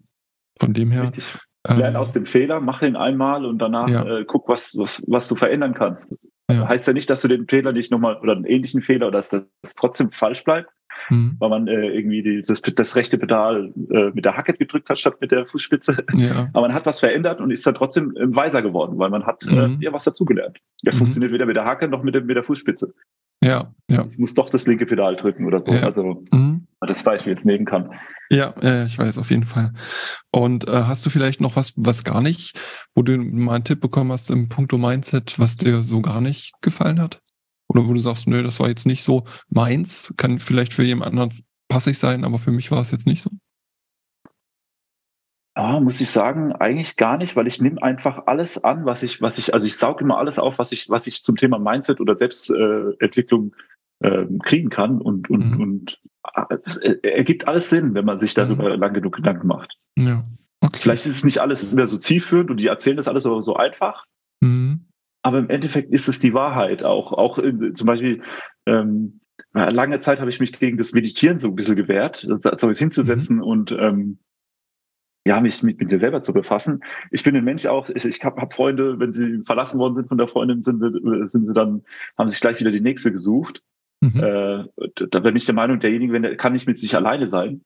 Von 0.59 0.73
dem 0.73 0.91
her. 0.91 1.03
Richtig. 1.03 1.37
Ähm, 1.67 1.79
Lern 1.79 1.95
aus 1.95 2.11
dem 2.13 2.25
Fehler, 2.25 2.59
mach 2.59 2.81
ihn 2.81 2.95
einmal 2.95 3.45
und 3.45 3.59
danach 3.59 3.89
ja. 3.89 4.19
äh, 4.19 4.25
guck, 4.25 4.47
was, 4.47 4.77
was, 4.77 5.01
was 5.07 5.27
du 5.27 5.35
verändern 5.35 5.73
kannst. 5.73 6.07
Ja. 6.49 6.67
Heißt 6.67 6.87
ja 6.87 6.93
nicht, 6.93 7.09
dass 7.09 7.21
du 7.21 7.27
den 7.27 7.47
Fehler 7.47 7.73
nicht 7.73 7.91
nochmal 7.91 8.17
oder 8.21 8.33
einen 8.33 8.45
ähnlichen 8.45 8.81
Fehler, 8.81 9.11
dass 9.11 9.29
das 9.29 9.43
trotzdem 9.75 10.11
falsch 10.11 10.45
bleibt, 10.45 10.69
mhm. 11.09 11.35
weil 11.39 11.49
man 11.49 11.67
äh, 11.67 11.89
irgendwie 11.89 12.23
die, 12.23 12.41
das, 12.41 12.61
das 12.61 12.95
rechte 12.95 13.17
Pedal 13.17 13.73
äh, 13.91 14.11
mit 14.13 14.23
der 14.23 14.37
Hacke 14.37 14.53
gedrückt 14.53 14.89
hat 14.89 14.97
statt 14.97 15.17
mit 15.19 15.31
der 15.31 15.45
Fußspitze. 15.45 16.05
Ja. 16.13 16.47
Aber 16.53 16.61
man 16.61 16.73
hat 16.73 16.85
was 16.85 17.01
verändert 17.01 17.41
und 17.41 17.51
ist 17.51 17.67
dann 17.67 17.75
trotzdem 17.75 18.15
äh, 18.15 18.33
weiser 18.33 18.61
geworden, 18.61 18.97
weil 18.97 19.09
man 19.09 19.25
hat 19.25 19.45
äh, 19.45 19.67
mhm. 19.67 19.81
äh, 19.81 19.85
ja 19.85 19.91
was 19.93 20.05
dazugelernt. 20.05 20.59
Das 20.83 20.95
mhm. 20.95 20.99
funktioniert 20.99 21.33
weder 21.33 21.45
mit 21.45 21.57
der 21.57 21.65
Hacke 21.65 21.89
noch 21.89 22.01
mit 22.01 22.15
der, 22.15 22.23
mit 22.23 22.37
der 22.37 22.43
Fußspitze. 22.43 22.93
Ja, 23.43 23.73
ja. 23.89 24.05
Ich 24.09 24.17
muss 24.17 24.33
doch 24.33 24.49
das 24.49 24.65
linke 24.67 24.85
Pedal 24.85 25.17
drücken 25.17 25.45
oder 25.45 25.61
so. 25.61 25.73
Ja. 25.73 25.81
Also 25.81 26.23
mhm. 26.31 26.56
Das 26.81 27.03
Beispiel 27.03 27.33
jetzt 27.33 27.45
nehmen 27.45 27.65
kann. 27.65 27.91
Ja, 28.29 28.53
äh, 28.61 28.85
ich 28.85 28.97
weiß 28.97 29.17
auf 29.17 29.31
jeden 29.31 29.45
Fall. 29.45 29.73
Und 30.31 30.67
äh, 30.67 30.83
hast 30.83 31.05
du 31.05 31.09
vielleicht 31.09 31.41
noch 31.41 31.55
was, 31.55 31.73
was 31.75 32.03
gar 32.03 32.21
nicht, 32.21 32.59
wo 32.93 33.01
du 33.01 33.17
mal 33.17 33.55
einen 33.55 33.63
Tipp 33.63 33.79
bekommen 33.79 34.11
hast 34.11 34.29
im 34.29 34.49
Punkto 34.49 34.77
Mindset, 34.77 35.39
was 35.39 35.57
dir 35.57 35.81
so 35.81 36.01
gar 36.01 36.21
nicht 36.21 36.53
gefallen 36.61 37.01
hat? 37.01 37.21
Oder 37.67 37.87
wo 37.87 37.93
du 37.93 37.99
sagst, 37.99 38.27
nö, 38.27 38.43
das 38.43 38.59
war 38.59 38.69
jetzt 38.69 38.85
nicht 38.85 39.03
so 39.03 39.25
meins, 39.49 40.13
kann 40.17 40.39
vielleicht 40.39 40.73
für 40.73 40.83
jemand 40.83 41.11
anderen 41.11 41.33
passig 41.67 41.97
sein, 41.97 42.23
aber 42.23 42.39
für 42.39 42.51
mich 42.51 42.71
war 42.71 42.81
es 42.81 42.91
jetzt 42.91 43.07
nicht 43.07 43.23
so? 43.23 43.31
Ja, 45.57 45.79
muss 45.79 45.99
ich 45.99 46.11
sagen, 46.11 46.53
eigentlich 46.53 46.97
gar 46.97 47.17
nicht, 47.17 47.35
weil 47.35 47.47
ich 47.47 47.59
nehme 47.59 47.81
einfach 47.81 48.27
alles 48.27 48.63
an, 48.63 48.85
was 48.85 49.01
ich, 49.01 49.21
was 49.21 49.39
ich, 49.39 49.55
also 49.55 49.65
ich 49.65 49.75
sauge 49.75 50.03
immer 50.03 50.19
alles 50.19 50.37
auf, 50.37 50.59
was 50.59 50.71
ich, 50.71 50.87
was 50.89 51.07
ich 51.07 51.23
zum 51.23 51.35
Thema 51.35 51.57
Mindset 51.57 51.99
oder 51.99 52.15
Selbstentwicklung 52.15 53.55
äh, 53.99 54.25
kriegen 54.43 54.69
kann 54.69 55.01
und, 55.01 55.31
und, 55.31 55.51
mhm. 55.55 55.61
und 55.61 56.01
ergibt 57.03 57.47
alles 57.47 57.69
Sinn, 57.69 57.93
wenn 57.93 58.05
man 58.05 58.19
sich 58.19 58.33
darüber 58.33 58.73
mhm. 58.73 58.81
lang 58.81 58.93
genug 58.93 59.15
Gedanken 59.15 59.47
macht. 59.47 59.77
Ja. 59.97 60.25
Okay. 60.61 60.79
Vielleicht 60.81 61.05
ist 61.05 61.17
es 61.17 61.23
nicht 61.23 61.39
alles 61.39 61.71
mehr 61.73 61.87
so 61.87 61.97
zielführend 61.97 62.49
und 62.49 62.57
die 62.57 62.67
erzählen 62.67 62.97
das 62.97 63.07
alles 63.07 63.25
aber 63.25 63.41
so 63.41 63.55
einfach. 63.55 64.05
Mhm. 64.41 64.87
Aber 65.21 65.39
im 65.39 65.49
Endeffekt 65.49 65.91
ist 65.91 66.07
es 66.07 66.19
die 66.19 66.33
Wahrheit 66.33 66.83
auch. 66.83 67.13
Auch 67.13 67.37
in, 67.37 67.75
zum 67.75 67.85
Beispiel, 67.85 68.21
ähm, 68.65 69.21
lange 69.53 69.99
Zeit 70.01 70.19
habe 70.19 70.29
ich 70.29 70.39
mich 70.39 70.57
gegen 70.57 70.77
das 70.77 70.93
Meditieren 70.93 71.39
so 71.39 71.47
ein 71.47 71.55
bisschen 71.55 71.75
gewehrt, 71.75 72.25
so 72.27 72.71
hinzusetzen 72.71 73.37
mhm. 73.37 73.43
und 73.43 73.71
ähm, 73.71 74.19
ja, 75.27 75.41
mich 75.41 75.61
mit, 75.61 75.79
mit 75.79 75.91
dir 75.91 75.99
selber 75.99 76.23
zu 76.23 76.33
befassen. 76.33 76.81
Ich 77.11 77.23
bin 77.23 77.35
ein 77.35 77.43
Mensch 77.43 77.65
auch, 77.65 77.89
ich, 77.89 78.05
ich 78.05 78.23
habe 78.23 78.41
hab 78.41 78.53
Freunde, 78.53 78.97
wenn 78.99 79.13
sie 79.13 79.43
verlassen 79.43 79.77
worden 79.77 79.95
sind 79.95 80.07
von 80.07 80.17
der 80.17 80.27
Freundin, 80.27 80.63
sind 80.63 80.79
sie, 80.79 81.27
sind 81.27 81.47
sie 81.47 81.53
dann, 81.53 81.83
haben 82.17 82.29
sich 82.29 82.39
gleich 82.39 82.59
wieder 82.59 82.71
die 82.71 82.81
nächste 82.81 83.11
gesucht. 83.11 83.61
Mhm. 84.01 84.23
Äh, 84.23 84.65
da 85.09 85.19
bin 85.19 85.35
ich 85.35 85.45
der 85.45 85.55
Meinung, 85.55 85.79
derjenige, 85.79 86.13
wenn 86.13 86.23
der 86.23 86.37
kann 86.37 86.53
nicht 86.53 86.67
mit 86.67 86.77
sich 86.77 86.95
alleine 86.95 87.29
sein. 87.29 87.61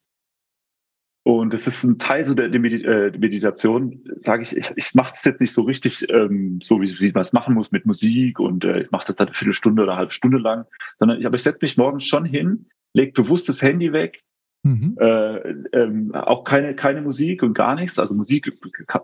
Und 1.24 1.54
es 1.54 1.68
ist 1.68 1.84
ein 1.84 2.00
Teil 2.00 2.26
so 2.26 2.34
der, 2.34 2.50
der 2.50 2.64
äh, 2.64 3.18
Meditation, 3.18 4.04
sage 4.22 4.42
ich, 4.42 4.58
ich, 4.58 4.72
ich 4.76 4.96
mache 4.96 5.12
das 5.12 5.24
jetzt 5.24 5.40
nicht 5.40 5.54
so 5.54 5.62
richtig, 5.62 6.10
ähm, 6.10 6.60
so 6.64 6.82
wie, 6.82 7.00
wie 7.00 7.12
man 7.12 7.22
es 7.22 7.34
machen 7.34 7.54
muss 7.54 7.72
mit 7.72 7.86
Musik 7.86 8.40
und 8.40 8.66
äh, 8.66 8.84
ich 8.84 8.92
mache 8.92 9.06
das 9.06 9.18
dann 9.18 9.28
eine 9.28 9.36
Viertelstunde 9.36 9.84
oder 9.84 9.92
eine 9.92 10.00
halbe 10.00 10.14
Stunde 10.14 10.40
lang, 10.40 10.66
sondern 10.98 11.20
ich, 11.20 11.26
aber 11.28 11.36
ich 11.36 11.44
setze 11.44 11.60
mich 11.62 11.78
morgens 11.78 12.06
schon 12.06 12.26
hin, 12.26 12.66
leg 12.94 13.14
bewusst 13.14 13.48
das 13.50 13.62
Handy 13.62 13.94
weg, 13.94 14.24
Mhm. 14.64 14.96
Äh, 15.00 15.38
ähm, 15.74 16.14
auch 16.14 16.44
keine, 16.44 16.76
keine 16.76 17.02
Musik 17.02 17.42
und 17.42 17.56
gar 17.56 17.74
nichts. 17.76 17.98
Also 17.98 18.14
Musik 18.14 18.52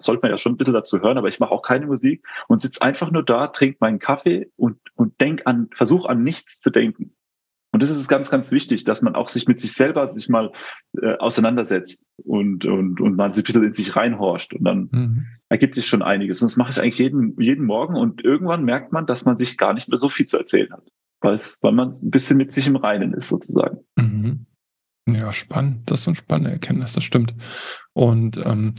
sollte 0.02 0.22
man 0.22 0.32
ja 0.32 0.38
schon 0.38 0.54
ein 0.54 0.58
bisschen 0.58 0.74
dazu 0.74 1.02
hören, 1.02 1.18
aber 1.18 1.30
ich 1.30 1.40
mache 1.40 1.52
auch 1.52 1.64
keine 1.64 1.88
Musik 1.88 2.24
und 2.48 2.62
sitze 2.62 2.82
einfach 2.82 3.10
nur 3.12 3.24
da, 3.24 3.48
trinke 3.48 3.78
meinen 3.80 3.98
Kaffee 3.98 4.52
und, 4.56 4.78
und 4.96 5.20
denk 5.20 5.42
an, 5.46 5.70
versuche 5.74 6.10
an 6.10 6.24
nichts 6.24 6.62
zu 6.62 6.70
denken. 6.70 7.12
Und 7.78 7.84
das 7.84 7.92
ist 7.92 8.08
ganz, 8.08 8.32
ganz 8.32 8.50
wichtig, 8.50 8.86
dass 8.86 9.04
man 9.04 9.14
auch 9.14 9.30
sich 9.30 9.48
mit 9.48 9.60
sich 9.60 9.74
selber 9.74 10.10
sich 10.10 10.30
mal 10.30 10.52
äh, 11.00 11.16
auseinandersetzt 11.18 12.02
und, 12.26 12.66
und, 12.66 13.00
und 13.00 13.16
man 13.16 13.34
sich 13.34 13.44
ein 13.44 13.46
bisschen 13.46 13.64
in 13.66 13.74
sich 13.76 13.96
reinhorcht 13.96 14.56
und 14.56 14.64
dann 14.64 14.90
mhm. 14.92 15.28
ergibt 15.50 15.76
sich 15.76 15.86
schon 15.86 16.02
einiges. 16.02 16.42
Und 16.42 16.50
das 16.50 16.58
mache 16.58 16.72
ich 16.72 16.82
eigentlich 16.82 16.98
jeden, 16.98 17.40
jeden 17.40 17.68
Morgen 17.68 17.96
und 17.96 18.26
irgendwann 18.26 18.66
merkt 18.66 18.94
man, 18.94 19.06
dass 19.06 19.26
man 19.26 19.38
sich 19.38 19.60
gar 19.60 19.76
nicht 19.76 19.90
mehr 19.90 20.00
so 20.00 20.10
viel 20.10 20.26
zu 20.26 20.40
erzählen 20.40 20.74
hat, 20.74 20.90
weil, 21.22 21.40
man 21.72 22.00
ein 22.02 22.10
bisschen 22.10 22.38
mit 22.38 22.52
sich 22.52 22.66
im 22.66 22.78
Reinen 22.78 23.14
ist 23.14 23.30
sozusagen. 23.30 23.78
Mhm. 23.96 24.48
Ja, 25.08 25.32
spannend. 25.32 25.92
Das 25.92 26.02
ist 26.02 26.08
eine 26.08 26.16
spannende 26.16 26.54
Erkenntnis, 26.54 26.94
das 26.94 27.04
stimmt. 27.04 27.36
Und 27.94 28.44
ähm, 28.44 28.74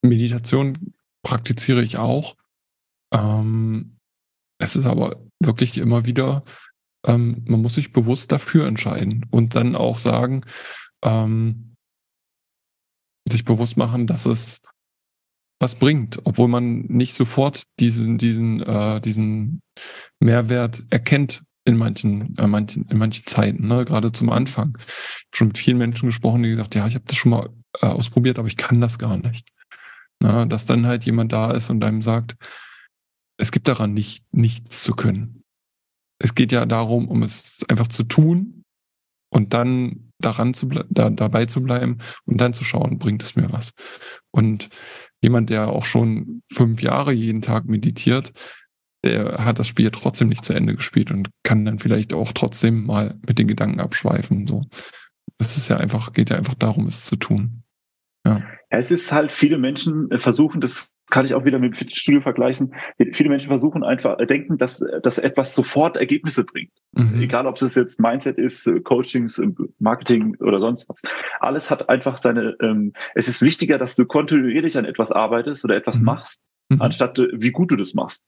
Meditation 0.00 0.94
praktiziere 1.22 1.82
ich 1.82 1.98
auch. 1.98 2.34
Ähm, 3.12 3.98
es 4.58 4.74
ist 4.74 4.86
aber 4.86 5.22
wirklich 5.38 5.76
immer 5.76 6.06
wieder, 6.06 6.44
ähm, 7.06 7.44
man 7.46 7.62
muss 7.62 7.74
sich 7.74 7.92
bewusst 7.92 8.32
dafür 8.32 8.66
entscheiden 8.66 9.26
und 9.30 9.54
dann 9.54 9.76
auch 9.76 9.98
sagen, 9.98 10.44
ähm, 11.02 11.74
sich 13.28 13.44
bewusst 13.44 13.76
machen, 13.76 14.06
dass 14.06 14.26
es 14.26 14.60
was 15.60 15.74
bringt, 15.74 16.20
obwohl 16.24 16.48
man 16.48 16.80
nicht 16.82 17.14
sofort 17.14 17.64
diesen, 17.80 18.16
diesen, 18.18 18.62
äh, 18.62 19.00
diesen 19.00 19.60
Mehrwert 20.20 20.82
erkennt, 20.90 21.42
in 21.64 21.76
manchen, 21.76 22.36
äh, 22.38 22.46
manchen, 22.46 22.86
in 22.88 22.96
manchen 22.96 23.26
Zeiten, 23.26 23.68
ne? 23.68 23.84
gerade 23.84 24.10
zum 24.12 24.30
Anfang. 24.30 24.76
Ich 24.78 24.84
habe 24.84 25.36
schon 25.36 25.48
mit 25.48 25.58
vielen 25.58 25.78
Menschen 25.78 26.06
gesprochen, 26.06 26.42
die 26.42 26.50
gesagt, 26.50 26.74
ja, 26.74 26.86
ich 26.86 26.94
habe 26.94 27.04
das 27.06 27.16
schon 27.16 27.30
mal 27.30 27.50
äh, 27.82 27.86
ausprobiert, 27.86 28.38
aber 28.38 28.48
ich 28.48 28.56
kann 28.56 28.80
das 28.80 28.98
gar 28.98 29.16
nicht. 29.18 29.48
Na, 30.20 30.46
dass 30.46 30.66
dann 30.66 30.86
halt 30.86 31.04
jemand 31.04 31.32
da 31.32 31.52
ist 31.52 31.70
und 31.70 31.84
einem 31.84 32.02
sagt, 32.02 32.36
es 33.36 33.52
gibt 33.52 33.68
daran 33.68 33.94
nicht, 33.94 34.24
nichts 34.32 34.82
zu 34.82 34.94
können. 34.94 35.44
Es 36.18 36.34
geht 36.34 36.52
ja 36.52 36.66
darum, 36.66 37.08
um 37.08 37.22
es 37.22 37.60
einfach 37.68 37.88
zu 37.88 38.04
tun 38.04 38.64
und 39.30 39.54
dann 39.54 40.12
daran 40.20 40.54
zu 40.54 40.66
da, 40.66 41.10
dabei 41.10 41.46
zu 41.46 41.62
bleiben 41.62 41.98
und 42.24 42.40
dann 42.40 42.54
zu 42.54 42.64
schauen, 42.64 42.98
bringt 42.98 43.22
es 43.22 43.36
mir 43.36 43.52
was. 43.52 43.72
Und 44.30 44.68
jemand, 45.22 45.50
der 45.50 45.68
auch 45.68 45.84
schon 45.84 46.42
fünf 46.52 46.82
Jahre 46.82 47.12
jeden 47.12 47.42
Tag 47.42 47.66
meditiert, 47.66 48.32
der 49.04 49.44
hat 49.44 49.58
das 49.58 49.68
Spiel 49.68 49.90
trotzdem 49.90 50.28
nicht 50.28 50.44
zu 50.44 50.54
Ende 50.54 50.74
gespielt 50.74 51.10
und 51.10 51.30
kann 51.44 51.64
dann 51.64 51.78
vielleicht 51.78 52.12
auch 52.14 52.32
trotzdem 52.32 52.84
mal 52.84 53.16
mit 53.26 53.38
den 53.38 53.46
Gedanken 53.46 53.80
abschweifen. 53.80 54.46
So, 54.48 54.64
es 55.38 55.56
ist 55.56 55.68
ja 55.68 55.76
einfach, 55.76 56.12
geht 56.12 56.30
ja 56.30 56.36
einfach 56.36 56.54
darum, 56.54 56.86
es 56.88 57.04
zu 57.06 57.16
tun. 57.16 57.62
Ja. 58.26 58.42
Es 58.70 58.90
ist 58.90 59.12
halt, 59.12 59.32
viele 59.32 59.58
Menschen 59.58 60.10
äh, 60.10 60.18
versuchen, 60.18 60.60
das 60.60 60.92
kann 61.10 61.24
ich 61.24 61.34
auch 61.34 61.44
wieder 61.44 61.58
mit 61.58 61.72
dem 61.72 61.76
Fitnessstudio 61.76 62.20
vergleichen. 62.20 62.74
Viele 63.12 63.30
Menschen 63.30 63.48
versuchen 63.48 63.82
einfach, 63.82 64.18
äh, 64.18 64.26
denken, 64.26 64.58
dass, 64.58 64.84
dass 65.02 65.18
etwas 65.18 65.54
sofort 65.54 65.96
Ergebnisse 65.96 66.44
bringt. 66.44 66.72
Mhm. 66.92 67.22
Egal, 67.22 67.46
ob 67.46 67.60
es 67.60 67.74
jetzt 67.74 68.00
Mindset 68.00 68.36
ist, 68.36 68.66
äh, 68.66 68.80
Coachings, 68.80 69.40
Marketing 69.78 70.36
oder 70.40 70.60
sonst 70.60 70.88
was. 70.88 71.00
Alles 71.40 71.70
hat 71.70 71.88
einfach 71.88 72.18
seine, 72.18 72.56
ähm, 72.60 72.92
es 73.14 73.28
ist 73.28 73.42
wichtiger, 73.42 73.78
dass 73.78 73.94
du 73.94 74.04
kontinuierlich 74.04 74.76
an 74.76 74.84
etwas 74.84 75.10
arbeitest 75.10 75.64
oder 75.64 75.76
etwas 75.76 75.98
mhm. 75.98 76.04
machst, 76.04 76.40
mhm. 76.68 76.82
anstatt 76.82 77.18
wie 77.32 77.50
gut 77.52 77.70
du 77.70 77.76
das 77.76 77.94
machst. 77.94 78.22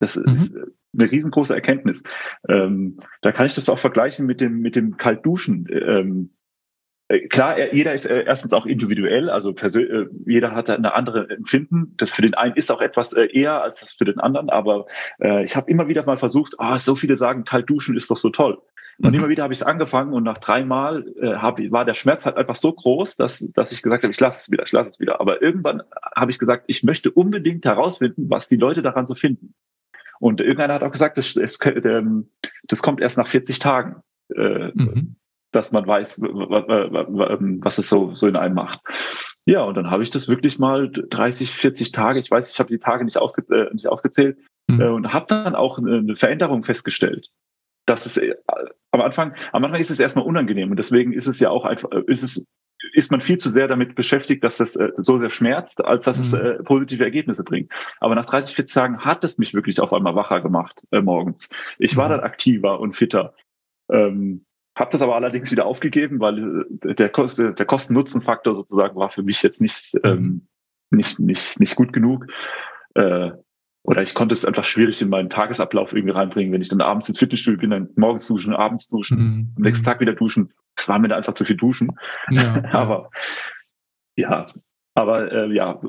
Das 0.00 0.16
mhm. 0.16 0.34
ist 0.34 0.56
eine 0.94 1.10
riesengroße 1.10 1.54
Erkenntnis. 1.54 2.02
Ähm, 2.48 2.98
da 3.20 3.30
kann 3.30 3.46
ich 3.46 3.54
das 3.54 3.68
auch 3.68 3.78
vergleichen 3.78 4.26
mit 4.26 4.40
dem, 4.40 4.60
mit 4.60 4.74
dem 4.74 4.96
Kaltduschen. 4.96 5.68
Ähm, 5.70 6.30
äh, 6.30 6.41
klar, 7.28 7.72
jeder 7.72 7.92
ist 7.92 8.06
äh, 8.06 8.24
erstens 8.24 8.52
auch 8.52 8.66
individuell, 8.66 9.30
also 9.30 9.50
äh, 9.50 10.06
jeder 10.26 10.52
hat 10.52 10.70
eine 10.70 10.94
andere 10.94 11.28
Empfinden. 11.30 11.94
Das 11.96 12.10
für 12.10 12.22
den 12.22 12.34
einen 12.34 12.54
ist 12.54 12.70
auch 12.70 12.80
etwas 12.80 13.12
eher 13.12 13.62
als 13.62 13.92
für 13.92 14.04
den 14.04 14.20
anderen, 14.20 14.50
aber 14.50 14.86
äh, 15.20 15.44
ich 15.44 15.56
habe 15.56 15.70
immer 15.70 15.88
wieder 15.88 16.04
mal 16.04 16.16
versucht, 16.16 16.54
ah, 16.58 16.78
so 16.78 16.96
viele 16.96 17.16
sagen, 17.16 17.44
kalt 17.44 17.68
duschen 17.68 17.96
ist 17.96 18.10
doch 18.10 18.16
so 18.16 18.30
toll. 18.30 18.58
Und 18.98 19.10
mhm. 19.10 19.18
immer 19.18 19.28
wieder 19.28 19.42
habe 19.42 19.52
ich 19.52 19.60
es 19.60 19.66
angefangen 19.66 20.12
und 20.12 20.22
nach 20.22 20.38
dreimal 20.38 21.04
äh, 21.20 21.34
hab, 21.34 21.58
war 21.58 21.84
der 21.84 21.94
Schmerz 21.94 22.26
halt 22.26 22.36
einfach 22.36 22.56
so 22.56 22.72
groß, 22.72 23.16
dass, 23.16 23.38
dass 23.54 23.72
ich 23.72 23.82
gesagt 23.82 24.02
habe, 24.02 24.12
ich 24.12 24.20
lasse 24.20 24.40
es 24.40 24.50
wieder, 24.50 24.64
ich 24.64 24.72
lasse 24.72 24.90
es 24.90 25.00
wieder. 25.00 25.20
Aber 25.20 25.42
irgendwann 25.42 25.82
habe 26.14 26.30
ich 26.30 26.38
gesagt, 26.38 26.64
ich 26.66 26.82
möchte 26.82 27.10
unbedingt 27.10 27.64
herausfinden, 27.64 28.28
was 28.28 28.48
die 28.48 28.56
Leute 28.56 28.82
daran 28.82 29.06
so 29.06 29.14
finden. 29.14 29.54
Und 30.20 30.40
irgendeiner 30.40 30.74
hat 30.74 30.82
auch 30.82 30.92
gesagt, 30.92 31.18
das, 31.18 31.34
das, 31.34 31.58
ähm, 31.64 32.28
das 32.68 32.82
kommt 32.82 33.00
erst 33.00 33.18
nach 33.18 33.26
40 33.26 33.58
Tagen, 33.58 34.02
äh, 34.36 34.70
mhm. 34.72 35.16
Dass 35.52 35.72
man 35.72 35.86
weiß, 35.86 36.20
was 36.20 37.78
es 37.78 37.88
so, 37.88 38.14
so 38.14 38.26
in 38.26 38.36
einem 38.36 38.54
macht. 38.54 38.80
Ja, 39.44 39.62
und 39.62 39.76
dann 39.76 39.90
habe 39.90 40.02
ich 40.02 40.10
das 40.10 40.28
wirklich 40.28 40.58
mal 40.58 40.90
30, 40.90 41.50
40 41.54 41.92
Tage, 41.92 42.18
ich 42.18 42.30
weiß, 42.30 42.52
ich 42.52 42.58
habe 42.58 42.70
die 42.70 42.78
Tage 42.78 43.04
nicht, 43.04 43.18
aufge 43.18 43.42
äh, 43.54 43.72
nicht 43.72 43.86
aufgezählt, 43.86 44.38
mhm. 44.68 44.80
äh, 44.80 44.88
und 44.88 45.12
habe 45.12 45.26
dann 45.28 45.54
auch 45.54 45.78
eine 45.78 46.16
Veränderung 46.16 46.64
festgestellt. 46.64 47.28
Das 47.86 48.06
ist 48.06 48.18
äh, 48.18 48.34
am 48.92 49.00
Anfang, 49.00 49.34
am 49.52 49.64
Anfang 49.64 49.80
ist 49.80 49.90
es 49.90 50.00
erstmal 50.00 50.24
unangenehm 50.24 50.70
und 50.70 50.76
deswegen 50.76 51.12
ist 51.12 51.26
es 51.26 51.40
ja 51.40 51.50
auch 51.50 51.64
einfach, 51.64 51.90
ist 52.06 52.22
es 52.22 52.46
ist 52.92 53.10
man 53.10 53.20
viel 53.20 53.38
zu 53.38 53.50
sehr 53.50 53.68
damit 53.68 53.94
beschäftigt, 53.94 54.42
dass 54.42 54.56
das 54.56 54.76
äh, 54.76 54.90
so 54.96 55.18
sehr 55.18 55.30
schmerzt, 55.30 55.84
als 55.84 56.04
dass 56.04 56.18
mhm. 56.18 56.24
es 56.24 56.32
äh, 56.32 56.62
positive 56.62 57.04
Ergebnisse 57.04 57.44
bringt. 57.44 57.70
Aber 58.00 58.14
nach 58.14 58.26
30, 58.26 58.54
40 58.54 58.74
Tagen 58.74 58.98
hat 59.04 59.24
es 59.24 59.38
mich 59.38 59.54
wirklich 59.54 59.80
auf 59.80 59.92
einmal 59.92 60.14
wacher 60.16 60.40
gemacht 60.40 60.82
äh, 60.90 61.00
morgens. 61.00 61.48
Ich 61.78 61.96
war 61.96 62.06
mhm. 62.08 62.12
dann 62.12 62.20
aktiver 62.20 62.80
und 62.80 62.94
fitter. 62.94 63.34
Ähm, 63.90 64.44
habe 64.74 64.90
das 64.90 65.02
aber 65.02 65.16
allerdings 65.16 65.50
wieder 65.50 65.66
aufgegeben, 65.66 66.20
weil 66.20 66.66
äh, 66.84 66.94
der, 66.94 67.08
Kost, 67.08 67.38
der 67.38 67.54
Kosten-Nutzen-Faktor 67.54 68.56
sozusagen 68.56 68.96
war 68.96 69.10
für 69.10 69.22
mich 69.22 69.42
jetzt 69.42 69.60
nicht, 69.60 69.94
mhm. 69.94 70.00
ähm, 70.04 70.48
nicht, 70.90 71.20
nicht, 71.20 71.60
nicht 71.60 71.76
gut 71.76 71.92
genug. 71.92 72.26
Äh, 72.94 73.32
oder 73.84 74.02
ich 74.02 74.14
konnte 74.14 74.34
es 74.34 74.44
einfach 74.44 74.64
schwierig 74.64 75.02
in 75.02 75.08
meinen 75.08 75.28
Tagesablauf 75.28 75.92
irgendwie 75.92 76.14
reinbringen, 76.14 76.52
wenn 76.52 76.62
ich 76.62 76.68
dann 76.68 76.80
abends 76.80 77.08
ins 77.08 77.18
Fitnessstudio 77.18 77.60
bin, 77.60 77.70
dann 77.70 77.88
morgens 77.96 78.26
duschen, 78.28 78.54
abends 78.54 78.88
duschen, 78.88 79.18
mhm. 79.18 79.52
am 79.56 79.62
nächsten 79.62 79.84
Tag 79.84 80.00
wieder 80.00 80.14
duschen. 80.14 80.52
Es 80.76 80.88
war 80.88 80.98
mir 80.98 81.08
da 81.08 81.16
einfach 81.16 81.34
zu 81.34 81.44
viel 81.44 81.56
duschen. 81.56 81.90
Ja, 82.30 82.62
aber 82.72 83.10
ja, 84.16 84.46
aber 84.94 85.32
äh, 85.32 85.52
ja, 85.52 85.80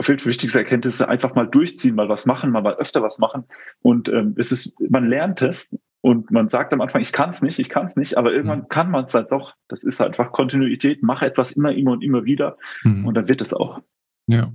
viel 0.00 0.24
wichtigste 0.24 0.58
Erkenntnisse 0.58 1.08
einfach 1.08 1.34
mal 1.34 1.46
durchziehen, 1.46 1.94
mal 1.94 2.08
was 2.08 2.26
machen, 2.26 2.50
mal, 2.50 2.62
mal 2.62 2.76
öfter 2.76 3.02
was 3.02 3.18
machen. 3.18 3.44
Und 3.80 4.08
ähm, 4.08 4.34
es 4.38 4.52
ist, 4.52 4.78
man 4.90 5.08
lernt 5.08 5.42
es 5.42 5.74
und 6.02 6.30
man 6.30 6.48
sagt 6.48 6.72
am 6.72 6.80
Anfang, 6.80 7.02
ich 7.02 7.12
kann 7.12 7.30
es 7.30 7.42
nicht, 7.42 7.58
ich 7.58 7.68
kann 7.68 7.86
es 7.86 7.96
nicht, 7.96 8.16
aber 8.16 8.32
irgendwann 8.32 8.60
mhm. 8.60 8.68
kann 8.68 8.90
man 8.90 9.04
es 9.04 9.14
halt 9.14 9.30
doch. 9.32 9.54
Das 9.68 9.84
ist 9.84 10.00
halt 10.00 10.10
einfach 10.10 10.32
Kontinuität, 10.32 11.02
mache 11.02 11.26
etwas 11.26 11.52
immer, 11.52 11.72
immer 11.72 11.92
und 11.92 12.02
immer 12.02 12.24
wieder 12.24 12.56
mhm. 12.82 13.06
und 13.06 13.14
dann 13.14 13.28
wird 13.28 13.40
es 13.40 13.52
auch. 13.52 13.80
Ja. 14.26 14.52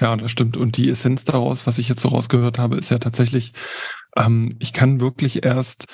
Ja, 0.00 0.16
das 0.16 0.30
stimmt. 0.32 0.56
Und 0.56 0.76
die 0.76 0.90
Essenz 0.90 1.24
daraus, 1.24 1.68
was 1.68 1.78
ich 1.78 1.88
jetzt 1.88 2.00
so 2.00 2.08
rausgehört 2.08 2.58
habe, 2.58 2.76
ist 2.76 2.90
ja 2.90 2.98
tatsächlich, 2.98 3.52
ähm, 4.16 4.56
ich 4.58 4.72
kann 4.72 5.00
wirklich 5.00 5.44
erst 5.44 5.86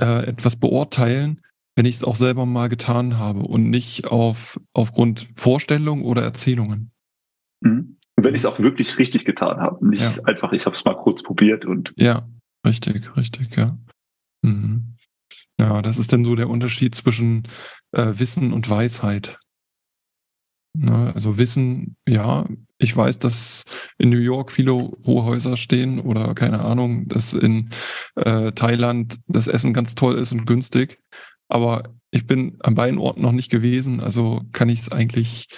äh, 0.00 0.26
etwas 0.26 0.56
beurteilen, 0.56 1.42
wenn 1.76 1.84
ich 1.84 1.96
es 1.96 2.04
auch 2.04 2.16
selber 2.16 2.46
mal 2.46 2.68
getan 2.68 3.18
habe 3.18 3.40
und 3.40 3.68
nicht 3.68 4.06
auf, 4.06 4.58
aufgrund 4.72 5.28
Vorstellung 5.36 6.02
oder 6.02 6.22
Erzählungen. 6.22 6.92
Mhm. 7.60 7.98
Wenn 8.16 8.34
ich 8.34 8.40
es 8.40 8.46
auch 8.46 8.58
wirklich 8.58 8.98
richtig 8.98 9.24
getan 9.24 9.60
habe, 9.60 9.86
nicht 9.86 10.16
ja. 10.16 10.24
einfach, 10.24 10.52
ich 10.52 10.64
habe 10.64 10.76
es 10.76 10.84
mal 10.84 10.94
kurz 10.94 11.22
probiert 11.22 11.64
und. 11.64 11.92
Ja, 11.96 12.28
richtig, 12.66 13.16
richtig, 13.16 13.56
ja. 13.56 13.76
Mhm. 14.42 14.96
Ja, 15.58 15.82
das 15.82 15.98
ist 15.98 16.12
dann 16.12 16.24
so 16.24 16.34
der 16.34 16.50
Unterschied 16.50 16.94
zwischen 16.94 17.44
äh, 17.92 18.12
Wissen 18.14 18.52
und 18.52 18.68
Weisheit. 18.68 19.38
Ne, 20.74 21.12
also 21.14 21.36
Wissen, 21.36 21.96
ja, 22.08 22.46
ich 22.78 22.96
weiß, 22.96 23.18
dass 23.18 23.64
in 23.98 24.08
New 24.08 24.18
York 24.18 24.50
viele 24.50 24.72
hohe 24.72 25.24
Häuser 25.24 25.56
stehen 25.56 26.00
oder 26.00 26.34
keine 26.34 26.64
Ahnung, 26.64 27.06
dass 27.08 27.34
in 27.34 27.68
äh, 28.16 28.52
Thailand 28.52 29.16
das 29.26 29.48
Essen 29.48 29.74
ganz 29.74 29.94
toll 29.94 30.14
ist 30.14 30.32
und 30.32 30.46
günstig. 30.46 30.98
Aber 31.48 31.94
ich 32.10 32.26
bin 32.26 32.56
an 32.60 32.74
beiden 32.74 32.98
Orten 32.98 33.20
noch 33.20 33.32
nicht 33.32 33.50
gewesen, 33.50 34.00
also 34.00 34.42
kann 34.52 34.70
ich 34.70 34.80
es 34.80 34.90
eigentlich 34.90 35.48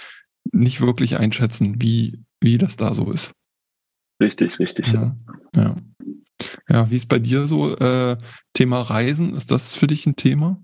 nicht 0.51 0.81
wirklich 0.81 1.17
einschätzen, 1.17 1.81
wie, 1.81 2.19
wie 2.41 2.57
das 2.57 2.75
da 2.75 2.93
so 2.93 3.09
ist. 3.11 3.31
Richtig, 4.21 4.59
richtig, 4.59 4.87
ja. 4.87 5.15
Ja, 5.55 5.61
ja. 5.61 5.75
Wie 6.67 6.95
ist 6.95 7.07
bei 7.07 7.19
dir 7.19 7.47
so 7.47 7.75
äh, 7.77 8.17
Thema 8.53 8.81
Reisen? 8.81 9.33
Ist 9.33 9.51
das 9.51 9.73
für 9.73 9.87
dich 9.87 10.05
ein 10.05 10.15
Thema? 10.15 10.59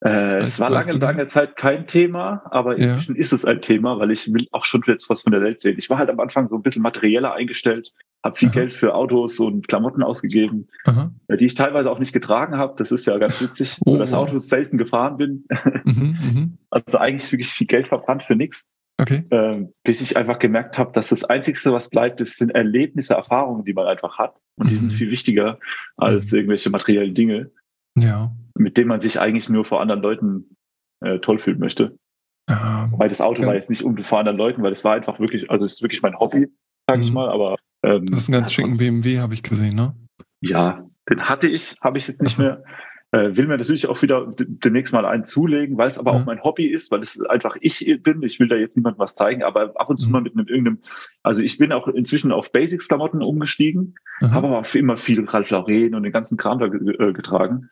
Äh, 0.00 0.38
es 0.38 0.60
war 0.60 0.70
lange, 0.70 0.92
lange 0.92 1.26
Zeit 1.28 1.56
kein 1.56 1.88
Thema, 1.88 2.42
aber 2.50 2.76
inzwischen 2.76 3.16
ja. 3.16 3.20
ist 3.20 3.32
es 3.32 3.44
ein 3.44 3.60
Thema, 3.62 3.98
weil 3.98 4.12
ich 4.12 4.32
will 4.32 4.46
auch 4.52 4.64
schon 4.64 4.82
jetzt 4.86 5.10
was 5.10 5.22
von 5.22 5.32
der 5.32 5.42
Welt 5.42 5.60
sehen. 5.60 5.76
Ich 5.76 5.90
war 5.90 5.98
halt 5.98 6.08
am 6.08 6.20
Anfang 6.20 6.48
so 6.48 6.54
ein 6.54 6.62
bisschen 6.62 6.82
materieller 6.82 7.34
eingestellt, 7.34 7.92
habe 8.24 8.36
viel 8.36 8.48
Aha. 8.48 8.54
Geld 8.54 8.74
für 8.74 8.94
Autos 8.94 9.40
und 9.40 9.66
Klamotten 9.66 10.04
ausgegeben, 10.04 10.68
Aha. 10.84 11.12
Äh, 11.26 11.36
die 11.36 11.46
ich 11.46 11.54
teilweise 11.54 11.90
auch 11.90 11.98
nicht 11.98 12.12
getragen 12.12 12.56
habe. 12.56 12.74
Das 12.76 12.92
ist 12.92 13.06
ja 13.06 13.18
ganz 13.18 13.42
witzig, 13.42 13.76
oh, 13.86 13.96
dass 13.96 14.12
Autos 14.12 14.48
selten 14.48 14.78
gefahren 14.78 15.16
bin. 15.16 15.44
Mhm, 15.84 16.18
mhm, 16.22 16.58
also 16.70 16.98
eigentlich 16.98 17.32
wirklich 17.32 17.50
viel 17.50 17.66
Geld 17.66 17.88
verbrannt 17.88 18.22
für 18.22 18.36
nichts. 18.36 18.66
Okay. 19.00 19.24
Ähm, 19.30 19.72
bis 19.84 20.00
ich 20.00 20.16
einfach 20.16 20.38
gemerkt 20.38 20.76
habe, 20.76 20.92
dass 20.92 21.08
das 21.08 21.24
Einzige, 21.24 21.72
was 21.72 21.88
bleibt, 21.88 22.20
ist, 22.20 22.38
sind 22.38 22.50
Erlebnisse, 22.50 23.14
Erfahrungen, 23.14 23.64
die 23.64 23.72
man 23.72 23.86
einfach 23.86 24.18
hat. 24.18 24.34
Und 24.56 24.66
mhm. 24.66 24.70
die 24.70 24.76
sind 24.76 24.92
mhm. 24.92 24.96
viel 24.96 25.10
wichtiger 25.10 25.58
als 25.96 26.32
mhm. 26.32 26.38
irgendwelche 26.38 26.70
materiellen 26.70 27.14
Dinge. 27.14 27.50
Ja 27.96 28.32
mit 28.58 28.76
dem 28.76 28.88
man 28.88 29.00
sich 29.00 29.20
eigentlich 29.20 29.48
nur 29.48 29.64
vor 29.64 29.80
anderen 29.80 30.02
Leuten 30.02 30.56
äh, 31.00 31.18
toll 31.20 31.38
fühlen 31.38 31.58
möchte. 31.58 31.96
Ähm, 32.48 32.94
weil 32.96 33.08
das 33.08 33.20
Auto 33.20 33.42
ja. 33.42 33.48
war 33.48 33.54
jetzt 33.54 33.70
nicht 33.70 33.82
um 33.82 33.96
vor 34.04 34.18
anderen 34.18 34.38
Leuten, 34.38 34.62
weil 34.62 34.72
es 34.72 34.84
war 34.84 34.94
einfach 34.94 35.20
wirklich, 35.20 35.50
also 35.50 35.64
es 35.64 35.74
ist 35.74 35.82
wirklich 35.82 36.02
mein 36.02 36.18
Hobby, 36.18 36.48
sag 36.86 37.00
ich 37.00 37.08
mhm. 37.08 37.14
mal, 37.14 37.28
aber 37.30 37.56
ähm, 37.82 38.06
Du 38.06 38.16
hast 38.16 38.28
einen 38.28 38.40
ganz 38.40 38.52
schicken 38.52 38.76
BMW, 38.76 39.20
habe 39.20 39.34
ich 39.34 39.42
gesehen, 39.42 39.76
ne? 39.76 39.94
Ja, 40.40 40.84
den 41.08 41.22
hatte 41.22 41.46
ich, 41.46 41.76
habe 41.80 41.98
ich 41.98 42.08
jetzt 42.08 42.22
nicht 42.22 42.38
mehr. 42.38 42.62
Äh, 43.10 43.36
will 43.36 43.46
mir 43.46 43.56
natürlich 43.56 43.86
auch 43.86 44.02
wieder 44.02 44.30
demnächst 44.36 44.92
mal 44.92 45.06
einen 45.06 45.24
zulegen, 45.24 45.78
weil 45.78 45.88
es 45.88 45.98
aber 45.98 46.12
ja. 46.12 46.18
auch 46.18 46.26
mein 46.26 46.42
Hobby 46.42 46.66
ist, 46.66 46.90
weil 46.90 47.00
es 47.00 47.18
einfach 47.22 47.56
ich 47.60 48.02
bin. 48.02 48.22
Ich 48.22 48.38
will 48.38 48.48
da 48.48 48.56
jetzt 48.56 48.76
niemandem 48.76 48.98
was 48.98 49.14
zeigen, 49.14 49.42
aber 49.42 49.72
ab 49.76 49.88
und 49.88 49.98
zu 49.98 50.08
mhm. 50.08 50.12
mal 50.12 50.20
mit 50.20 50.34
einem 50.34 50.46
irgendeinem, 50.46 50.78
also 51.22 51.42
ich 51.42 51.56
bin 51.56 51.72
auch 51.72 51.88
inzwischen 51.88 52.32
auf 52.32 52.52
Basics-Klamotten 52.52 53.22
umgestiegen, 53.22 53.94
habe 54.20 54.48
aber 54.48 54.62
immer 54.74 54.98
viel 54.98 55.24
Ralph 55.24 55.50
Lauren 55.50 55.94
und 55.94 56.02
den 56.02 56.12
ganzen 56.12 56.36
Kram 56.36 56.58
da 56.58 56.66
äh, 56.66 57.12
getragen 57.14 57.70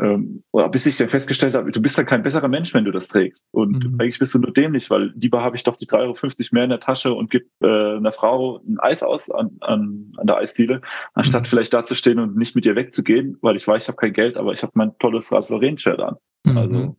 ähm, 0.00 0.42
oder 0.50 0.68
bis 0.68 0.86
ich 0.86 0.96
dann 0.96 1.08
festgestellt 1.08 1.54
habe, 1.54 1.70
du 1.70 1.80
bist 1.80 1.96
ja 1.96 2.04
kein 2.04 2.22
besserer 2.22 2.48
Mensch, 2.48 2.74
wenn 2.74 2.84
du 2.84 2.90
das 2.90 3.06
trägst. 3.06 3.46
Und 3.52 3.84
mhm. 3.84 4.00
eigentlich 4.00 4.18
bist 4.18 4.34
du 4.34 4.40
nur 4.40 4.52
dämlich, 4.52 4.90
weil 4.90 5.12
lieber 5.16 5.42
habe 5.42 5.56
ich 5.56 5.62
doch 5.62 5.76
die 5.76 5.86
3,50 5.86 5.96
Euro 5.98 6.14
mehr 6.52 6.64
in 6.64 6.70
der 6.70 6.80
Tasche 6.80 7.12
und 7.12 7.30
gebe 7.30 7.46
äh, 7.60 7.96
einer 7.96 8.12
Frau 8.12 8.60
ein 8.66 8.78
Eis 8.80 9.02
aus 9.02 9.30
an, 9.30 9.56
an, 9.60 10.12
an 10.16 10.26
der 10.26 10.38
Eisdiele, 10.38 10.80
anstatt 11.14 11.42
mhm. 11.42 11.46
vielleicht 11.46 11.74
da 11.74 11.84
zu 11.84 11.94
stehen 11.94 12.18
und 12.18 12.36
nicht 12.36 12.56
mit 12.56 12.66
ihr 12.66 12.76
wegzugehen, 12.76 13.38
weil 13.40 13.56
ich 13.56 13.66
weiß, 13.66 13.84
ich 13.84 13.88
habe 13.88 13.98
kein 13.98 14.12
Geld, 14.12 14.36
aber 14.36 14.52
ich 14.52 14.62
habe 14.62 14.72
mein 14.74 14.98
tolles 14.98 15.30
Ralph 15.30 15.48
Lauren-Shirt 15.48 16.00
an. 16.00 16.16
Mhm. 16.44 16.58
Also 16.58 16.96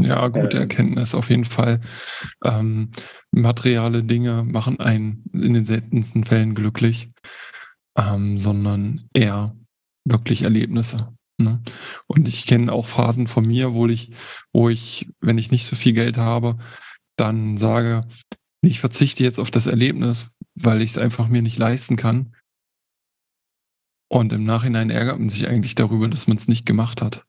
ja, 0.00 0.26
gute 0.28 0.56
ähm, 0.56 0.62
Erkenntnis 0.62 1.14
auf 1.14 1.28
jeden 1.28 1.44
Fall. 1.44 1.80
Ähm, 2.44 2.90
materiale 3.30 4.02
Dinge 4.02 4.42
machen 4.42 4.80
einen 4.80 5.24
in 5.34 5.52
den 5.52 5.66
seltensten 5.66 6.24
Fällen 6.24 6.54
glücklich, 6.54 7.10
ähm, 7.98 8.38
sondern 8.38 9.08
eher 9.12 9.54
wirklich 10.04 10.42
Erlebnisse. 10.42 11.14
Ne? 11.38 11.60
Und 12.06 12.28
ich 12.28 12.46
kenne 12.46 12.72
auch 12.72 12.86
Phasen 12.86 13.26
von 13.26 13.46
mir, 13.46 13.72
wo 13.72 13.86
ich, 13.86 14.12
wo 14.52 14.68
ich, 14.68 15.08
wenn 15.20 15.38
ich 15.38 15.50
nicht 15.50 15.66
so 15.66 15.76
viel 15.76 15.92
Geld 15.92 16.16
habe, 16.18 16.58
dann 17.16 17.58
sage, 17.58 18.06
ich 18.62 18.80
verzichte 18.80 19.24
jetzt 19.24 19.38
auf 19.38 19.50
das 19.50 19.66
Erlebnis, 19.66 20.38
weil 20.54 20.82
ich 20.82 20.92
es 20.92 20.98
einfach 20.98 21.28
mir 21.28 21.42
nicht 21.42 21.58
leisten 21.58 21.96
kann. 21.96 22.34
Und 24.08 24.32
im 24.32 24.44
Nachhinein 24.44 24.90
ärgert 24.90 25.18
man 25.18 25.30
sich 25.30 25.48
eigentlich 25.48 25.74
darüber, 25.74 26.08
dass 26.08 26.26
man 26.26 26.36
es 26.36 26.46
nicht 26.46 26.66
gemacht 26.66 27.02
hat. 27.02 27.24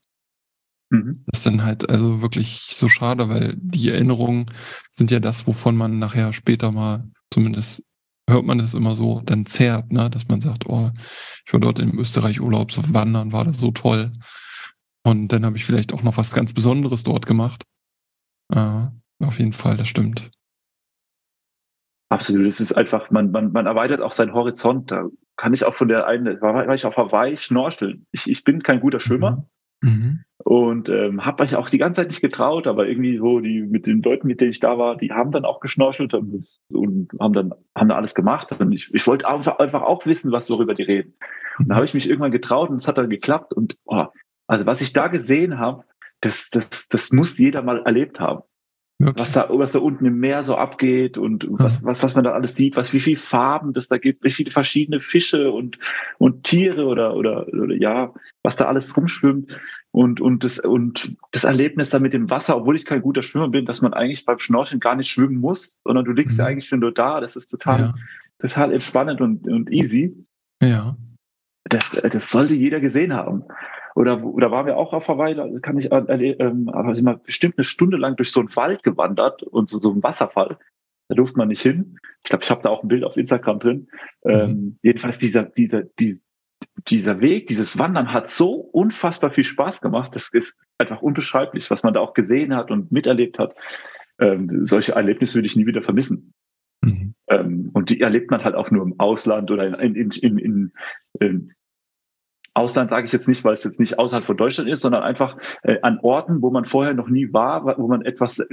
Mhm. 0.89 1.23
Das 1.25 1.39
ist 1.39 1.45
dann 1.45 1.63
halt 1.63 1.89
also 1.89 2.21
wirklich 2.21 2.75
so 2.75 2.88
schade, 2.88 3.29
weil 3.29 3.55
die 3.57 3.89
Erinnerungen 3.89 4.45
sind 4.91 5.09
ja 5.09 5.19
das, 5.19 5.47
wovon 5.47 5.75
man 5.75 5.97
nachher 5.97 6.33
später 6.33 6.71
mal 6.71 7.09
zumindest 7.31 7.83
hört 8.29 8.45
man 8.45 8.57
das 8.57 8.73
immer 8.73 8.95
so, 8.95 9.21
dann 9.25 9.45
zerrt, 9.45 9.91
ne? 9.91 10.09
dass 10.09 10.27
man 10.27 10.41
sagt, 10.41 10.67
oh, 10.67 10.91
ich 11.45 11.53
war 11.53 11.59
dort 11.59 11.79
in 11.79 11.97
Österreich 11.97 12.41
Urlaub, 12.41 12.71
so 12.71 12.81
wandern, 12.93 13.31
war 13.31 13.45
das 13.45 13.59
so 13.59 13.71
toll. 13.71 14.12
Und 15.05 15.29
dann 15.29 15.45
habe 15.45 15.57
ich 15.57 15.65
vielleicht 15.65 15.93
auch 15.93 16.03
noch 16.03 16.17
was 16.17 16.33
ganz 16.33 16.53
Besonderes 16.53 17.03
dort 17.03 17.25
gemacht. 17.25 17.63
Äh, 18.53 18.88
auf 19.19 19.39
jeden 19.39 19.53
Fall, 19.53 19.77
das 19.77 19.88
stimmt. 19.88 20.31
Absolut, 22.09 22.45
es 22.45 22.59
ist 22.59 22.73
einfach, 22.73 23.09
man, 23.12 23.31
man, 23.31 23.51
man 23.51 23.65
erweitert 23.65 24.01
auch 24.01 24.12
seinen 24.12 24.33
Horizont. 24.33 24.91
Da 24.91 25.07
kann 25.36 25.53
ich 25.53 25.65
auch 25.65 25.73
von 25.73 25.88
der 25.88 26.07
einen, 26.07 26.39
war, 26.41 26.53
war 26.53 26.73
ich 26.73 26.86
auf 26.86 26.95
Hawaii 26.95 27.36
schnorcheln. 27.38 28.05
Ich, 28.12 28.29
ich 28.29 28.43
bin 28.43 28.63
kein 28.63 28.79
guter 28.79 28.99
Schwimmer. 28.99 29.31
Mhm. 29.31 29.45
Mhm. 29.84 30.24
Und 30.43 30.89
ähm, 30.89 31.26
habe 31.26 31.43
mich 31.43 31.56
auch 31.56 31.69
die 31.69 31.78
ganze 31.78 32.02
Zeit 32.02 32.10
nicht 32.10 32.19
getraut, 32.19 32.67
aber 32.67 32.86
irgendwie 32.86 33.17
so 33.17 33.39
die 33.39 33.62
mit 33.62 33.88
den 33.88 34.02
Leuten, 34.02 34.28
mit 34.28 34.41
denen 34.41 34.52
ich 34.52 34.60
da 34.60 34.78
war, 34.78 34.98
die 34.98 35.13
haben 35.13 35.32
dann 35.32 35.46
auch 35.46 35.62
geschnorchelt 35.62 36.13
und, 36.13 36.46
und 36.69 37.10
haben 37.17 37.34
dann 37.34 37.54
haben 37.74 37.88
da 37.88 37.96
alles 37.96 38.13
gemacht. 38.13 38.52
Und 38.60 38.74
ich, 38.74 38.93
ich 38.93 39.08
wollte 39.08 39.26
einfach, 39.26 39.60
einfach 39.60 39.84
auch 39.84 40.06
wissen, 40.06 40.34
was 40.34 40.50
worüber 40.50 40.74
die 40.74 40.84
reden. 40.84 41.13
Und 41.60 41.69
da 41.69 41.76
habe 41.76 41.86
ich 41.86 41.93
mich 41.93 42.10
irgendwann 42.10 42.32
getraut 42.32 42.69
und 42.69 42.76
es 42.76 42.89
hat 42.89 42.98
dann 42.98 43.10
geklappt. 43.10 43.54
Und 43.54 43.78
oh, 43.86 44.08
also 44.48 44.65
was 44.65 44.82
ich 44.82 44.91
da 44.91 45.08
gesehen 45.08 45.60
habe, 45.60 45.86
das, 46.19 46.50
das, 46.50 46.89
das 46.89 47.12
muss 47.13 47.38
jeder 47.38 47.62
mal 47.62 47.82
erlebt 47.84 48.19
haben. 48.19 48.43
Okay. 49.01 49.13
Was 49.17 49.32
da, 49.34 49.49
was 49.49 49.71
da 49.71 49.79
unten 49.79 50.06
im 50.06 50.19
Meer 50.19 50.43
so 50.43 50.56
abgeht 50.56 51.17
und 51.17 51.45
was, 51.49 51.84
was, 51.84 52.03
was 52.03 52.15
man 52.15 52.23
da 52.23 52.32
alles 52.32 52.56
sieht, 52.56 52.75
was, 52.75 52.93
wie 52.93 52.99
viele 52.99 53.17
Farben 53.17 53.73
das 53.73 53.88
da 53.88 53.97
gibt, 53.97 54.23
wie 54.23 54.32
viele 54.32 54.51
verschiedene 54.51 54.99
Fische 54.99 55.51
und, 55.51 55.77
und 56.19 56.43
Tiere 56.43 56.86
oder, 56.86 57.15
oder, 57.15 57.47
oder 57.47 57.75
ja, 57.75 58.13
was 58.43 58.56
da 58.56 58.65
alles 58.65 58.95
rumschwimmt 58.95 59.60
und, 59.91 60.21
und 60.21 60.43
das, 60.43 60.60
und 60.60 61.15
das 61.32 61.43
Erlebnis 61.43 61.89
da 61.89 61.99
mit 61.99 62.13
dem 62.13 62.29
Wasser, 62.29 62.58
obwohl 62.58 62.75
ich 62.75 62.86
kein 62.86 63.01
guter 63.01 63.23
Schwimmer 63.23 63.49
bin, 63.49 63.65
dass 63.65 63.82
man 63.82 63.93
eigentlich 63.93 64.25
beim 64.25 64.39
Schnorcheln 64.39 64.79
gar 64.79 64.95
nicht 64.95 65.10
schwimmen 65.10 65.38
muss, 65.38 65.79
sondern 65.84 66.06
du 66.06 66.12
liegst 66.12 66.38
mhm. 66.38 66.39
ja 66.39 66.45
eigentlich 66.47 66.67
schon 66.67 66.79
nur 66.79 66.93
da. 66.93 67.19
Das 67.19 67.36
ist 67.36 67.47
total, 67.47 67.79
ja. 67.79 67.93
total 68.39 68.73
entspannend 68.73 69.21
und, 69.21 69.47
und 69.47 69.71
easy. 69.71 70.15
Ja. 70.62 70.97
Das, 71.65 71.91
das 71.91 72.32
sollte 72.32 72.56
jeder 72.56 72.79
gesehen 72.79 73.13
haben. 73.13 73.43
Oder, 73.95 74.23
oder 74.23 74.51
waren 74.51 74.65
wir 74.65 74.77
auch 74.77 74.93
auf 74.93 75.08
Hawaii, 75.08 75.36
da 75.36 75.47
kann 75.62 75.77
ich, 75.77 75.91
äh, 75.91 75.97
ähm, 76.39 76.69
aber 76.69 76.95
sind 76.95 77.06
wir 77.06 77.17
bestimmt 77.17 77.58
eine 77.58 77.63
Stunde 77.63 77.97
lang 77.97 78.15
durch 78.15 78.32
so 78.32 78.39
einen 78.39 78.56
Wald 78.56 78.84
gewandert 78.84 79.43
und 79.43 79.69
so, 79.69 79.77
so 79.79 79.91
einen 79.91 80.03
Wasserfall. 80.03 80.58
Da 81.10 81.15
durfte 81.15 81.38
man 81.38 81.49
nicht 81.49 81.62
hin. 81.62 81.97
Ich 82.23 82.29
glaube, 82.29 82.43
ich 82.43 82.49
habe 82.49 82.62
da 82.63 82.69
auch 82.69 82.82
ein 82.82 82.88
Bild 82.88 83.03
auf 83.03 83.17
Instagram 83.17 83.60
drin. 83.60 83.88
Mhm. 84.23 84.32
Ähm, 84.32 84.79
jedenfalls 84.82 85.19
dieser, 85.19 85.43
dieser, 85.43 85.84
dieser, 85.84 86.19
dieser 86.88 87.21
Weg, 87.21 87.47
dieses 87.47 87.77
Wandern 87.77 88.13
hat 88.13 88.29
so 88.29 88.53
unfassbar 88.53 89.32
viel 89.32 89.43
Spaß 89.43 89.82
gemacht. 89.82 90.15
Das 90.15 90.29
ist 90.34 90.58
einfach 90.77 91.01
unbeschreiblich, 91.01 91.69
was 91.69 91.84
man 91.84 91.93
da 91.93 91.99
auch 91.99 92.13
gesehen 92.13 92.56
hat 92.56 92.71
und 92.71 92.91
miterlebt 92.91 93.38
hat. 93.38 93.56
Ähm, 94.19 94.65
solche 94.65 94.93
Erlebnisse 94.93 95.36
würde 95.36 95.47
ich 95.47 95.56
nie 95.56 95.65
wieder 95.65 95.82
vermissen. 95.82 96.34
Mhm. 96.82 97.15
Ähm, 97.27 97.69
und 97.73 97.89
die 97.89 98.01
erlebt 98.01 98.32
man 98.32 98.43
halt 98.43 98.56
auch 98.56 98.71
nur 98.71 98.84
im 98.84 98.99
Ausland 98.99 99.51
oder 99.51 99.79
in, 99.82 99.95
in, 99.95 100.12
in, 100.12 100.71
in 101.19 101.51
Ausland 102.54 102.89
sage 102.89 103.06
ich 103.06 103.12
jetzt 103.12 103.28
nicht, 103.28 103.44
weil 103.44 103.54
es 103.54 103.63
jetzt 103.63 103.80
nicht 103.80 103.98
außerhalb 103.98 104.26
von 104.26 104.38
Deutschland 104.38 104.70
ist, 104.70 104.82
sondern 104.82 105.04
einfach 105.04 105.38
äh, 105.63 105.78
an 105.82 106.00
Orten, 106.02 106.42
wo 106.42 106.52
man 106.52 106.66
vorher 106.66 106.94
noch 106.94 107.10
nie 107.10 107.34
war, 107.34 107.78
wo 107.78 107.88
man 107.88 108.04
etwas 108.04 108.39
äh, 108.39 108.46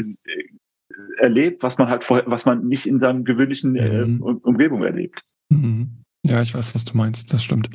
erlebt, 1.18 1.62
was 1.62 1.78
man 1.78 1.88
halt 1.88 2.04
vorher, 2.04 2.24
was 2.26 2.46
man 2.46 2.66
nicht 2.66 2.86
in 2.86 3.00
seinem 3.00 3.24
gewöhnlichen 3.24 3.76
äh, 3.76 4.06
mhm. 4.06 4.22
Umgebung 4.42 4.82
erlebt. 4.82 5.22
Mhm. 5.50 6.00
Ja, 6.22 6.42
ich 6.42 6.52
weiß, 6.52 6.74
was 6.74 6.84
du 6.84 6.96
meinst, 6.96 7.32
das 7.32 7.42
stimmt. 7.42 7.70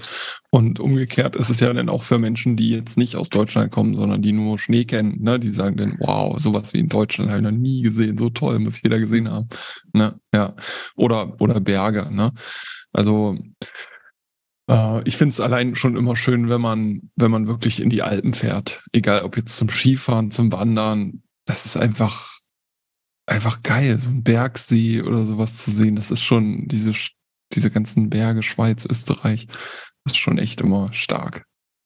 Und 0.51 0.79
umgekehrt 0.79 1.35
ist 1.35 1.49
es 1.49 1.59
ja 1.59 1.73
dann 1.73 1.89
auch 1.89 2.03
für 2.03 2.19
Menschen, 2.19 2.55
die 2.55 2.69
jetzt 2.69 2.95
nicht 2.95 3.15
aus 3.15 3.29
Deutschland 3.29 3.71
kommen, 3.71 3.95
sondern 3.95 4.21
die 4.21 4.33
nur 4.33 4.59
Schnee 4.59 4.85
kennen, 4.85 5.23
ne? 5.23 5.39
die 5.39 5.51
sagen 5.51 5.77
dann, 5.77 5.97
wow, 5.99 6.39
sowas 6.39 6.71
wie 6.73 6.79
in 6.79 6.87
Deutschland 6.87 7.31
habe 7.31 7.39
ich 7.39 7.43
noch 7.43 7.51
nie 7.51 7.81
gesehen, 7.81 8.19
so 8.19 8.29
toll, 8.29 8.59
muss 8.59 8.81
jeder 8.83 8.99
gesehen 8.99 9.31
haben. 9.31 9.47
Ne? 9.93 10.19
Ja. 10.31 10.55
Oder, 10.95 11.35
oder 11.41 11.59
Berge, 11.59 12.07
ne? 12.13 12.31
Also 12.93 13.35
äh, 14.69 15.01
ich 15.07 15.17
finde 15.17 15.33
es 15.33 15.39
allein 15.39 15.75
schon 15.75 15.95
immer 15.95 16.15
schön, 16.15 16.49
wenn 16.49 16.61
man, 16.61 17.11
wenn 17.15 17.31
man 17.31 17.47
wirklich 17.47 17.81
in 17.81 17.89
die 17.89 18.01
Alpen 18.01 18.33
fährt. 18.33 18.83
Egal 18.91 19.23
ob 19.23 19.37
jetzt 19.37 19.57
zum 19.57 19.69
Skifahren, 19.69 20.31
zum 20.31 20.51
Wandern. 20.51 21.23
Das 21.45 21.65
ist 21.65 21.77
einfach, 21.77 22.39
einfach 23.27 23.61
geil, 23.63 23.99
so 23.99 24.09
ein 24.09 24.23
Bergsee 24.23 25.01
oder 25.01 25.23
sowas 25.25 25.57
zu 25.57 25.71
sehen. 25.71 25.95
Das 25.95 26.11
ist 26.11 26.21
schon 26.21 26.67
diese, 26.67 26.93
diese 27.53 27.69
ganzen 27.69 28.09
Berge, 28.09 28.41
Schweiz, 28.41 28.85
Österreich. 28.85 29.47
Das 30.03 30.13
ist 30.13 30.17
schon 30.17 30.37
echt 30.37 30.61
immer 30.61 30.91
stark. 30.93 31.45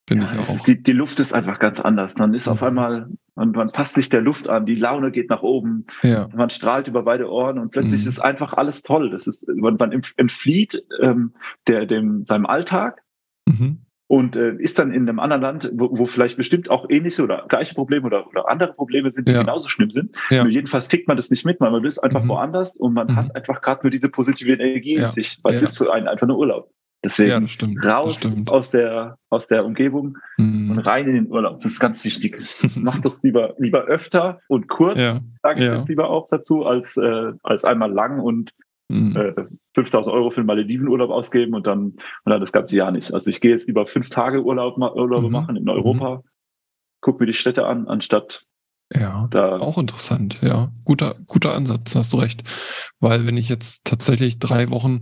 Finde 0.10 0.26
ja, 0.26 0.34
ich 0.34 0.49
auch. 0.49 0.64
Die, 0.66 0.84
die 0.84 0.91
Luft 0.91 1.20
ist 1.20 1.34
einfach 1.34 1.60
ganz 1.60 1.80
anders. 1.80 2.16
Dann 2.16 2.34
ist 2.34 2.47
mhm. 2.47 2.53
auf 2.53 2.64
einmal, 2.64 3.10
man, 3.36 3.51
man 3.51 3.68
passt 3.70 3.95
sich 3.95 4.10
der 4.10 4.22
Luft 4.22 4.49
an, 4.49 4.66
die 4.66 4.76
Laune 4.76 5.12
geht 5.12 5.30
nach 5.30 5.41
oben, 5.41 5.86
ja. 6.03 6.28
man 6.36 6.49
strahlt 6.49 6.88
über 6.89 7.03
beide 7.03 7.32
Ohren 7.32 7.57
und 7.57 7.72
plötzlich 7.72 8.03
mhm. 8.03 8.10
ist 8.10 8.20
einfach 8.20 8.53
alles 8.53 8.84
toll. 8.84 9.10
Das 9.10 9.28
ist, 9.28 9.47
man, 9.47 9.78
man 9.78 9.91
entflieht 10.18 10.84
ähm, 11.01 11.34
der, 11.68 11.86
dem, 11.86 12.26
seinem 12.26 12.45
Alltag. 12.45 13.01
Mhm 13.45 13.86
und 14.10 14.36
äh, 14.36 14.55
ist 14.55 14.80
dann 14.80 14.91
in 14.91 15.07
einem 15.07 15.20
anderen 15.20 15.43
Land, 15.43 15.72
wo, 15.72 15.88
wo 15.91 16.05
vielleicht 16.07 16.36
bestimmt 16.36 16.72
auch 16.72 16.89
ähnliche 16.89 17.22
oder 17.22 17.45
gleiche 17.47 17.76
Probleme 17.76 18.07
oder, 18.07 18.28
oder 18.28 18.49
andere 18.49 18.74
Probleme 18.74 19.12
sind, 19.12 19.28
die 19.28 19.34
ja. 19.34 19.41
genauso 19.41 19.70
schlimm 19.70 19.91
sind. 19.91 20.16
Ja. 20.32 20.43
Nur 20.43 20.51
jedenfalls 20.51 20.89
kriegt 20.89 21.07
man 21.07 21.16
das 21.16 21.30
nicht 21.30 21.45
mit, 21.45 21.62
weil 21.62 21.70
man 21.70 21.86
ist 21.86 21.99
einfach 21.99 22.24
mhm. 22.24 22.30
woanders 22.30 22.76
und 22.76 22.93
man 22.93 23.05
mhm. 23.05 23.16
hat 23.18 23.36
einfach 23.36 23.62
gerade 23.62 23.82
nur 23.84 23.91
diese 23.91 24.10
positive 24.10 24.51
Energie 24.51 24.95
in 24.95 25.12
sich, 25.12 25.38
weil 25.43 25.53
es 25.53 25.62
ist 25.62 25.78
für 25.78 25.93
einen 25.93 26.07
einfach 26.07 26.26
nur 26.26 26.39
Urlaub. 26.39 26.72
Deswegen 27.04 27.47
stimmt, 27.47 27.86
raus 27.86 28.20
aus 28.47 28.72
der 28.72 29.18
aus 29.30 29.47
der 29.47 29.66
Umgebung 29.66 30.18
mhm. 30.38 30.72
und 30.72 30.80
rein 30.80 31.08
in 31.08 31.14
den 31.14 31.32
Urlaub. 31.32 31.62
Das 31.62 31.72
ist 31.72 31.80
ganz 31.80 32.04
wichtig. 32.04 32.38
Macht 32.76 33.06
das 33.06 33.24
lieber 33.24 33.56
lieber 33.58 33.86
öfter 33.86 34.41
und 34.50 34.68
kurz, 34.68 34.97
ja. 34.97 35.22
sage 35.41 35.62
ich 35.62 35.68
ja. 35.68 35.78
jetzt 35.78 35.88
lieber 35.88 36.10
auch 36.10 36.28
dazu, 36.30 36.66
als 36.66 36.97
äh, 36.97 37.32
als 37.41 37.64
einmal 37.64 37.91
lang 37.91 38.20
und 38.20 38.52
mhm. 38.89 39.16
äh, 39.16 39.34
5000 39.76 40.14
Euro 40.14 40.32
für 40.32 40.41
einen 40.41 40.47
Maledivenurlaub 40.47 41.10
ausgeben 41.10 41.54
und 41.54 41.68
dann, 41.68 41.84
und 41.84 42.02
dann 42.26 42.41
das 42.41 42.52
ganze 42.52 42.76
Jahr 42.76 42.91
nicht. 42.91 43.14
Also 43.14 43.30
ich 43.30 43.39
gehe 43.39 43.52
jetzt 43.52 43.68
lieber 43.68 43.88
fünf 43.88 44.10
Tage 44.10 44.43
Urlaub, 44.43 44.78
Urlaube 44.78 45.28
mhm. 45.28 45.32
machen 45.32 45.56
in 45.56 45.70
Europa, 45.70 46.18
mhm. 46.18 46.22
guck 47.02 47.20
mir 47.20 47.28
die 47.28 47.34
Städte 47.34 47.66
an, 47.66 47.88
anstatt 47.88 48.43
ja, 48.91 49.28
da 49.30 49.58
auch 49.60 49.78
interessant, 49.78 50.39
ja. 50.41 50.72
Guter, 50.84 51.16
guter 51.28 51.54
Ansatz, 51.54 51.95
hast 51.95 52.12
du 52.12 52.18
recht. 52.18 52.43
Weil 53.00 53.28
wenn 53.28 53.38
ich 53.38 53.47
jetzt 53.47 53.86
tatsächlich 53.86 54.39
drei 54.39 54.72
Wochen 54.72 55.02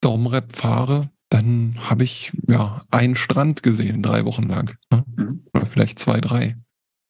Domrep 0.00 0.56
fahre, 0.56 1.10
dann 1.28 1.74
habe 1.78 2.04
ich 2.04 2.32
ja 2.48 2.82
einen 2.90 3.16
Strand 3.16 3.62
gesehen, 3.62 4.02
drei 4.02 4.24
Wochen 4.24 4.48
lang. 4.48 4.76
Ne? 4.90 5.04
Mhm. 5.16 5.44
Oder 5.54 5.66
vielleicht 5.66 5.98
zwei, 5.98 6.20
drei. 6.20 6.56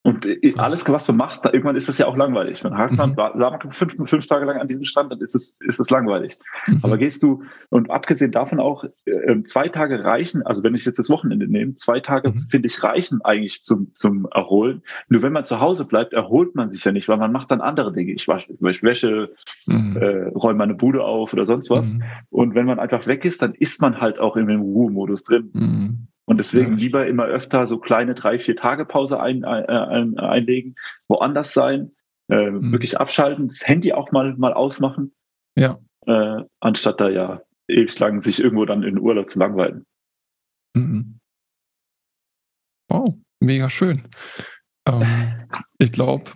Und 0.03 0.27
alles, 0.57 0.89
was 0.89 1.09
man 1.09 1.19
macht, 1.19 1.45
irgendwann 1.45 1.77
ist 1.77 1.91
es 1.91 1.99
ja 1.99 2.07
auch 2.07 2.17
langweilig. 2.17 2.65
Man 2.65 2.75
hakt 2.75 2.97
man, 2.97 3.11
mhm. 3.11 3.71
fünf, 3.71 3.97
fünf 4.09 4.27
Tage 4.27 4.47
lang 4.47 4.57
an 4.57 4.67
diesem 4.67 4.85
Strand, 4.85 5.13
dann 5.13 5.21
ist 5.21 5.35
es, 5.35 5.59
ist 5.61 5.79
es 5.79 5.91
langweilig. 5.91 6.39
Mhm. 6.67 6.81
Aber 6.83 6.97
gehst 6.97 7.23
du, 7.23 7.43
und 7.69 7.91
abgesehen 7.91 8.33
davon 8.33 8.61
auch, 8.61 8.85
äh, 9.05 9.43
zwei 9.45 9.69
Tage 9.69 10.03
reichen, 10.03 10.43
also 10.43 10.63
wenn 10.63 10.75
ich 10.75 10.87
jetzt 10.87 10.99
das 10.99 11.11
Wochenende 11.11 11.47
nehme, 11.47 11.77
zwei 11.77 12.01
Tage, 12.01 12.31
mhm. 12.31 12.47
finde 12.49 12.69
ich, 12.69 12.83
reichen 12.83 13.21
eigentlich 13.23 13.63
zum, 13.63 13.95
zum 13.95 14.27
Erholen. 14.33 14.83
Nur 15.11 15.21
wenn 15.21 15.35
man 15.35 15.45
zu 15.45 15.61
Hause 15.61 15.85
bleibt, 15.85 16.15
erholt 16.15 16.55
man 16.55 16.71
sich 16.71 16.83
ja 16.83 16.93
nicht, 16.93 17.09
weil 17.11 17.19
man 17.19 17.31
macht 17.31 17.51
dann 17.51 17.61
andere 17.61 17.93
Dinge. 17.93 18.13
Ich 18.13 18.27
wasche, 18.27 18.55
ich 18.55 18.83
Wäsche, 18.83 19.35
mhm. 19.67 19.99
äh, 19.99 20.29
räume 20.29 20.55
meine 20.55 20.75
Bude 20.75 21.05
auf 21.05 21.35
oder 21.35 21.45
sonst 21.45 21.69
was. 21.69 21.87
Mhm. 21.87 22.03
Und 22.31 22.55
wenn 22.55 22.65
man 22.65 22.79
einfach 22.79 23.07
weg 23.07 23.27
ist, 23.27 23.43
dann 23.43 23.53
ist 23.53 23.83
man 23.83 24.01
halt 24.01 24.19
auch 24.19 24.39
in 24.39 24.47
dem 24.47 24.63
Ruhemodus 24.63 25.25
drin. 25.25 25.51
Und 26.31 26.37
deswegen 26.37 26.75
ja, 26.75 26.85
lieber 26.85 27.07
immer 27.09 27.25
öfter 27.25 27.67
so 27.67 27.77
kleine 27.79 28.15
drei, 28.15 28.39
vier 28.39 28.55
Tage 28.55 28.85
Pause 28.85 29.19
ein, 29.19 29.45
ein, 29.45 30.17
einlegen, 30.17 30.77
woanders 31.09 31.53
sein, 31.53 31.91
äh, 32.31 32.53
mhm. 32.53 32.71
wirklich 32.71 33.01
abschalten, 33.01 33.49
das 33.49 33.67
Handy 33.67 33.93
auch 33.93 34.13
mal, 34.13 34.37
mal 34.37 34.53
ausmachen. 34.53 35.13
Ja. 35.59 35.77
Äh, 36.07 36.45
anstatt 36.61 37.01
da 37.01 37.09
ja 37.09 37.43
ewig 37.67 37.99
lang 37.99 38.23
sich 38.23 38.41
irgendwo 38.41 38.65
dann 38.65 38.85
in 38.85 39.01
Urlaub 39.01 39.29
zu 39.29 39.41
langweilen. 39.41 39.85
Mhm. 40.77 41.19
Wow, 42.89 43.17
mega 43.41 43.69
schön. 43.69 44.07
Ähm, 44.87 45.33
ich 45.79 45.91
glaube, 45.91 46.31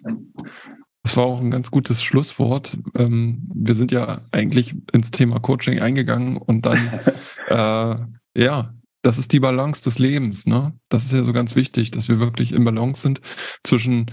das 1.04 1.16
war 1.16 1.26
auch 1.26 1.40
ein 1.40 1.52
ganz 1.52 1.70
gutes 1.70 2.02
Schlusswort. 2.02 2.76
Ähm, 2.98 3.48
wir 3.54 3.76
sind 3.76 3.92
ja 3.92 4.22
eigentlich 4.32 4.74
ins 4.92 5.12
Thema 5.12 5.38
Coaching 5.38 5.78
eingegangen 5.78 6.36
und 6.36 6.66
dann, 6.66 6.98
äh, 7.46 7.96
ja, 8.36 8.74
das 9.04 9.18
ist 9.18 9.32
die 9.32 9.40
Balance 9.40 9.84
des 9.84 9.98
Lebens. 9.98 10.46
Ne? 10.46 10.72
Das 10.88 11.04
ist 11.04 11.12
ja 11.12 11.22
so 11.22 11.32
ganz 11.32 11.54
wichtig, 11.56 11.90
dass 11.90 12.08
wir 12.08 12.18
wirklich 12.18 12.52
im 12.52 12.64
Balance 12.64 13.02
sind 13.02 13.20
zwischen 13.62 14.06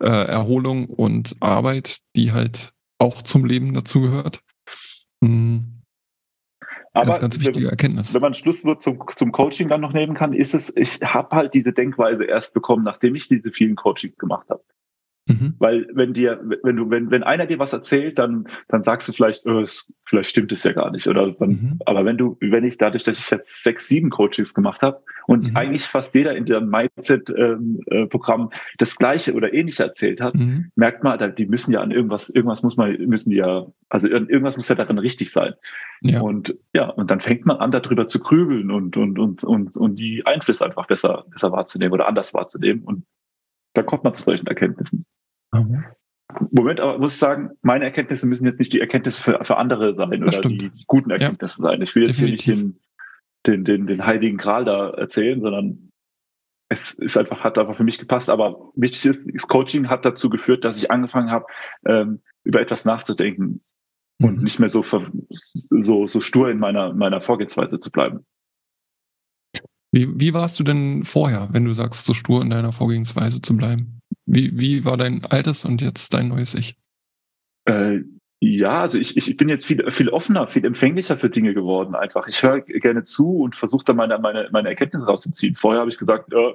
äh, 0.00 0.06
Erholung 0.06 0.86
und 0.86 1.34
Arbeit, 1.40 1.98
die 2.14 2.32
halt 2.32 2.72
auch 2.98 3.22
zum 3.22 3.44
Leben 3.44 3.72
dazugehört. 3.72 4.40
Mhm. 5.20 5.80
Aber 6.92 7.06
ganz, 7.06 7.20
ganz 7.20 7.40
wichtige 7.40 7.68
Erkenntnis. 7.68 8.14
Wenn 8.14 8.20
man 8.20 8.34
Schlusswort 8.34 8.82
zum, 8.82 9.02
zum 9.16 9.32
Coaching 9.32 9.68
dann 9.68 9.80
noch 9.80 9.92
nehmen 9.92 10.14
kann, 10.14 10.32
ist 10.32 10.54
es, 10.54 10.72
ich 10.76 11.00
habe 11.02 11.34
halt 11.34 11.54
diese 11.54 11.72
Denkweise 11.72 12.24
erst 12.24 12.54
bekommen, 12.54 12.84
nachdem 12.84 13.16
ich 13.16 13.26
diese 13.26 13.50
vielen 13.50 13.74
Coachings 13.74 14.16
gemacht 14.16 14.48
habe. 14.48 14.62
Mhm. 15.40 15.54
Weil 15.58 15.86
wenn 15.92 16.14
dir, 16.14 16.40
wenn 16.62 16.76
du, 16.76 16.90
wenn, 16.90 17.10
wenn 17.10 17.22
einer 17.22 17.46
dir 17.46 17.58
was 17.58 17.72
erzählt, 17.72 18.18
dann, 18.18 18.48
dann 18.68 18.84
sagst 18.84 19.08
du 19.08 19.12
vielleicht, 19.12 19.46
oh, 19.46 19.60
es, 19.60 19.90
vielleicht 20.04 20.30
stimmt 20.30 20.52
es 20.52 20.64
ja 20.64 20.72
gar 20.72 20.90
nicht. 20.90 21.06
Oder 21.06 21.30
dann, 21.32 21.48
mhm. 21.50 21.78
aber 21.86 22.04
wenn 22.04 22.16
du, 22.16 22.36
wenn 22.40 22.64
ich 22.64 22.78
dadurch, 22.78 23.04
dass 23.04 23.18
ich 23.18 23.30
jetzt 23.30 23.62
sechs, 23.62 23.88
sieben 23.88 24.10
Coachings 24.10 24.54
gemacht 24.54 24.82
habe 24.82 25.02
und 25.26 25.50
mhm. 25.50 25.56
eigentlich 25.56 25.84
fast 25.84 26.14
jeder 26.14 26.36
in 26.36 26.46
dem 26.46 26.68
Mindset-Programm 26.68 28.40
ähm, 28.40 28.48
äh, 28.50 28.56
das 28.78 28.96
gleiche 28.96 29.34
oder 29.34 29.52
ähnliche 29.52 29.82
erzählt 29.82 30.20
hat, 30.20 30.34
mhm. 30.34 30.70
merkt 30.76 31.04
man, 31.04 31.34
die 31.36 31.46
müssen 31.46 31.72
ja 31.72 31.80
an 31.80 31.90
irgendwas, 31.90 32.30
irgendwas 32.30 32.62
muss 32.62 32.76
man, 32.76 32.96
müssen 33.06 33.30
die 33.30 33.36
ja, 33.36 33.66
also 33.88 34.08
irgendwas 34.08 34.56
muss 34.56 34.68
ja 34.68 34.74
darin 34.74 34.98
richtig 34.98 35.30
sein. 35.30 35.54
Ja. 36.00 36.20
Und 36.20 36.54
ja, 36.74 36.90
und 36.90 37.10
dann 37.10 37.20
fängt 37.20 37.46
man 37.46 37.56
an, 37.56 37.70
darüber 37.70 38.06
zu 38.06 38.18
grübeln 38.18 38.70
und, 38.70 38.96
und, 38.96 39.18
und, 39.18 39.42
und, 39.42 39.76
und 39.76 39.96
die 39.96 40.26
Einflüsse 40.26 40.64
einfach 40.64 40.86
besser, 40.86 41.24
besser 41.30 41.50
wahrzunehmen 41.50 41.94
oder 41.94 42.06
anders 42.06 42.34
wahrzunehmen. 42.34 42.82
Und 42.82 43.04
da 43.72 43.82
kommt 43.82 44.04
man 44.04 44.14
zu 44.14 44.22
solchen 44.22 44.46
Erkenntnissen. 44.46 45.06
Mhm. 45.54 45.84
Moment, 46.50 46.80
aber 46.80 46.98
muss 46.98 47.14
ich 47.14 47.18
sagen, 47.18 47.50
meine 47.62 47.84
Erkenntnisse 47.84 48.26
müssen 48.26 48.46
jetzt 48.46 48.58
nicht 48.58 48.72
die 48.72 48.80
Erkenntnisse 48.80 49.22
für, 49.22 49.44
für 49.44 49.56
andere 49.56 49.94
sein 49.94 50.22
oder 50.22 50.40
die, 50.40 50.58
die, 50.58 50.84
guten 50.86 51.10
Erkenntnisse 51.10 51.62
ja. 51.62 51.70
sein. 51.70 51.82
Ich 51.82 51.94
will 51.94 52.06
jetzt 52.06 52.18
Definitiv. 52.18 52.44
hier 52.44 52.56
nicht 52.56 52.74
den, 53.46 53.64
den, 53.64 53.64
den, 53.64 53.86
den 53.86 54.06
heiligen 54.06 54.36
Gral 54.36 54.64
da 54.64 54.90
erzählen, 54.90 55.40
sondern 55.40 55.92
es 56.68 56.92
ist 56.92 57.16
einfach, 57.16 57.44
hat 57.44 57.58
einfach 57.58 57.76
für 57.76 57.84
mich 57.84 57.98
gepasst. 57.98 58.30
Aber 58.30 58.72
wichtig 58.74 59.04
ist, 59.04 59.28
das 59.32 59.46
Coaching 59.46 59.88
hat 59.88 60.04
dazu 60.04 60.30
geführt, 60.30 60.64
dass 60.64 60.78
ich 60.78 60.90
angefangen 60.90 61.30
habe, 61.30 61.46
ähm, 61.86 62.20
über 62.42 62.60
etwas 62.60 62.84
nachzudenken 62.84 63.62
mhm. 64.18 64.26
und 64.26 64.42
nicht 64.42 64.58
mehr 64.60 64.70
so, 64.70 64.82
so, 64.82 66.06
so 66.06 66.20
stur 66.20 66.50
in 66.50 66.58
meiner, 66.58 66.94
meiner 66.94 67.20
Vorgehensweise 67.20 67.80
zu 67.80 67.90
bleiben. 67.90 68.24
Wie, 69.92 70.08
wie 70.18 70.34
warst 70.34 70.58
du 70.58 70.64
denn 70.64 71.04
vorher, 71.04 71.48
wenn 71.52 71.64
du 71.64 71.72
sagst, 71.72 72.06
so 72.06 72.14
stur 72.14 72.42
in 72.42 72.50
deiner 72.50 72.72
Vorgehensweise 72.72 73.40
zu 73.40 73.56
bleiben? 73.56 74.00
Wie, 74.26 74.58
wie 74.58 74.84
war 74.84 74.96
dein 74.96 75.24
altes 75.24 75.64
und 75.64 75.82
jetzt 75.82 76.14
dein 76.14 76.28
neues 76.28 76.54
Ich? 76.54 76.76
Äh, 77.66 78.00
ja, 78.40 78.82
also 78.82 78.98
ich, 78.98 79.16
ich 79.16 79.36
bin 79.36 79.48
jetzt 79.48 79.64
viel, 79.64 79.90
viel 79.90 80.08
offener, 80.10 80.46
viel 80.46 80.64
empfänglicher 80.64 81.16
für 81.16 81.30
Dinge 81.30 81.54
geworden 81.54 81.94
einfach. 81.94 82.26
Ich 82.28 82.42
höre 82.42 82.60
gerne 82.60 83.04
zu 83.04 83.38
und 83.38 83.56
versuche 83.56 83.84
da 83.86 83.94
meine, 83.94 84.18
meine, 84.18 84.48
meine 84.52 84.68
Erkenntnisse 84.68 85.06
rauszuziehen. 85.06 85.56
Vorher 85.56 85.80
habe 85.80 85.90
ich 85.90 85.98
gesagt, 85.98 86.32
äh, 86.32 86.54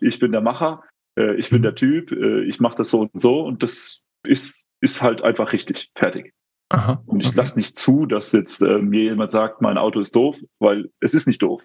ich 0.00 0.18
bin 0.18 0.32
der 0.32 0.40
Macher, 0.40 0.82
äh, 1.16 1.34
ich 1.36 1.50
bin 1.50 1.58
mhm. 1.58 1.64
der 1.64 1.74
Typ, 1.74 2.10
äh, 2.12 2.42
ich 2.44 2.60
mache 2.60 2.76
das 2.78 2.90
so 2.90 3.00
und 3.00 3.20
so 3.20 3.42
und 3.42 3.62
das 3.62 4.00
ist, 4.24 4.64
ist 4.80 5.02
halt 5.02 5.22
einfach 5.22 5.52
richtig, 5.52 5.90
fertig. 5.94 6.32
Aha, 6.72 7.02
und 7.06 7.20
ich 7.20 7.28
okay. 7.28 7.36
lasse 7.36 7.58
nicht 7.58 7.78
zu, 7.78 8.06
dass 8.06 8.32
jetzt 8.32 8.60
äh, 8.62 8.78
mir 8.78 9.02
jemand 9.02 9.32
sagt, 9.32 9.60
mein 9.60 9.76
Auto 9.76 9.98
ist 10.00 10.14
doof, 10.14 10.38
weil 10.60 10.90
es 11.00 11.14
ist 11.14 11.26
nicht 11.26 11.42
doof. 11.42 11.62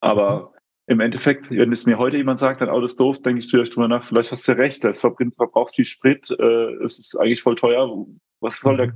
Aber 0.00 0.50
mhm. 0.50 0.59
Im 0.90 0.98
Endeffekt, 0.98 1.50
wenn 1.52 1.72
es 1.72 1.86
mir 1.86 1.98
heute 1.98 2.16
jemand 2.16 2.40
sagt, 2.40 2.60
dein 2.60 2.68
Auto 2.68 2.84
ist 2.84 2.98
doof, 2.98 3.22
denke 3.22 3.38
ich 3.38 3.48
vielleicht 3.48 3.76
drüber 3.76 3.86
nach, 3.86 4.08
vielleicht 4.08 4.32
hast 4.32 4.48
du 4.48 4.58
recht, 4.58 4.84
es 4.84 4.98
verbraucht 4.98 5.76
viel 5.76 5.84
Sprit, 5.84 6.34
äh, 6.36 6.84
es 6.84 6.98
ist 6.98 7.16
eigentlich 7.16 7.42
voll 7.42 7.54
teuer, 7.54 8.06
was 8.40 8.58
soll 8.58 8.76
der 8.76 8.92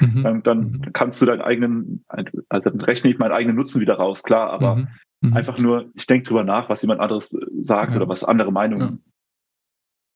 mhm. 0.00 0.22
Dann, 0.22 0.42
dann 0.42 0.58
mhm. 0.58 0.92
kannst 0.94 1.20
du 1.20 1.26
deinen 1.26 1.42
eigenen, 1.42 2.06
also 2.48 2.70
dann 2.70 2.80
rechne 2.80 3.10
ich 3.10 3.18
meinen 3.18 3.32
eigenen 3.32 3.54
Nutzen 3.54 3.82
wieder 3.82 3.96
raus, 3.96 4.22
klar, 4.22 4.48
aber 4.48 4.76
mhm. 4.76 4.88
mhm. 5.20 5.32
einfach 5.34 5.58
nur, 5.58 5.90
ich 5.94 6.06
denke 6.06 6.26
drüber 6.26 6.42
nach, 6.42 6.70
was 6.70 6.80
jemand 6.80 7.00
anderes 7.00 7.36
sagt 7.64 7.90
ja. 7.90 7.96
oder 7.98 8.08
was 8.08 8.24
andere 8.24 8.50
Meinungen. 8.50 9.02
Ja. 9.04 9.12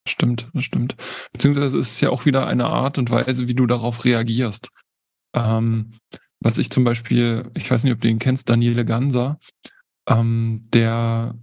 Stimmt, 0.09 0.49
das 0.55 0.64
stimmt. 0.64 0.97
Beziehungsweise 1.34 1.76
ist 1.76 1.91
es 1.91 2.01
ja 2.01 2.09
auch 2.09 2.24
wieder 2.24 2.47
eine 2.47 2.64
Art 2.64 2.97
und 2.97 3.11
Weise, 3.11 3.47
wie 3.47 3.55
du 3.55 3.66
darauf 3.66 4.07
reagierst. 4.07 4.70
Ähm, 5.34 5.93
was 6.41 6.57
ich 6.57 6.70
zum 6.70 6.84
Beispiel, 6.84 7.51
ich 7.55 7.70
weiß 7.70 7.84
nicht, 7.84 7.93
ob 7.93 8.01
du 8.01 8.09
ihn 8.09 8.18
kennst, 8.18 8.49
Daniele 8.49 8.86
Ganser, 8.86 9.39
ähm, 10.09 10.63
der 10.73 11.35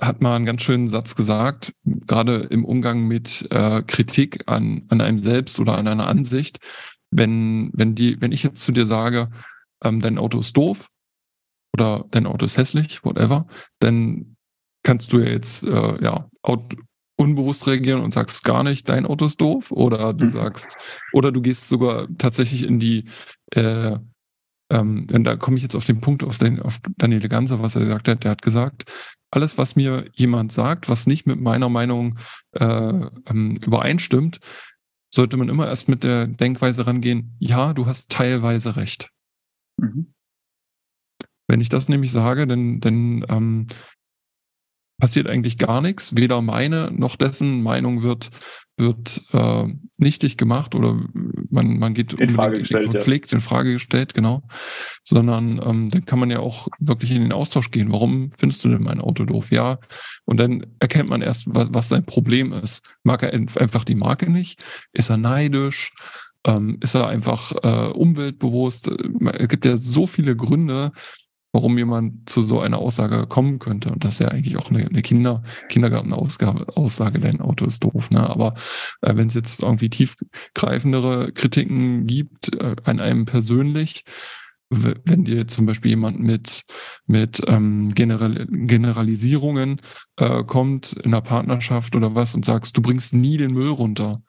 hat 0.00 0.20
mal 0.20 0.36
einen 0.36 0.46
ganz 0.46 0.62
schönen 0.62 0.88
Satz 0.88 1.16
gesagt, 1.16 1.72
gerade 1.84 2.36
im 2.50 2.64
Umgang 2.64 3.06
mit 3.06 3.48
äh, 3.50 3.82
Kritik 3.82 4.44
an, 4.46 4.84
an 4.88 5.00
einem 5.00 5.18
selbst 5.18 5.58
oder 5.58 5.76
an 5.76 5.88
einer 5.88 6.06
Ansicht. 6.06 6.58
Wenn, 7.10 7.70
wenn, 7.74 7.94
die, 7.94 8.20
wenn 8.20 8.32
ich 8.32 8.42
jetzt 8.42 8.64
zu 8.64 8.72
dir 8.72 8.86
sage, 8.86 9.30
ähm, 9.82 10.00
dein 10.00 10.18
Auto 10.18 10.38
ist 10.38 10.56
doof 10.56 10.88
oder 11.74 12.04
dein 12.10 12.26
Auto 12.26 12.44
ist 12.44 12.58
hässlich, 12.58 13.04
whatever, 13.04 13.46
dann 13.80 14.36
kannst 14.84 15.12
du 15.12 15.18
ja 15.18 15.30
jetzt 15.30 15.64
äh, 15.64 16.02
ja, 16.02 16.28
unbewusst 17.18 17.66
reagieren 17.66 18.02
und 18.02 18.12
sagst 18.12 18.44
gar 18.44 18.62
nicht, 18.62 18.88
dein 18.88 19.04
Auto 19.04 19.26
ist 19.26 19.40
doof, 19.40 19.72
oder 19.72 20.12
du 20.14 20.26
mhm. 20.26 20.30
sagst, 20.30 20.76
oder 21.12 21.32
du 21.32 21.42
gehst 21.42 21.68
sogar 21.68 22.06
tatsächlich 22.18 22.62
in 22.62 22.78
die 22.78 23.04
äh, 23.50 23.98
ähm, 24.70 25.06
denn 25.06 25.24
da 25.24 25.36
komme 25.36 25.56
ich 25.56 25.62
jetzt 25.62 25.76
auf 25.76 25.84
den 25.84 26.00
Punkt, 26.00 26.24
auf, 26.24 26.38
den, 26.38 26.60
auf 26.60 26.78
Daniel 26.96 27.28
Ganser, 27.28 27.60
was 27.60 27.76
er 27.76 27.82
gesagt 27.82 28.08
hat. 28.08 28.24
Der 28.24 28.30
hat 28.32 28.42
gesagt, 28.42 28.84
alles, 29.30 29.58
was 29.58 29.76
mir 29.76 30.10
jemand 30.14 30.52
sagt, 30.52 30.88
was 30.88 31.06
nicht 31.06 31.26
mit 31.26 31.40
meiner 31.40 31.68
Meinung 31.68 32.18
äh, 32.52 32.64
ähm, 32.64 33.56
übereinstimmt, 33.56 34.40
sollte 35.10 35.36
man 35.36 35.48
immer 35.48 35.66
erst 35.68 35.88
mit 35.88 36.04
der 36.04 36.26
Denkweise 36.26 36.86
rangehen, 36.86 37.34
ja, 37.38 37.72
du 37.72 37.86
hast 37.86 38.10
teilweise 38.10 38.76
recht. 38.76 39.10
Mhm. 39.78 40.12
Wenn 41.46 41.60
ich 41.60 41.70
das 41.70 41.88
nämlich 41.88 42.12
sage, 42.12 42.46
dann, 42.46 42.80
dann 42.80 43.24
ähm, 43.28 43.66
passiert 45.00 45.26
eigentlich 45.26 45.56
gar 45.56 45.80
nichts. 45.80 46.16
Weder 46.16 46.42
meine 46.42 46.90
noch 46.90 47.16
dessen 47.16 47.62
Meinung 47.62 48.02
wird, 48.02 48.30
wird 48.78 49.22
äh, 49.32 49.66
nichtig 49.98 50.36
gemacht 50.36 50.74
oder 50.74 51.00
man, 51.50 51.78
man 51.78 51.94
geht 51.94 52.12
in 52.14 52.32
Frage 52.32 52.58
gestellt, 52.58 52.86
den 52.86 52.92
Konflikt 52.92 53.30
ja. 53.30 53.36
in 53.36 53.40
Frage 53.40 53.72
gestellt, 53.72 54.14
genau. 54.14 54.42
Sondern 55.02 55.60
ähm, 55.64 55.88
dann 55.88 56.04
kann 56.04 56.18
man 56.18 56.30
ja 56.30 56.38
auch 56.38 56.68
wirklich 56.78 57.10
in 57.10 57.22
den 57.22 57.32
Austausch 57.32 57.70
gehen. 57.70 57.92
Warum 57.92 58.30
findest 58.36 58.64
du 58.64 58.68
denn 58.68 58.82
mein 58.82 59.00
Auto 59.00 59.24
doof? 59.24 59.50
Ja. 59.50 59.78
Und 60.24 60.38
dann 60.38 60.66
erkennt 60.78 61.08
man 61.08 61.22
erst, 61.22 61.46
was, 61.48 61.68
was 61.72 61.88
sein 61.88 62.04
Problem 62.04 62.52
ist. 62.52 62.84
Mag 63.02 63.22
er 63.22 63.32
einfach 63.32 63.84
die 63.84 63.94
Marke 63.94 64.30
nicht? 64.30 64.62
Ist 64.92 65.10
er 65.10 65.16
neidisch? 65.16 65.92
Ähm, 66.44 66.78
ist 66.80 66.94
er 66.94 67.08
einfach 67.08 67.52
äh, 67.62 67.90
umweltbewusst? 67.92 68.90
Es 69.34 69.48
gibt 69.48 69.64
ja 69.64 69.76
so 69.76 70.06
viele 70.06 70.36
Gründe, 70.36 70.92
warum 71.58 71.76
jemand 71.76 72.30
zu 72.30 72.40
so 72.40 72.60
einer 72.60 72.78
Aussage 72.78 73.26
kommen 73.26 73.58
könnte. 73.58 73.90
Und 73.90 74.04
das 74.04 74.12
ist 74.12 74.18
ja 74.20 74.28
eigentlich 74.28 74.56
auch 74.58 74.70
eine, 74.70 74.86
eine 74.86 75.02
Kinder, 75.02 75.42
Kindergartenaussage, 75.68 77.18
dein 77.18 77.40
Auto 77.40 77.66
ist 77.66 77.82
doof. 77.82 78.12
Ne? 78.12 78.20
Aber 78.20 78.54
äh, 79.00 79.16
wenn 79.16 79.26
es 79.26 79.34
jetzt 79.34 79.64
irgendwie 79.64 79.90
tiefgreifendere 79.90 81.32
Kritiken 81.32 82.06
gibt 82.06 82.54
äh, 82.54 82.76
an 82.84 83.00
einem 83.00 83.24
persönlich, 83.24 84.04
wenn 84.70 85.24
dir 85.24 85.48
zum 85.48 85.66
Beispiel 85.66 85.90
jemand 85.90 86.20
mit, 86.20 86.62
mit 87.06 87.42
ähm, 87.48 87.88
General, 87.92 88.46
Generalisierungen 88.48 89.80
äh, 90.16 90.44
kommt 90.44 90.92
in 90.92 91.06
einer 91.06 91.22
Partnerschaft 91.22 91.96
oder 91.96 92.14
was 92.14 92.36
und 92.36 92.44
sagst, 92.44 92.76
du 92.76 92.82
bringst 92.82 93.14
nie 93.14 93.36
den 93.36 93.52
Müll 93.52 93.70
runter. 93.70 94.22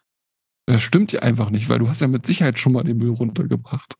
Das 0.65 0.81
stimmt 0.81 1.11
ja 1.11 1.19
einfach 1.19 1.51
nicht, 1.51 1.69
weil 1.69 1.77
du 1.77 1.89
hast 1.89 2.01
ja 2.01 2.07
mit 2.07 2.25
Sicherheit 2.25 2.57
schon 2.57 2.73
mal 2.73 2.83
den 2.83 2.97
Müll 2.97 3.11
runtergebracht. 3.11 3.93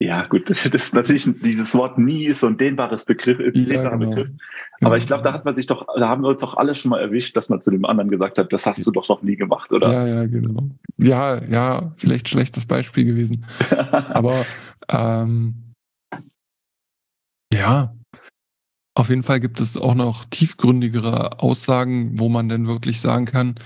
Ja, 0.00 0.26
gut, 0.26 0.50
das 0.50 0.64
ist 0.66 0.94
natürlich 0.94 1.24
dieses 1.42 1.74
Wort 1.74 1.98
nie 1.98 2.24
ist 2.24 2.40
so 2.40 2.46
ein 2.46 2.56
dehnbares 2.56 3.04
Begriff, 3.04 3.38
ein 3.38 3.52
ja, 3.54 3.88
genau. 3.88 4.10
Begriff. 4.10 4.28
Aber 4.28 4.90
genau. 4.90 4.94
ich 4.96 5.06
glaube, 5.06 5.22
da 5.22 5.32
hat 5.32 5.44
man 5.44 5.54
sich 5.54 5.66
doch, 5.66 5.86
da 5.96 6.08
haben 6.08 6.22
wir 6.22 6.28
uns 6.28 6.40
doch 6.40 6.56
alle 6.56 6.74
schon 6.74 6.90
mal 6.90 7.00
erwischt, 7.00 7.36
dass 7.36 7.48
man 7.48 7.62
zu 7.62 7.70
dem 7.70 7.84
anderen 7.84 8.10
gesagt 8.10 8.38
hat, 8.38 8.52
das 8.52 8.66
hast 8.66 8.84
du 8.86 8.90
doch 8.90 9.08
noch 9.08 9.22
nie 9.22 9.36
gemacht, 9.36 9.72
oder? 9.72 9.92
Ja, 9.92 10.06
ja, 10.06 10.26
genau. 10.26 10.68
Ja, 10.98 11.42
ja, 11.44 11.92
vielleicht 11.96 12.28
schlechtes 12.28 12.66
Beispiel 12.66 13.04
gewesen. 13.04 13.46
Aber 13.90 14.44
ähm, 14.88 15.72
ja, 17.52 17.94
auf 18.96 19.08
jeden 19.08 19.22
Fall 19.22 19.40
gibt 19.40 19.60
es 19.60 19.76
auch 19.76 19.94
noch 19.94 20.24
tiefgründigere 20.24 21.40
Aussagen, 21.40 22.18
wo 22.18 22.28
man 22.28 22.48
dann 22.48 22.66
wirklich 22.66 23.00
sagen 23.00 23.26
kann, 23.26 23.56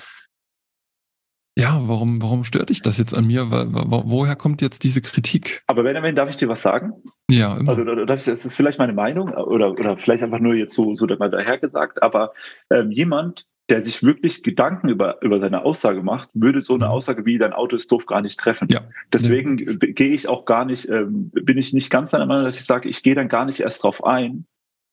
ja, 1.59 1.81
warum, 1.87 2.23
warum 2.23 2.45
stört 2.45 2.71
dich 2.71 2.83
das 2.83 2.99
jetzt 2.99 3.15
an 3.15 3.27
mir? 3.27 3.47
Woher 3.51 4.37
kommt 4.37 4.63
jetzt 4.63 4.85
diese 4.85 5.03
Kritik? 5.03 5.65
Aber 5.67 5.83
Benjamin, 5.83 6.15
darf 6.15 6.31
ich 6.31 6.37
dir 6.37 6.49
was 6.49 6.63
sagen? 6.63 6.93
Ja. 7.29 7.57
Immer. 7.57 7.71
Also 7.71 7.85
das 8.05 8.29
ist 8.29 8.55
vielleicht 8.55 8.79
meine 8.79 8.93
Meinung 8.93 9.31
oder, 9.31 9.73
oder 9.73 9.97
vielleicht 9.99 10.23
einfach 10.23 10.39
nur 10.39 10.55
jetzt 10.55 10.75
so, 10.75 10.95
so 10.95 11.07
mal 11.19 11.31
dahergesagt, 11.31 12.01
aber 12.01 12.33
ähm, 12.71 12.93
jemand, 12.93 13.45
der 13.69 13.83
sich 13.83 14.05
wirklich 14.05 14.45
Gedanken 14.45 14.89
über, 14.89 15.21
über 15.21 15.41
seine 15.41 15.65
Aussage 15.65 16.03
macht, 16.03 16.29
würde 16.33 16.63
so 16.63 16.75
eine 16.75 16.85
mhm. 16.85 16.93
Aussage 16.93 17.27
wie 17.27 17.39
dein 17.39 17.53
Auto 17.53 17.75
ist 17.75 17.91
doof 17.91 18.07
gar 18.07 18.23
nicht 18.23 18.39
treffen. 18.39 18.69
Ja. 18.71 18.83
Deswegen 19.13 19.59
ja. 19.59 19.75
gehe 19.75 20.15
ich 20.15 20.29
auch 20.29 20.45
gar 20.45 20.65
nicht, 20.65 20.89
ähm, 20.89 21.31
bin 21.33 21.59
ich 21.59 21.73
nicht 21.73 21.91
ganz 21.91 22.13
der 22.13 22.25
Meinung, 22.25 22.45
dass 22.45 22.61
ich 22.61 22.67
sage, 22.67 22.89
ich 22.89 23.03
gehe 23.03 23.17
dann 23.17 23.29
gar 23.29 23.45
nicht 23.45 23.59
erst 23.59 23.83
drauf 23.83 24.05
ein, 24.05 24.47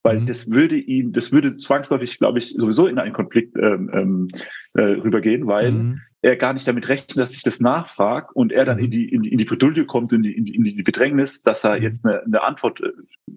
weil 0.06 0.22
mhm. 0.22 0.28
das 0.28 0.52
würde 0.52 0.78
ihn, 0.78 1.12
das 1.12 1.32
würde 1.32 1.58
zwangsläufig, 1.58 2.20
glaube 2.20 2.38
ich, 2.38 2.54
sowieso 2.54 2.88
in 2.88 3.00
einen 3.00 3.14
Konflikt 3.14 3.58
ähm, 3.58 3.90
ähm, 3.92 4.28
äh, 4.74 4.82
rübergehen, 4.82 5.48
weil 5.48 5.72
mhm 5.72 6.02
er 6.26 6.36
gar 6.38 6.54
nicht 6.54 6.68
damit 6.68 6.90
rechnet, 6.90 7.18
dass 7.18 7.36
ich 7.36 7.44
das 7.44 7.60
nachfrage 7.60 8.30
und 8.34 8.52
er 8.52 8.66
dann 8.66 8.80
in 8.80 8.88
mhm. 8.88 8.92
die, 8.92 9.10
in 9.10 9.22
die, 9.22 9.32
in 9.32 9.38
die 9.38 9.46
Bredouille 9.46 9.86
kommt, 9.86 10.12
in 10.12 10.24
die, 10.24 10.32
in 10.32 10.46
die, 10.46 10.56
in 10.56 10.64
die 10.64 10.82
Bedrängnis, 10.82 11.44
dass 11.44 11.64
er 11.64 11.78
mhm. 11.78 11.84
jetzt 11.84 12.04
eine, 12.04 12.24
eine 12.24 12.42
Antwort 12.42 12.82
äh, 12.82 12.88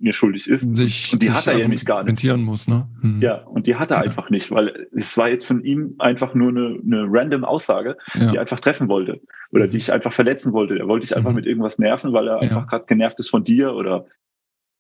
mir 0.00 0.14
schuldig 0.14 0.48
ist. 0.48 0.74
Sich, 0.74 1.12
und 1.12 1.22
die 1.22 1.30
hat 1.30 1.46
er 1.46 1.58
ja 1.58 1.68
nicht 1.68 1.84
gar 1.84 2.02
nicht. 2.02 2.24
muss, 2.38 2.66
ne? 2.66 2.88
Mhm. 3.02 3.20
Ja, 3.20 3.42
und 3.42 3.66
die 3.66 3.74
hat 3.74 3.90
er 3.90 3.98
ja. 3.98 4.04
einfach 4.04 4.30
nicht, 4.30 4.50
weil 4.50 4.88
es 4.92 5.18
war 5.18 5.28
jetzt 5.28 5.44
von 5.44 5.62
ihm 5.62 5.96
einfach 5.98 6.32
nur 6.32 6.48
eine, 6.48 6.80
eine 6.82 7.06
random 7.10 7.44
Aussage, 7.44 7.98
ja. 8.14 8.30
die 8.30 8.36
er 8.36 8.40
einfach 8.40 8.60
treffen 8.60 8.88
wollte 8.88 9.20
oder 9.52 9.66
mhm. 9.66 9.70
die 9.70 9.76
ich 9.76 9.92
einfach 9.92 10.14
verletzen 10.14 10.54
wollte. 10.54 10.78
Er 10.78 10.88
wollte 10.88 11.06
dich 11.06 11.14
einfach 11.14 11.32
mit 11.32 11.44
irgendwas 11.44 11.78
nerven, 11.78 12.14
weil 12.14 12.26
er 12.26 12.36
ja. 12.36 12.40
einfach 12.40 12.66
gerade 12.68 12.86
genervt 12.86 13.20
ist 13.20 13.28
von 13.28 13.44
dir 13.44 13.74
oder, 13.74 14.06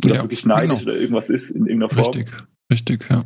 oder 0.04 0.22
wirklich 0.22 0.46
neidisch 0.46 0.80
genau. 0.80 0.90
oder 0.90 1.00
irgendwas 1.00 1.28
ist 1.28 1.50
in 1.50 1.66
irgendeiner 1.66 1.90
Form. 1.90 2.14
Richtig, 2.14 2.32
richtig, 2.70 3.10
ja 3.10 3.24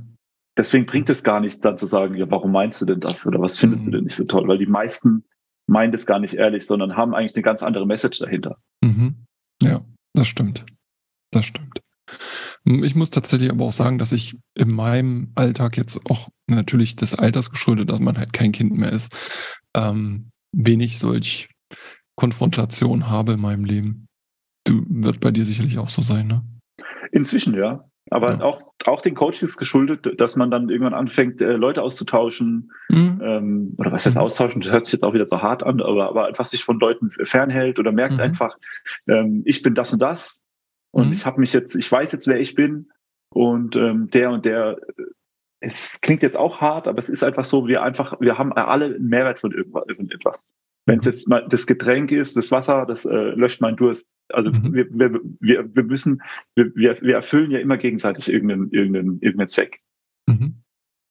deswegen 0.57 0.87
bringt 0.87 1.11
es 1.11 1.23
gar 1.23 1.41
nichts, 1.41 1.61
dann 1.61 1.79
zu 1.79 1.87
sagen, 1.87 2.15
ja, 2.17 2.31
warum 2.31 2.53
meinst 2.53 2.81
du 2.81 2.87
denn 2.87 3.01
das 3.01 3.27
oder 3.27 3.41
was 3.41 3.59
findest 3.59 3.83
mhm. 3.83 3.91
du 3.91 3.97
denn 3.97 4.05
nicht 4.05 4.17
so 4.17 4.25
toll? 4.25 4.47
Weil 4.49 4.59
die 4.59 4.67
meisten 4.67 5.25
meinen 5.67 5.93
das 5.93 6.07
gar 6.07 6.19
nicht 6.19 6.35
ehrlich, 6.35 6.67
sondern 6.67 6.97
haben 6.97 7.15
eigentlich 7.15 7.35
eine 7.35 7.43
ganz 7.43 7.63
andere 7.63 7.87
Message 7.87 8.19
dahinter. 8.19 8.59
Mhm. 8.83 9.25
Ja, 9.63 9.81
das 10.15 10.29
stimmt. 10.29 10.67
Das 11.31 11.47
stimmt. 11.47 11.81
Ich 12.65 12.95
muss 12.95 13.11
tatsächlich 13.11 13.51
aber 13.51 13.65
auch 13.65 13.73
sagen, 13.73 13.99
dass 13.99 14.13
ich 14.13 14.37
in 14.55 14.75
meinem 14.75 15.33
Alltag 15.35 15.77
jetzt 15.77 16.01
auch 16.11 16.29
natürlich 16.47 16.97
des 16.97 17.15
Alters 17.15 17.51
geschuldet, 17.51 17.91
dass 17.91 18.01
man 18.01 18.19
halt 18.19 18.33
kein 18.33 18.53
Kind 18.53 18.77
mehr 18.77 18.93
ist, 18.93 19.13
ähm, 19.75 20.31
wenig 20.53 20.99
solch 20.99 21.49
Konfrontation 22.17 23.09
habe 23.09 23.33
in 23.33 23.41
meinem 23.41 23.65
Leben. 23.65 24.07
Du 24.65 24.85
wird 24.89 25.21
bei 25.21 25.31
dir 25.31 25.45
sicherlich 25.45 25.79
auch 25.79 25.89
so 25.89 26.03
sein, 26.03 26.27
ne? 26.27 26.45
Inzwischen 27.13 27.55
ja. 27.55 27.85
Aber 28.11 28.33
ja. 28.33 28.41
auch, 28.43 28.75
auch 28.85 29.01
den 29.01 29.15
Coaches 29.15 29.57
geschuldet, 29.57 30.21
dass 30.21 30.35
man 30.35 30.51
dann 30.51 30.69
irgendwann 30.69 30.95
anfängt, 30.95 31.41
äh, 31.41 31.53
Leute 31.53 31.83
auszutauschen. 31.83 32.73
Mhm. 32.89 33.21
Ähm, 33.23 33.75
oder 33.79 33.93
was 33.93 34.05
heißt 34.05 34.17
mhm. 34.17 34.23
austauschen? 34.23 34.61
Das 34.61 34.73
hört 34.73 34.87
sich 34.87 34.95
jetzt 34.95 35.05
auch 35.05 35.15
wieder 35.15 35.27
so 35.27 35.41
hart 35.41 35.63
an, 35.63 35.81
aber, 35.81 36.09
aber 36.09 36.27
einfach 36.27 36.47
sich 36.47 36.65
von 36.65 36.81
Leuten 36.81 37.13
fernhält 37.23 37.79
oder 37.79 37.93
merkt 37.93 38.15
mhm. 38.15 38.21
einfach, 38.21 38.57
ähm, 39.07 39.43
ich 39.45 39.63
bin 39.63 39.75
das 39.75 39.93
und 39.93 40.03
das. 40.03 40.41
Und 40.91 41.09
mhm. 41.09 41.13
ich 41.13 41.25
habe 41.25 41.41
mich 41.41 41.53
jetzt, 41.53 41.77
ich 41.77 41.91
weiß 41.91 42.13
jetzt, 42.13 42.27
wer 42.27 42.41
ich 42.41 42.55
bin. 42.55 42.91
Und 43.31 43.77
ähm, 43.77 44.11
der 44.11 44.31
und 44.31 44.45
der, 44.45 44.79
äh, 44.99 45.03
es 45.61 46.01
klingt 46.01 46.25
jetzt 46.25 46.37
auch 46.37 46.61
hart, 46.61 46.89
aber 46.89 46.99
es 46.99 47.09
ist 47.09 47.23
einfach 47.23 47.45
so, 47.45 47.69
wir 47.69 47.83
einfach, 47.83 48.21
wir 48.21 48.37
haben 48.37 48.53
alle 48.53 48.87
einen 48.87 49.07
Mehrwert 49.07 49.41
von 49.41 49.53
irgendwas. 49.53 50.47
Wenn 50.87 50.99
es 50.99 51.07
jetzt 51.07 51.29
mal 51.29 51.47
das 51.49 51.67
Getränk 51.67 52.11
ist, 52.11 52.37
das 52.37 52.51
Wasser, 52.51 52.87
das 52.87 53.05
äh, 53.05 53.15
löscht 53.15 53.61
meinen 53.61 53.77
Durst. 53.77 54.09
Also 54.29 54.51
mhm. 54.51 54.75
wir, 54.75 54.87
wir, 54.91 55.21
wir, 55.41 55.75
wir 55.75 55.83
müssen, 55.85 56.23
wir, 56.55 56.75
wir 56.75 57.15
erfüllen 57.15 57.51
ja 57.51 57.59
immer 57.59 57.77
gegenseitig 57.77 58.33
irgendeinen, 58.33 58.71
irgendeinen, 58.71 59.21
irgendeinen 59.21 59.49
Zweck. 59.49 59.81
Mhm. 60.27 60.63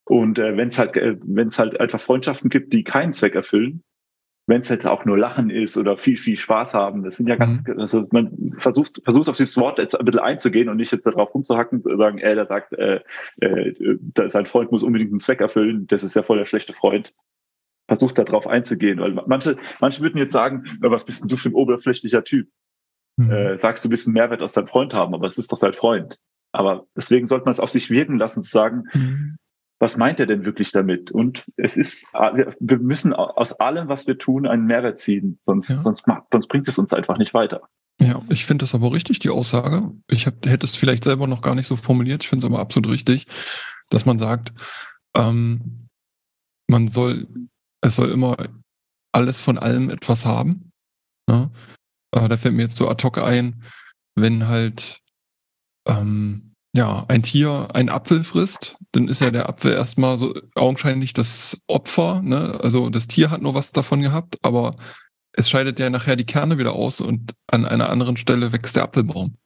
Und 0.06 0.40
äh, 0.40 0.58
wenn 0.58 0.70
es 0.70 0.80
halt, 0.80 0.98
äh, 0.98 1.18
wenn 1.24 1.48
es 1.48 1.60
halt 1.60 1.80
einfach 1.80 2.02
Freundschaften 2.02 2.50
gibt, 2.50 2.74
die 2.74 2.84
keinen 2.84 3.14
Zweck 3.14 3.36
erfüllen, 3.36 3.84
wenn 4.48 4.62
es 4.62 4.70
halt 4.70 4.86
auch 4.86 5.06
nur 5.06 5.18
Lachen 5.18 5.50
ist 5.50 5.78
oder 5.78 5.98
viel, 5.98 6.18
viel 6.18 6.36
Spaß 6.36 6.74
haben, 6.74 7.04
das 7.04 7.16
sind 7.16 7.28
ja 7.28 7.36
ganz, 7.36 7.66
mhm. 7.66 7.80
also 7.80 8.08
man 8.12 8.56
versucht, 8.58 9.02
versucht 9.04 9.30
auf 9.30 9.38
dieses 9.38 9.56
Wort 9.58 9.78
jetzt 9.78 9.98
ein 9.98 10.04
bisschen 10.04 10.20
einzugehen 10.20 10.68
und 10.68 10.78
nicht 10.78 10.92
jetzt 10.92 11.06
darauf 11.06 11.34
rumzuhacken, 11.34 11.82
sagen, 11.98 12.18
äh, 12.18 12.36
der 12.36 12.48
sagt, 12.48 12.74
äh, 12.74 13.02
äh, 13.40 13.74
sein 14.28 14.46
Freund 14.46 14.72
muss 14.72 14.84
unbedingt 14.84 15.12
einen 15.12 15.20
Zweck 15.22 15.40
erfüllen, 15.40 15.88
das 15.88 16.04
ist 16.04 16.16
ja 16.16 16.24
voll 16.24 16.38
der 16.40 16.46
schlechte 16.46 16.74
Freund 16.74 17.14
versucht 17.92 18.18
darauf 18.18 18.48
einzugehen, 18.48 19.02
weil 19.02 19.12
manche, 19.28 19.58
manche 19.82 20.02
würden 20.02 20.18
jetzt 20.18 20.32
sagen, 20.32 20.64
was 20.80 21.04
bist 21.04 21.22
denn 21.22 21.28
du 21.28 21.36
für 21.36 21.50
ein 21.50 21.54
oberflächlicher 21.54 22.24
Typ? 22.24 22.48
Mhm. 23.18 23.30
Äh, 23.30 23.58
sagst 23.58 23.84
du, 23.84 23.90
bist 23.90 24.08
einen 24.08 24.14
Mehrwert 24.14 24.42
aus 24.42 24.54
deinem 24.54 24.68
Freund 24.68 24.94
haben, 24.94 25.14
aber 25.14 25.28
es 25.28 25.38
ist 25.38 25.52
doch 25.52 25.60
dein 25.60 25.74
Freund. 25.74 26.18
Aber 26.54 26.86
deswegen 26.96 27.28
sollte 27.28 27.44
man 27.44 27.52
es 27.52 27.60
auf 27.60 27.70
sich 27.70 27.90
wirken 27.90 28.18
lassen, 28.18 28.44
zu 28.44 28.50
sagen, 28.50 28.86
mhm. 28.94 29.36
was 29.80 29.98
meint 29.98 30.22
er 30.22 30.26
denn 30.26 30.46
wirklich 30.46 30.72
damit? 30.72 31.12
Und 31.12 31.44
es 31.58 31.76
ist, 31.76 32.14
wir 32.14 32.80
müssen 32.80 33.12
aus 33.12 33.60
allem, 33.60 33.90
was 33.90 34.08
wir 34.08 34.18
tun, 34.18 34.48
einen 34.48 34.68
Mehrwert 34.68 35.02
ziehen, 35.02 35.40
sonst, 35.44 35.70
ja. 35.70 35.82
sonst, 35.82 36.06
sonst 36.32 36.48
bringt 36.48 36.70
es 36.70 36.78
uns 36.78 36.94
einfach 36.94 37.18
nicht 37.18 37.34
weiter. 37.34 37.62
Ja, 38.00 38.22
ich 38.30 38.46
finde 38.46 38.64
das 38.64 38.74
aber 38.74 38.94
richtig, 38.94 39.20
die 39.20 39.30
Aussage. 39.30 39.92
Ich 40.08 40.28
hab, 40.28 40.46
hätte 40.46 40.66
es 40.66 40.78
vielleicht 40.78 41.04
selber 41.04 41.28
noch 41.28 41.42
gar 41.42 41.56
nicht 41.56 41.68
so 41.68 41.76
formuliert. 41.76 42.24
Ich 42.24 42.30
finde 42.30 42.48
es 42.48 42.52
aber 42.52 42.62
absolut 42.62 42.90
richtig, 42.90 43.28
dass 43.90 44.06
man 44.06 44.18
sagt, 44.18 44.54
ähm, 45.14 45.90
man 46.68 46.88
soll 46.88 47.28
es 47.82 47.96
soll 47.96 48.12
immer 48.12 48.38
alles 49.14 49.42
von 49.42 49.58
allem 49.58 49.90
etwas 49.90 50.26
haben. 50.26 50.72
Ne? 51.28 51.52
Aber 52.12 52.30
da 52.30 52.38
fällt 52.38 52.56
mir 52.56 52.64
jetzt 52.64 52.78
so 52.78 52.90
ad 52.90 53.04
hoc 53.04 53.18
ein, 53.18 53.64
wenn 54.16 54.48
halt 54.48 55.00
ähm, 55.88 56.54
ja, 56.74 57.06
ein 57.08 57.24
Tier 57.24 57.68
einen 57.74 57.90
Apfel 57.90 58.24
frisst, 58.24 58.78
dann 58.94 59.08
ist 59.08 59.22
ja 59.22 59.32
der 59.32 59.50
Apfel 59.50 59.74
erstmal 59.74 60.18
so 60.18 60.34
augenscheinlich 60.56 61.14
das 61.14 61.62
Opfer. 61.68 62.22
Ne? 62.22 62.60
Also 62.62 62.90
das 62.90 63.08
Tier 63.08 63.30
hat 63.30 63.42
nur 63.42 63.54
was 63.54 63.72
davon 63.72 64.02
gehabt, 64.02 64.38
aber 64.42 64.76
es 65.34 65.50
scheidet 65.50 65.80
ja 65.80 65.90
nachher 65.90 66.16
die 66.16 66.26
Kerne 66.26 66.58
wieder 66.58 66.74
aus 66.74 67.02
und 67.02 67.34
an 67.48 67.66
einer 67.66 67.90
anderen 67.90 68.18
Stelle 68.18 68.52
wächst 68.52 68.76
der 68.76 68.84
Apfelbaum. 68.84 69.38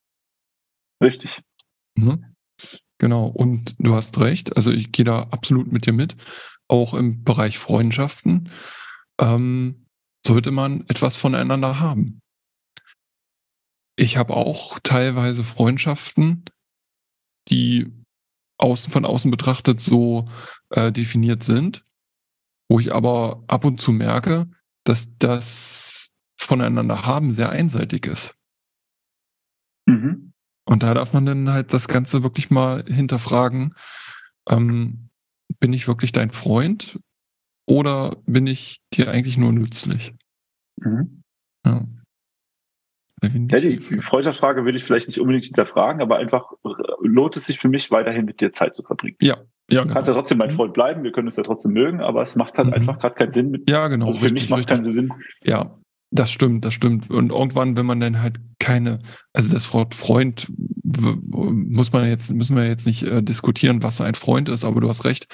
Richtig. 1.01 1.41
Mhm. 1.95 2.35
Genau, 2.97 3.27
und 3.27 3.75
du 3.79 3.93
hast 3.93 4.19
recht, 4.19 4.55
also 4.55 4.71
ich 4.71 4.91
gehe 4.91 5.05
da 5.05 5.23
absolut 5.31 5.71
mit 5.71 5.85
dir 5.85 5.93
mit 5.93 6.15
auch 6.67 6.93
im 6.93 7.23
Bereich 7.23 7.57
Freundschaften, 7.57 8.49
ähm, 9.19 9.85
sollte 10.25 10.51
man 10.51 10.81
etwas 10.87 11.17
voneinander 11.17 11.79
haben. 11.79 12.21
Ich 13.97 14.17
habe 14.17 14.33
auch 14.33 14.79
teilweise 14.83 15.43
Freundschaften, 15.43 16.45
die 17.49 17.93
außen 18.57 18.91
von 18.91 19.05
außen 19.05 19.31
betrachtet 19.31 19.79
so 19.79 20.29
äh, 20.71 20.91
definiert 20.91 21.43
sind, 21.43 21.85
wo 22.69 22.79
ich 22.79 22.93
aber 22.93 23.43
ab 23.47 23.65
und 23.65 23.79
zu 23.79 23.91
merke, 23.91 24.49
dass 24.83 25.17
das 25.17 26.11
voneinander 26.37 27.05
haben 27.05 27.33
sehr 27.33 27.49
einseitig 27.49 28.05
ist. 28.05 28.35
Mhm. 29.87 30.33
Und 30.65 30.83
da 30.83 30.93
darf 30.93 31.13
man 31.13 31.25
dann 31.25 31.49
halt 31.49 31.73
das 31.73 31.87
Ganze 31.87 32.23
wirklich 32.23 32.49
mal 32.49 32.83
hinterfragen. 32.87 33.75
Ähm, 34.49 35.09
bin 35.59 35.73
ich 35.73 35.87
wirklich 35.87 36.11
dein 36.11 36.31
Freund 36.31 36.99
oder 37.67 38.15
bin 38.25 38.47
ich 38.47 38.77
dir 38.93 39.09
eigentlich 39.11 39.37
nur 39.37 39.51
nützlich? 39.51 40.13
Mhm. 40.81 41.21
Ja. 41.65 41.85
Ja, 43.23 43.57
die 43.57 43.79
Freundschaftsfrage 43.79 44.65
würde 44.65 44.77
ich 44.77 44.83
vielleicht 44.83 45.07
nicht 45.07 45.19
unbedingt 45.19 45.45
hinterfragen, 45.45 46.01
aber 46.01 46.17
einfach 46.17 46.51
äh, 46.63 46.69
lohnt 47.01 47.35
es 47.37 47.45
sich 47.45 47.59
für 47.59 47.69
mich 47.69 47.89
weiterhin 47.89 48.25
mit 48.25 48.39
dir 48.39 48.53
Zeit 48.53 48.75
zu 48.75 48.83
verbringen. 48.83 49.15
Ja. 49.21 49.37
ja 49.71 49.83
du 49.83 49.93
kannst 49.93 50.09
ja 50.09 50.13
trotzdem 50.13 50.37
mein 50.37 50.51
mhm. 50.51 50.55
Freund 50.55 50.73
bleiben, 50.73 51.03
wir 51.03 51.11
können 51.11 51.29
es 51.29 51.37
ja 51.37 51.43
trotzdem 51.43 51.71
mögen, 51.71 52.01
aber 52.01 52.21
es 52.21 52.35
macht 52.35 52.57
halt 52.57 52.67
mhm. 52.67 52.73
einfach 52.73 52.99
gerade 52.99 53.15
keinen 53.15 53.33
Sinn. 53.33 53.51
Mit, 53.51 53.69
ja, 53.69 53.87
genau. 53.87 54.07
Also 54.07 54.19
für 54.19 54.25
richtig, 54.25 54.43
mich 54.43 54.49
macht 54.49 54.67
keinen 54.67 54.93
Sinn. 54.93 55.13
Ja, 55.43 55.79
das 56.11 56.31
stimmt, 56.31 56.63
das 56.63 56.73
stimmt. 56.73 57.09
Und 57.09 57.31
irgendwann, 57.31 57.77
wenn 57.77 57.85
man 57.85 57.99
dann 57.99 58.21
halt 58.21 58.39
keine, 58.59 58.99
also 59.33 59.51
das 59.51 59.73
Wort 59.73 59.95
Freund 59.95 60.47
muss 60.83 61.91
man 61.91 62.07
jetzt, 62.07 62.33
müssen 62.33 62.55
wir 62.55 62.67
jetzt 62.67 62.85
nicht 62.85 63.03
äh, 63.03 63.21
diskutieren, 63.21 63.83
was 63.83 64.01
ein 64.01 64.15
Freund 64.15 64.49
ist, 64.49 64.63
aber 64.63 64.81
du 64.81 64.89
hast 64.89 65.03
recht. 65.03 65.27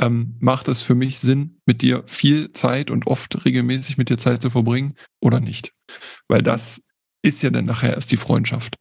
Ähm, 0.00 0.36
macht 0.40 0.68
es 0.68 0.82
für 0.82 0.94
mich 0.94 1.18
Sinn, 1.18 1.60
mit 1.66 1.82
dir 1.82 2.04
viel 2.06 2.52
Zeit 2.52 2.90
und 2.90 3.06
oft 3.06 3.44
regelmäßig 3.44 3.96
mit 3.96 4.10
dir 4.10 4.18
Zeit 4.18 4.42
zu 4.42 4.50
verbringen 4.50 4.94
oder 5.20 5.40
nicht? 5.40 5.72
Weil 6.28 6.42
das 6.42 6.82
ist 7.22 7.42
ja 7.42 7.50
dann 7.50 7.64
nachher 7.64 7.94
erst 7.94 8.12
die 8.12 8.16
Freundschaft. 8.16 8.76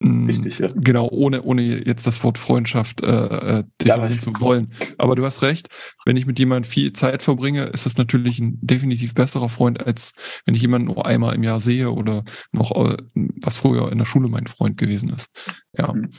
Mm, 0.00 0.26
Richtig, 0.26 0.58
ja. 0.58 0.66
Genau, 0.74 1.08
ohne, 1.10 1.42
ohne 1.42 1.62
jetzt 1.62 2.06
das 2.06 2.22
Wort 2.24 2.38
Freundschaft 2.38 3.02
äh, 3.02 3.06
äh 3.06 3.64
definieren 3.80 4.12
ja, 4.12 4.18
zu 4.18 4.32
wollen. 4.40 4.72
Aber 4.98 5.14
du 5.14 5.24
hast 5.24 5.42
recht, 5.42 5.68
wenn 6.04 6.16
ich 6.16 6.26
mit 6.26 6.38
jemandem 6.38 6.68
viel 6.68 6.92
Zeit 6.92 7.22
verbringe, 7.22 7.64
ist 7.64 7.86
das 7.86 7.96
natürlich 7.96 8.38
ein 8.40 8.58
definitiv 8.60 9.14
besserer 9.14 9.48
Freund, 9.48 9.84
als 9.86 10.12
wenn 10.44 10.54
ich 10.54 10.62
jemanden 10.62 10.88
nur 10.88 11.06
einmal 11.06 11.34
im 11.34 11.42
Jahr 11.42 11.60
sehe 11.60 11.90
oder 11.90 12.24
noch, 12.52 12.72
äh, 12.72 12.96
was 13.14 13.58
früher 13.58 13.90
in 13.92 13.98
der 13.98 14.04
Schule 14.04 14.28
mein 14.28 14.46
Freund 14.46 14.76
gewesen 14.76 15.10
ist. 15.10 15.30
Ja. 15.76 15.92
Mhm. 15.92 16.10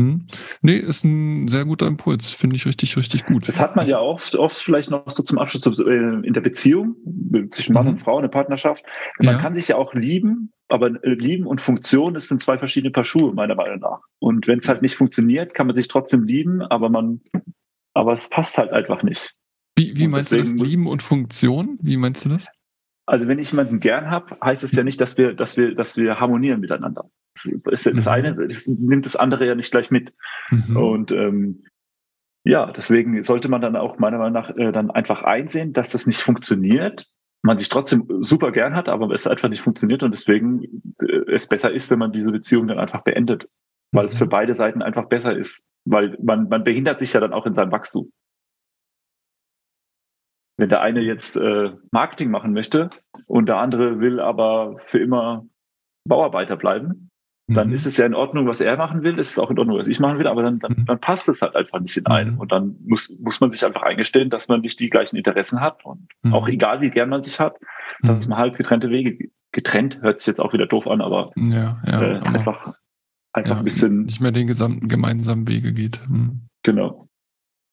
Hm. 0.00 0.26
Nee, 0.62 0.76
ist 0.76 1.04
ein 1.04 1.46
sehr 1.48 1.64
guter 1.64 1.86
Impuls, 1.86 2.32
finde 2.32 2.56
ich 2.56 2.66
richtig, 2.66 2.96
richtig 2.96 3.26
gut. 3.26 3.46
Das 3.46 3.60
hat 3.60 3.76
man 3.76 3.86
ja 3.86 4.00
oft, 4.00 4.34
oft 4.34 4.56
vielleicht 4.56 4.90
noch 4.90 5.10
so 5.10 5.22
zum 5.22 5.38
Abschluss 5.38 5.66
äh, 5.78 5.82
in 5.82 6.32
der 6.32 6.40
Beziehung 6.40 6.96
zwischen 7.50 7.74
Mann 7.74 7.86
mhm. 7.86 7.92
und 7.92 7.98
Frau, 7.98 8.18
eine 8.18 8.28
Partnerschaft. 8.28 8.82
Man 9.18 9.34
ja. 9.34 9.40
kann 9.40 9.54
sich 9.54 9.68
ja 9.68 9.76
auch 9.76 9.92
lieben, 9.92 10.52
aber 10.68 10.88
äh, 11.04 11.14
lieben 11.14 11.46
und 11.46 11.60
Funktion, 11.60 12.14
das 12.14 12.28
sind 12.28 12.42
zwei 12.42 12.58
verschiedene 12.58 12.90
Paar 12.90 13.04
Schuhe, 13.04 13.34
meiner 13.34 13.54
Meinung 13.54 13.80
nach. 13.80 14.00
Und 14.18 14.46
wenn 14.46 14.60
es 14.60 14.68
halt 14.68 14.82
nicht 14.82 14.96
funktioniert, 14.96 15.54
kann 15.54 15.66
man 15.66 15.76
sich 15.76 15.88
trotzdem 15.88 16.24
lieben, 16.24 16.62
aber 16.62 16.88
man, 16.88 17.20
aber 17.92 18.14
es 18.14 18.28
passt 18.30 18.56
halt 18.56 18.72
einfach 18.72 19.02
nicht. 19.02 19.34
Wie, 19.76 19.96
wie 19.96 20.08
meinst 20.08 20.32
du 20.32 20.38
das 20.38 20.54
Lieben 20.54 20.86
und 20.86 21.02
Funktion? 21.02 21.78
Wie 21.82 21.96
meinst 21.96 22.24
du 22.24 22.30
das? 22.30 22.48
Also 23.10 23.26
wenn 23.26 23.40
ich 23.40 23.50
jemanden 23.50 23.80
gern 23.80 24.08
habe, 24.08 24.36
heißt 24.40 24.62
es 24.62 24.70
ja 24.70 24.84
nicht, 24.84 25.00
dass 25.00 25.18
wir, 25.18 25.34
dass 25.34 25.56
wir, 25.56 25.74
dass 25.74 25.96
wir 25.96 26.20
harmonieren 26.20 26.60
miteinander. 26.60 27.10
Das, 27.64 27.82
das 27.82 28.04
mhm. 28.04 28.08
eine 28.08 28.46
das 28.46 28.68
nimmt 28.68 29.04
das 29.04 29.16
andere 29.16 29.48
ja 29.48 29.56
nicht 29.56 29.72
gleich 29.72 29.90
mit. 29.90 30.12
Mhm. 30.52 30.76
Und 30.76 31.10
ähm, 31.10 31.64
ja, 32.44 32.70
deswegen 32.70 33.20
sollte 33.24 33.48
man 33.48 33.62
dann 33.62 33.74
auch 33.74 33.98
meiner 33.98 34.18
Meinung 34.18 34.34
nach 34.34 34.56
äh, 34.56 34.70
dann 34.70 34.92
einfach 34.92 35.24
einsehen, 35.24 35.72
dass 35.72 35.90
das 35.90 36.06
nicht 36.06 36.20
funktioniert. 36.20 37.08
Man 37.42 37.58
sich 37.58 37.68
trotzdem 37.68 38.06
super 38.20 38.52
gern 38.52 38.76
hat, 38.76 38.88
aber 38.88 39.12
es 39.12 39.26
einfach 39.26 39.48
nicht 39.48 39.62
funktioniert 39.62 40.04
und 40.04 40.14
deswegen 40.14 40.62
äh, 41.02 41.32
es 41.32 41.48
besser 41.48 41.72
ist, 41.72 41.90
wenn 41.90 41.98
man 41.98 42.12
diese 42.12 42.30
Beziehung 42.30 42.68
dann 42.68 42.78
einfach 42.78 43.02
beendet, 43.02 43.48
weil 43.90 44.04
mhm. 44.04 44.10
es 44.10 44.14
für 44.14 44.26
beide 44.28 44.54
Seiten 44.54 44.82
einfach 44.82 45.06
besser 45.06 45.36
ist, 45.36 45.64
weil 45.84 46.16
man 46.22 46.48
man 46.48 46.62
behindert 46.62 47.00
sich 47.00 47.12
ja 47.12 47.18
dann 47.18 47.32
auch 47.32 47.46
in 47.46 47.54
seinem 47.54 47.72
Wachstum. 47.72 48.12
Wenn 50.60 50.68
der 50.68 50.82
eine 50.82 51.00
jetzt 51.00 51.36
äh, 51.36 51.70
Marketing 51.90 52.30
machen 52.30 52.52
möchte 52.52 52.90
und 53.26 53.48
der 53.48 53.56
andere 53.56 53.98
will 53.98 54.20
aber 54.20 54.76
für 54.88 54.98
immer 54.98 55.46
Bauarbeiter 56.06 56.56
bleiben, 56.56 57.08
dann 57.48 57.68
mhm. 57.68 57.74
ist 57.74 57.86
es 57.86 57.96
ja 57.96 58.04
in 58.04 58.14
Ordnung, 58.14 58.46
was 58.46 58.60
er 58.60 58.76
machen 58.76 59.02
will, 59.02 59.18
ist 59.18 59.30
es 59.30 59.38
auch 59.38 59.50
in 59.50 59.58
Ordnung, 59.58 59.78
was 59.78 59.88
ich 59.88 60.00
machen 60.00 60.18
will, 60.18 60.26
aber 60.26 60.42
dann, 60.42 60.56
dann, 60.56 60.72
mhm. 60.72 60.84
dann 60.84 61.00
passt 61.00 61.30
es 61.30 61.40
halt 61.40 61.56
einfach 61.56 61.80
nicht 61.80 61.96
in 61.96 62.06
einem. 62.06 62.34
Mhm. 62.34 62.40
Und 62.40 62.52
dann 62.52 62.76
muss, 62.86 63.10
muss 63.20 63.40
man 63.40 63.50
sich 63.50 63.64
einfach 63.64 63.82
eingestehen, 63.82 64.28
dass 64.28 64.48
man 64.48 64.60
nicht 64.60 64.78
die 64.78 64.90
gleichen 64.90 65.16
Interessen 65.16 65.62
hat 65.62 65.82
und 65.84 66.08
mhm. 66.22 66.34
auch 66.34 66.46
egal, 66.46 66.82
wie 66.82 66.90
gern 66.90 67.08
man 67.08 67.22
sich 67.22 67.40
hat, 67.40 67.56
dass 68.02 68.26
mhm. 68.26 68.30
man 68.30 68.38
halt 68.38 68.56
getrennte 68.58 68.90
Wege, 68.90 69.30
getrennt 69.52 70.00
hört 70.02 70.20
sich 70.20 70.26
jetzt 70.26 70.40
auch 70.40 70.52
wieder 70.52 70.66
doof 70.66 70.86
an, 70.86 71.00
aber, 71.00 71.30
ja, 71.36 71.80
ja, 71.86 72.02
äh, 72.02 72.16
einfach, 72.18 72.74
einfach 73.32 73.54
ja, 73.54 73.58
ein 73.58 73.64
bisschen. 73.64 74.02
Nicht 74.02 74.20
mehr 74.20 74.32
den 74.32 74.46
gesamten 74.46 74.88
gemeinsamen 74.88 75.48
Wege 75.48 75.72
geht. 75.72 76.00
Mhm. 76.06 76.42
Genau. 76.62 77.08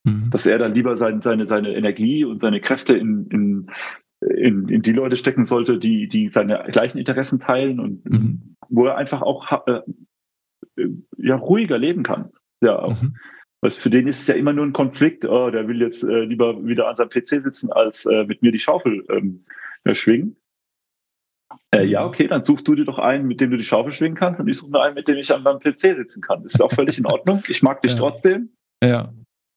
Mhm. 0.04 0.30
Dass 0.30 0.46
er 0.46 0.58
dann 0.58 0.74
lieber 0.74 0.96
sein, 0.96 1.20
seine, 1.20 1.46
seine 1.46 1.74
Energie 1.74 2.24
und 2.24 2.38
seine 2.40 2.60
Kräfte 2.60 2.96
in, 2.96 3.26
in, 3.28 3.70
in, 4.20 4.68
in 4.68 4.82
die 4.82 4.92
Leute 4.92 5.16
stecken 5.16 5.44
sollte, 5.44 5.78
die, 5.78 6.08
die 6.08 6.28
seine 6.28 6.64
gleichen 6.70 6.98
Interessen 6.98 7.40
teilen 7.40 7.80
und 7.80 8.04
mhm. 8.04 8.56
wo 8.68 8.86
er 8.86 8.96
einfach 8.96 9.22
auch 9.22 9.66
äh, 9.66 9.80
ja, 11.16 11.36
ruhiger 11.36 11.78
leben 11.78 12.02
kann. 12.02 12.30
Ja, 12.62 12.78
auch. 12.78 13.00
Mhm. 13.00 13.16
Weil 13.60 13.72
für 13.72 13.90
den 13.90 14.06
ist 14.06 14.20
es 14.20 14.26
ja 14.28 14.34
immer 14.34 14.52
nur 14.52 14.64
ein 14.64 14.72
Konflikt, 14.72 15.24
oh, 15.24 15.50
der 15.50 15.66
will 15.66 15.80
jetzt 15.80 16.04
äh, 16.04 16.24
lieber 16.24 16.64
wieder 16.64 16.88
an 16.88 16.96
seinem 16.96 17.08
PC 17.08 17.40
sitzen, 17.40 17.72
als 17.72 18.06
äh, 18.06 18.24
mit 18.24 18.40
mir 18.40 18.52
die 18.52 18.60
Schaufel 18.60 19.04
ähm, 19.10 19.44
schwingen. 19.92 20.36
Äh, 21.72 21.84
ja, 21.84 22.06
okay, 22.06 22.28
dann 22.28 22.44
suchst 22.44 22.68
du 22.68 22.76
dir 22.76 22.84
doch 22.84 22.98
einen, 22.98 23.26
mit 23.26 23.40
dem 23.40 23.50
du 23.50 23.56
die 23.56 23.64
Schaufel 23.64 23.92
schwingen 23.92 24.16
kannst, 24.16 24.40
und 24.40 24.46
ich 24.46 24.58
suche 24.58 24.70
mir 24.70 24.80
einen, 24.82 24.94
mit 24.94 25.08
dem 25.08 25.16
ich 25.16 25.32
an 25.34 25.42
meinem 25.42 25.58
PC 25.58 25.96
sitzen 25.96 26.20
kann. 26.20 26.44
Das 26.44 26.54
ist 26.54 26.60
auch 26.60 26.72
völlig 26.72 26.98
in 26.98 27.06
Ordnung. 27.06 27.42
Ich 27.48 27.62
mag 27.62 27.82
dich 27.82 27.92
ja. 27.92 27.98
trotzdem. 27.98 28.50
Ja 28.82 29.12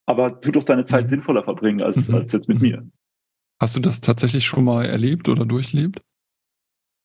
aber 0.06 0.42
tu 0.42 0.52
doch 0.52 0.64
deine 0.64 0.86
Zeit 0.86 1.06
mhm. 1.06 1.10
sinnvoller 1.10 1.44
verbringen 1.44 1.82
als, 1.82 2.08
mhm. 2.08 2.16
als 2.16 2.32
jetzt 2.32 2.50
mit 2.50 2.62
mir. 2.62 2.88
Hast 3.62 3.76
du 3.76 3.80
das 3.80 4.02
tatsächlich 4.02 4.46
schon 4.46 4.64
mal 4.64 4.86
erlebt 4.86 5.30
oder 5.30 5.46
durchlebt? 5.46 6.02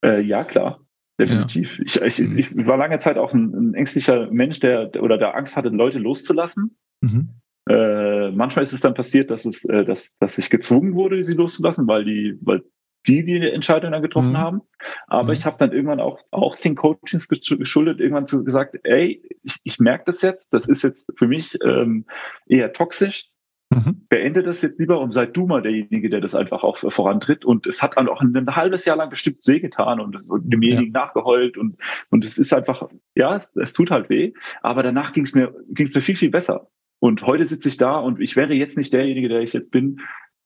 Äh, 0.04 0.22
ja, 0.22 0.44
klar. 0.44 0.80
Definitiv. 1.18 1.78
Ja. 1.78 1.84
Ich, 1.84 2.18
ich, 2.20 2.28
mhm. 2.28 2.38
ich, 2.38 2.66
war 2.66 2.76
lange 2.76 2.98
Zeit 2.98 3.16
auch 3.16 3.32
ein, 3.32 3.52
ein, 3.54 3.74
ängstlicher 3.74 4.30
Mensch, 4.30 4.60
der 4.60 5.02
oder 5.02 5.18
der 5.18 5.34
Angst 5.34 5.56
hatte, 5.56 5.68
Leute 5.70 5.98
loszulassen. 5.98 6.76
Mhm. 7.00 7.30
Äh, 7.68 8.30
manchmal 8.30 8.62
ist 8.62 8.72
es 8.72 8.80
dann 8.80 8.94
passiert, 8.94 9.30
dass 9.30 9.44
es, 9.44 9.64
äh, 9.64 9.84
dass, 9.84 10.16
dass 10.18 10.38
ich 10.38 10.50
gezwungen 10.50 10.94
wurde, 10.94 11.24
sie 11.24 11.34
loszulassen, 11.34 11.86
weil 11.86 12.04
die, 12.04 12.38
weil 12.42 12.62
die 13.06 13.24
die 13.24 13.40
Entscheidung 13.50 13.92
dann 13.92 14.02
getroffen 14.02 14.32
mhm. 14.32 14.38
haben. 14.38 14.60
Aber 15.06 15.28
mhm. 15.28 15.32
ich 15.32 15.46
habe 15.46 15.56
dann 15.58 15.72
irgendwann 15.72 16.00
auch, 16.00 16.20
auch 16.30 16.56
den 16.56 16.74
Coachings 16.74 17.28
geschuldet, 17.28 18.00
irgendwann 18.00 18.26
zu 18.26 18.44
gesagt, 18.44 18.76
ey, 18.84 19.22
ich, 19.42 19.56
ich 19.64 19.78
merke 19.78 20.04
das 20.06 20.22
jetzt, 20.22 20.52
das 20.52 20.68
ist 20.68 20.82
jetzt 20.82 21.12
für 21.16 21.26
mich 21.26 21.58
ähm, 21.64 22.06
eher 22.46 22.72
toxisch. 22.72 23.30
Mhm. 23.70 24.06
Beende 24.08 24.44
das 24.44 24.62
jetzt 24.62 24.78
lieber 24.78 25.00
und 25.00 25.10
sei 25.10 25.26
du 25.26 25.46
mal 25.46 25.60
derjenige, 25.60 26.08
der 26.08 26.20
das 26.20 26.36
einfach 26.36 26.62
auch 26.62 26.78
vorantritt. 26.78 27.44
Und 27.44 27.66
es 27.66 27.82
hat 27.82 27.96
dann 27.96 28.08
auch 28.08 28.20
ein, 28.20 28.36
ein 28.36 28.54
halbes 28.54 28.84
Jahr 28.84 28.96
lang 28.96 29.10
bestimmt 29.10 29.38
weh 29.46 29.58
getan 29.58 29.98
und, 29.98 30.28
und 30.30 30.52
demjenigen 30.52 30.92
ja. 30.94 31.00
nachgeheult 31.00 31.56
und, 31.56 31.76
und 32.10 32.24
es 32.24 32.38
ist 32.38 32.54
einfach, 32.54 32.88
ja, 33.16 33.34
es, 33.34 33.50
es 33.56 33.72
tut 33.72 33.90
halt 33.90 34.08
weh. 34.08 34.32
Aber 34.62 34.84
danach 34.84 35.12
ging 35.12 35.24
es 35.24 35.34
mir, 35.34 35.52
ging 35.68 35.88
es 35.88 35.94
mir 35.94 36.00
viel, 36.00 36.14
viel 36.14 36.30
besser. 36.30 36.68
Und 37.00 37.26
heute 37.26 37.44
sitze 37.44 37.68
ich 37.68 37.76
da 37.76 37.98
und 37.98 38.20
ich 38.20 38.36
wäre 38.36 38.54
jetzt 38.54 38.76
nicht 38.76 38.92
derjenige, 38.92 39.28
der 39.28 39.40
ich 39.40 39.52
jetzt 39.52 39.70
bin, 39.70 40.00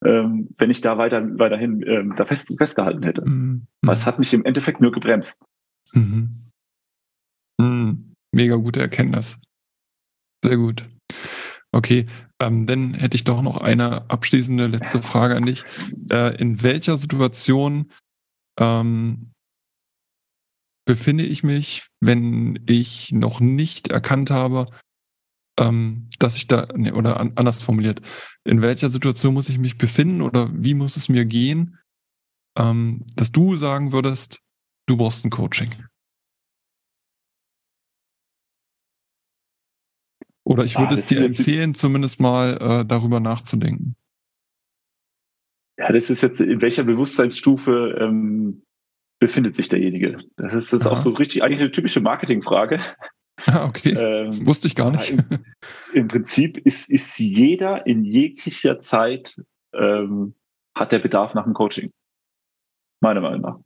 ähm, 0.05 0.49
wenn 0.59 0.71
ich 0.71 0.81
da 0.81 0.99
weiter, 0.99 1.39
weiterhin 1.39 1.83
ähm, 1.87 2.15
da 2.17 2.25
fest, 2.25 2.55
festgehalten 2.57 3.03
hätte. 3.03 3.29
Mhm. 3.29 3.67
Weil 3.83 3.95
es 3.95 4.07
hat 4.07 4.19
mich 4.19 4.33
im 4.33 4.45
Endeffekt 4.45 4.81
nur 4.81 4.93
gebremst. 4.93 5.43
Mhm. 5.93 6.51
Mhm. 7.59 8.15
Mega 8.33 8.57
gute 8.57 8.81
Erkenntnis. 8.81 9.39
Sehr 10.43 10.57
gut. 10.57 10.89
Okay, 11.73 12.07
ähm, 12.41 12.67
dann 12.67 12.95
hätte 12.95 13.15
ich 13.15 13.25
doch 13.25 13.43
noch 13.43 13.59
eine 13.59 14.11
abschließende 14.11 14.67
letzte 14.67 15.03
Frage 15.03 15.37
an 15.37 15.47
dich. 15.47 15.65
Äh, 16.11 16.37
in 16.41 16.63
welcher 16.63 16.97
Situation 16.97 17.93
ähm, 18.59 19.31
befinde 20.85 21.25
ich 21.25 21.45
mich, 21.45 21.87
wenn 22.01 22.59
ich 22.67 23.13
noch 23.13 23.41
nicht 23.41 23.89
erkannt 23.89 24.31
habe, 24.31 24.67
ähm, 25.61 26.09
dass 26.19 26.37
ich 26.37 26.47
da, 26.47 26.67
nee, 26.75 26.91
oder 26.91 27.21
an, 27.21 27.33
anders 27.37 27.63
formuliert, 27.63 28.01
in 28.45 28.63
welcher 28.63 28.89
Situation 28.89 29.35
muss 29.35 29.49
ich 29.49 29.59
mich 29.59 29.79
befinden 29.79 30.23
oder 30.23 30.51
wie 30.53 30.75
muss 30.75 30.97
es 30.97 31.09
mir 31.09 31.27
gehen, 31.27 31.79
ähm, 32.59 33.05
dass 33.15 33.31
du 33.31 33.55
sagen 33.55 33.93
würdest, 33.93 34.41
du 34.87 34.97
brauchst 34.97 35.25
ein 35.25 35.31
Coaching? 35.31 35.71
Oder 40.45 40.65
ich 40.65 40.77
würde 40.77 40.95
ah, 40.95 40.99
es 40.99 41.07
dir 41.07 41.25
empfehlen, 41.25 41.75
zumindest 41.75 42.19
mal 42.19 42.57
äh, 42.61 42.85
darüber 42.85 43.21
nachzudenken. 43.21 43.95
Ja, 45.79 45.93
das 45.93 46.11
ist 46.11 46.23
jetzt, 46.23 46.41
in 46.41 46.61
welcher 46.61 46.85
Bewusstseinsstufe 46.85 47.97
ähm, 48.01 48.63
befindet 49.21 49.55
sich 49.55 49.69
derjenige? 49.69 50.19
Das 50.37 50.55
ist 50.55 50.73
jetzt 50.73 50.87
Aha. 50.87 50.95
auch 50.95 50.97
so 50.97 51.11
richtig, 51.11 51.43
eigentlich 51.43 51.61
eine 51.61 51.71
typische 51.71 52.01
Marketingfrage. 52.01 52.81
Ah, 53.47 53.67
okay. 53.67 53.91
Ähm, 53.91 54.47
Wusste 54.47 54.67
ich 54.67 54.75
gar 54.75 54.91
nicht. 54.91 55.11
Im, 55.11 55.25
Im, 55.93 56.09
Prinzip 56.09 56.59
ist, 56.59 56.91
ist 56.91 57.19
jeder 57.19 57.87
in 57.87 58.05
jeglicher 58.05 58.79
Zeit 58.81 59.41
ähm, 59.73 60.35
hat 60.75 60.93
der 60.93 60.99
Bedarf 60.99 61.35
nach 61.35 61.45
einem 61.45 61.55
Coaching. 61.55 61.91
Meiner 63.01 63.21
Meinung 63.21 63.41
nach. 63.41 63.59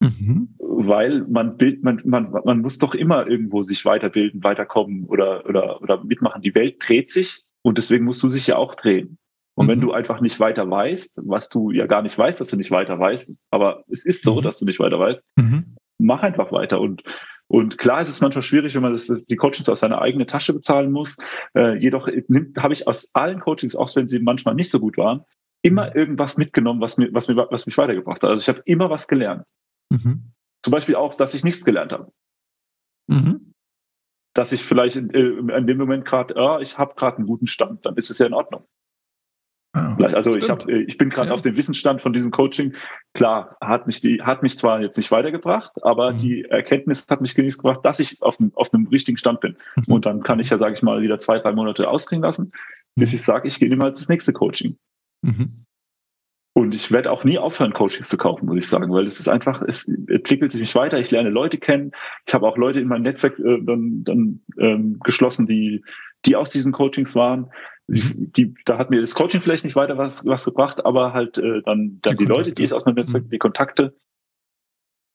Mhm. 0.00 0.54
Weil 0.58 1.22
man, 1.28 1.56
bild, 1.56 1.82
man, 1.82 2.00
man, 2.04 2.30
man 2.30 2.60
muss 2.60 2.78
doch 2.78 2.94
immer 2.94 3.26
irgendwo 3.26 3.62
sich 3.62 3.84
weiterbilden, 3.84 4.42
weiterkommen 4.42 5.04
oder, 5.04 5.46
oder, 5.46 5.82
oder 5.82 6.02
mitmachen. 6.04 6.42
Die 6.42 6.54
Welt 6.54 6.76
dreht 6.78 7.10
sich 7.10 7.44
und 7.62 7.78
deswegen 7.78 8.04
musst 8.04 8.22
du 8.22 8.30
sich 8.30 8.46
ja 8.46 8.56
auch 8.56 8.74
drehen. 8.74 9.18
Und 9.54 9.66
mhm. 9.66 9.70
wenn 9.70 9.80
du 9.80 9.92
einfach 9.92 10.20
nicht 10.20 10.40
weiter 10.40 10.70
weißt, 10.70 11.20
was 11.24 11.48
du 11.48 11.70
ja 11.70 11.86
gar 11.86 12.02
nicht 12.02 12.16
weißt, 12.16 12.40
dass 12.40 12.48
du 12.48 12.56
nicht 12.56 12.70
weiter 12.70 12.98
weißt, 12.98 13.32
aber 13.50 13.84
es 13.88 14.04
ist 14.04 14.22
so, 14.22 14.36
mhm. 14.36 14.42
dass 14.42 14.58
du 14.58 14.64
nicht 14.64 14.80
weiter 14.80 14.98
weißt, 14.98 15.22
mhm. 15.36 15.76
mach 15.98 16.22
einfach 16.22 16.50
weiter 16.50 16.80
und 16.80 17.02
Und 17.50 17.78
klar 17.78 18.00
ist 18.00 18.08
es 18.08 18.20
manchmal 18.20 18.44
schwierig, 18.44 18.76
wenn 18.76 18.82
man 18.82 18.92
das, 18.92 19.08
die 19.08 19.34
Coachings 19.34 19.68
aus 19.68 19.80
seiner 19.80 20.00
eigenen 20.00 20.28
Tasche 20.28 20.52
bezahlen 20.52 20.92
muss. 20.92 21.16
Äh, 21.52 21.78
jedoch 21.78 22.06
habe 22.06 22.72
ich 22.72 22.86
aus 22.86 23.10
allen 23.12 23.40
Coachings, 23.40 23.74
auch 23.74 23.94
wenn 23.96 24.08
sie 24.08 24.20
manchmal 24.20 24.54
nicht 24.54 24.70
so 24.70 24.78
gut 24.78 24.96
waren, 24.96 25.24
immer 25.60 25.90
mhm. 25.90 25.96
irgendwas 25.96 26.36
mitgenommen, 26.36 26.80
was, 26.80 26.96
mir, 26.96 27.12
was, 27.12 27.26
mir, 27.26 27.34
was 27.36 27.66
mich 27.66 27.76
weitergebracht 27.76 28.22
hat. 28.22 28.30
Also 28.30 28.40
ich 28.40 28.48
habe 28.48 28.62
immer 28.66 28.88
was 28.88 29.08
gelernt. 29.08 29.42
Mhm. 29.90 30.30
Zum 30.62 30.70
Beispiel 30.70 30.94
auch, 30.94 31.14
dass 31.14 31.34
ich 31.34 31.42
nichts 31.42 31.64
gelernt 31.64 31.90
habe. 31.90 32.12
Mhm. 33.08 33.52
Dass 34.32 34.52
ich 34.52 34.62
vielleicht 34.62 34.94
in, 34.94 35.10
äh, 35.10 35.56
in 35.56 35.66
dem 35.66 35.76
Moment 35.76 36.04
gerade, 36.04 36.34
ja, 36.36 36.60
ich 36.60 36.78
habe 36.78 36.94
gerade 36.94 37.16
einen 37.16 37.26
guten 37.26 37.48
Stand, 37.48 37.84
dann 37.84 37.96
ist 37.96 38.10
es 38.10 38.18
ja 38.20 38.26
in 38.26 38.34
Ordnung. 38.34 38.64
Ah, 39.72 39.96
also 40.14 40.34
ich, 40.34 40.50
hab, 40.50 40.68
äh, 40.68 40.82
ich 40.82 40.98
bin 40.98 41.10
gerade 41.10 41.28
ja. 41.28 41.34
auf 41.34 41.42
dem 41.42 41.56
Wissensstand 41.56 42.02
von 42.02 42.12
diesem 42.12 42.32
Coaching. 42.32 42.74
Klar, 43.14 43.56
hat 43.60 43.86
mich 43.86 44.00
die, 44.00 44.20
hat 44.20 44.42
mich 44.42 44.58
zwar 44.58 44.80
jetzt 44.80 44.96
nicht 44.96 45.12
weitergebracht, 45.12 45.70
aber 45.82 46.12
mhm. 46.12 46.18
die 46.18 46.44
Erkenntnis 46.44 47.06
hat 47.08 47.20
mich 47.20 47.36
genügend 47.36 47.58
gebracht, 47.58 47.80
dass 47.84 48.00
ich 48.00 48.20
auf, 48.20 48.38
dem, 48.38 48.50
auf 48.54 48.74
einem 48.74 48.88
richtigen 48.88 49.16
Stand 49.16 49.40
bin. 49.40 49.56
Mhm. 49.76 49.94
Und 49.94 50.06
dann 50.06 50.22
kann 50.22 50.40
ich 50.40 50.50
ja, 50.50 50.58
sage 50.58 50.74
ich 50.74 50.82
mal, 50.82 51.02
wieder 51.02 51.20
zwei, 51.20 51.38
drei 51.38 51.52
Monate 51.52 51.88
ausklingen 51.88 52.24
lassen, 52.24 52.52
bis 52.96 53.12
mhm. 53.12 53.16
ich 53.16 53.22
sage, 53.22 53.46
ich 53.46 53.60
gehe 53.60 53.74
mal 53.76 53.92
das 53.92 54.08
nächste 54.08 54.32
Coaching. 54.32 54.76
Mhm. 55.22 55.66
Und 56.52 56.74
ich 56.74 56.90
werde 56.90 57.12
auch 57.12 57.22
nie 57.22 57.38
aufhören, 57.38 57.72
Coachings 57.72 58.08
zu 58.08 58.16
kaufen, 58.16 58.46
muss 58.46 58.58
ich 58.58 58.68
sagen, 58.68 58.92
weil 58.92 59.06
es 59.06 59.20
ist 59.20 59.28
einfach, 59.28 59.62
es 59.62 59.86
entwickelt 59.86 60.50
sich 60.50 60.74
weiter. 60.74 60.98
Ich 60.98 61.12
lerne 61.12 61.30
Leute 61.30 61.58
kennen. 61.58 61.92
Ich 62.26 62.34
habe 62.34 62.46
auch 62.46 62.56
Leute 62.56 62.80
in 62.80 62.88
meinem 62.88 63.02
Netzwerk 63.02 63.38
äh, 63.38 63.62
dann, 63.62 64.02
dann 64.02 64.40
ähm, 64.58 64.98
geschlossen, 65.04 65.46
die, 65.46 65.84
die 66.26 66.34
aus 66.34 66.50
diesen 66.50 66.72
Coachings 66.72 67.14
waren. 67.14 67.50
Die, 67.92 68.54
da 68.64 68.78
hat 68.78 68.90
mir 68.90 69.00
das 69.00 69.14
Coaching 69.14 69.40
vielleicht 69.40 69.64
nicht 69.64 69.74
weiter 69.74 69.98
was, 69.98 70.24
was 70.24 70.44
gebracht, 70.44 70.84
aber 70.84 71.12
halt 71.12 71.38
äh, 71.38 71.60
dann, 71.62 71.98
dann 72.02 72.16
die, 72.16 72.24
die 72.24 72.24
Leute, 72.24 72.52
die 72.52 72.62
es 72.62 72.72
aus 72.72 72.84
meinem 72.84 72.94
Netzwerk, 72.94 73.28
die 73.28 73.38
Kontakte, 73.38 73.94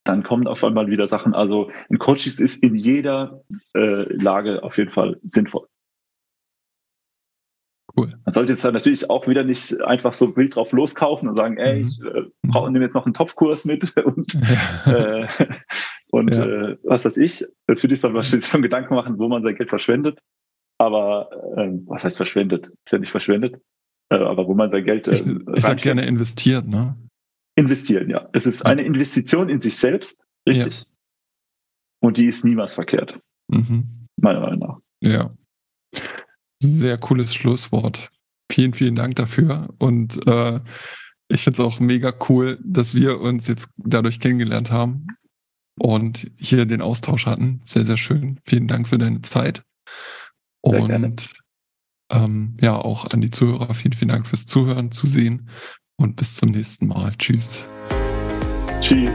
dann 0.03 0.23
kommen 0.23 0.47
auf 0.47 0.63
einmal 0.63 0.87
wieder 0.87 1.07
Sachen. 1.07 1.33
Also 1.33 1.71
ein 1.89 1.99
Coaching 1.99 2.33
ist 2.43 2.61
in 2.61 2.75
jeder 2.75 3.41
äh, 3.73 4.13
Lage 4.13 4.61
auf 4.63 4.77
jeden 4.77 4.91
Fall 4.91 5.19
sinnvoll. 5.23 5.67
Cool. 7.97 8.13
Man 8.25 8.33
sollte 8.33 8.51
jetzt 8.51 8.65
dann 8.65 8.73
natürlich 8.73 9.09
auch 9.09 9.27
wieder 9.27 9.43
nicht 9.43 9.81
einfach 9.81 10.13
so 10.13 10.35
wild 10.35 10.55
drauf 10.55 10.73
loskaufen 10.73 11.29
und 11.29 11.37
sagen, 11.37 11.57
ey, 11.57 11.79
mhm. 11.79 11.81
ich 11.83 12.01
äh, 12.01 12.23
brauche 12.43 12.69
nehme 12.71 12.83
jetzt 12.83 12.93
noch 12.93 13.05
einen 13.05 13.13
Topfkurs 13.13 13.63
mit 13.65 13.95
und, 14.05 14.35
äh, 14.85 15.27
und 16.11 16.35
ja. 16.35 16.45
äh, 16.45 16.77
was 16.83 17.05
weiß 17.05 17.17
ich. 17.17 17.45
Natürlich 17.67 18.01
soll 18.01 18.11
man 18.11 18.23
sich 18.23 18.45
schon 18.45 18.61
Gedanken 18.61 18.95
machen, 18.95 19.17
wo 19.17 19.27
man 19.29 19.43
sein 19.43 19.55
Geld 19.55 19.69
verschwendet. 19.69 20.19
Aber 20.77 21.29
ähm, 21.57 21.83
was 21.87 22.03
heißt 22.03 22.17
verschwendet? 22.17 22.67
Ist 22.85 22.91
ja 22.91 22.99
nicht 22.99 23.11
verschwendet. 23.11 23.61
Äh, 24.09 24.17
aber 24.17 24.47
wo 24.47 24.53
man 24.53 24.71
sein 24.71 24.83
Geld. 24.83 25.07
Äh, 25.07 25.15
ich 25.15 25.25
ich 25.55 25.63
sag 25.63 25.77
gerne 25.77 26.05
investiert, 26.05 26.67
ne? 26.67 26.95
Investieren, 27.55 28.09
ja. 28.09 28.27
Es 28.33 28.45
ist 28.45 28.65
eine 28.65 28.83
Investition 28.83 29.49
in 29.49 29.61
sich 29.61 29.77
selbst, 29.77 30.17
richtig. 30.47 30.79
Ja. 30.79 30.85
Und 32.01 32.17
die 32.17 32.27
ist 32.27 32.43
niemals 32.43 32.73
verkehrt. 32.73 33.19
Mhm. 33.47 34.07
Meiner 34.17 34.41
Meinung 34.41 34.59
nach. 34.59 34.79
Ja. 35.01 35.33
Sehr 36.61 36.97
cooles 36.97 37.33
Schlusswort. 37.33 38.09
Vielen, 38.51 38.73
vielen 38.73 38.95
Dank 38.95 39.15
dafür. 39.15 39.73
Und 39.79 40.27
äh, 40.27 40.59
ich 41.29 41.43
finde 41.43 41.61
es 41.61 41.67
auch 41.67 41.79
mega 41.79 42.13
cool, 42.29 42.59
dass 42.63 42.93
wir 42.93 43.21
uns 43.21 43.47
jetzt 43.47 43.69
dadurch 43.77 44.19
kennengelernt 44.19 44.71
haben 44.71 45.07
und 45.79 46.29
hier 46.37 46.65
den 46.65 46.81
Austausch 46.81 47.25
hatten. 47.25 47.61
Sehr, 47.63 47.85
sehr 47.85 47.97
schön. 47.97 48.39
Vielen 48.45 48.67
Dank 48.67 48.87
für 48.87 48.97
deine 48.97 49.21
Zeit. 49.21 49.63
Sehr 50.65 50.83
und 50.83 51.29
ähm, 52.11 52.55
ja, 52.61 52.77
auch 52.77 53.05
an 53.05 53.21
die 53.21 53.31
Zuhörer, 53.31 53.73
vielen, 53.73 53.93
vielen 53.93 54.09
Dank 54.09 54.27
fürs 54.27 54.45
Zuhören, 54.45 54.91
Zusehen 54.91 55.49
und 55.97 56.15
bis 56.15 56.35
zum 56.35 56.49
nächsten 56.49 56.87
Mal. 56.87 57.15
Tschüss. 57.17 57.67
Tschüss. 58.81 59.11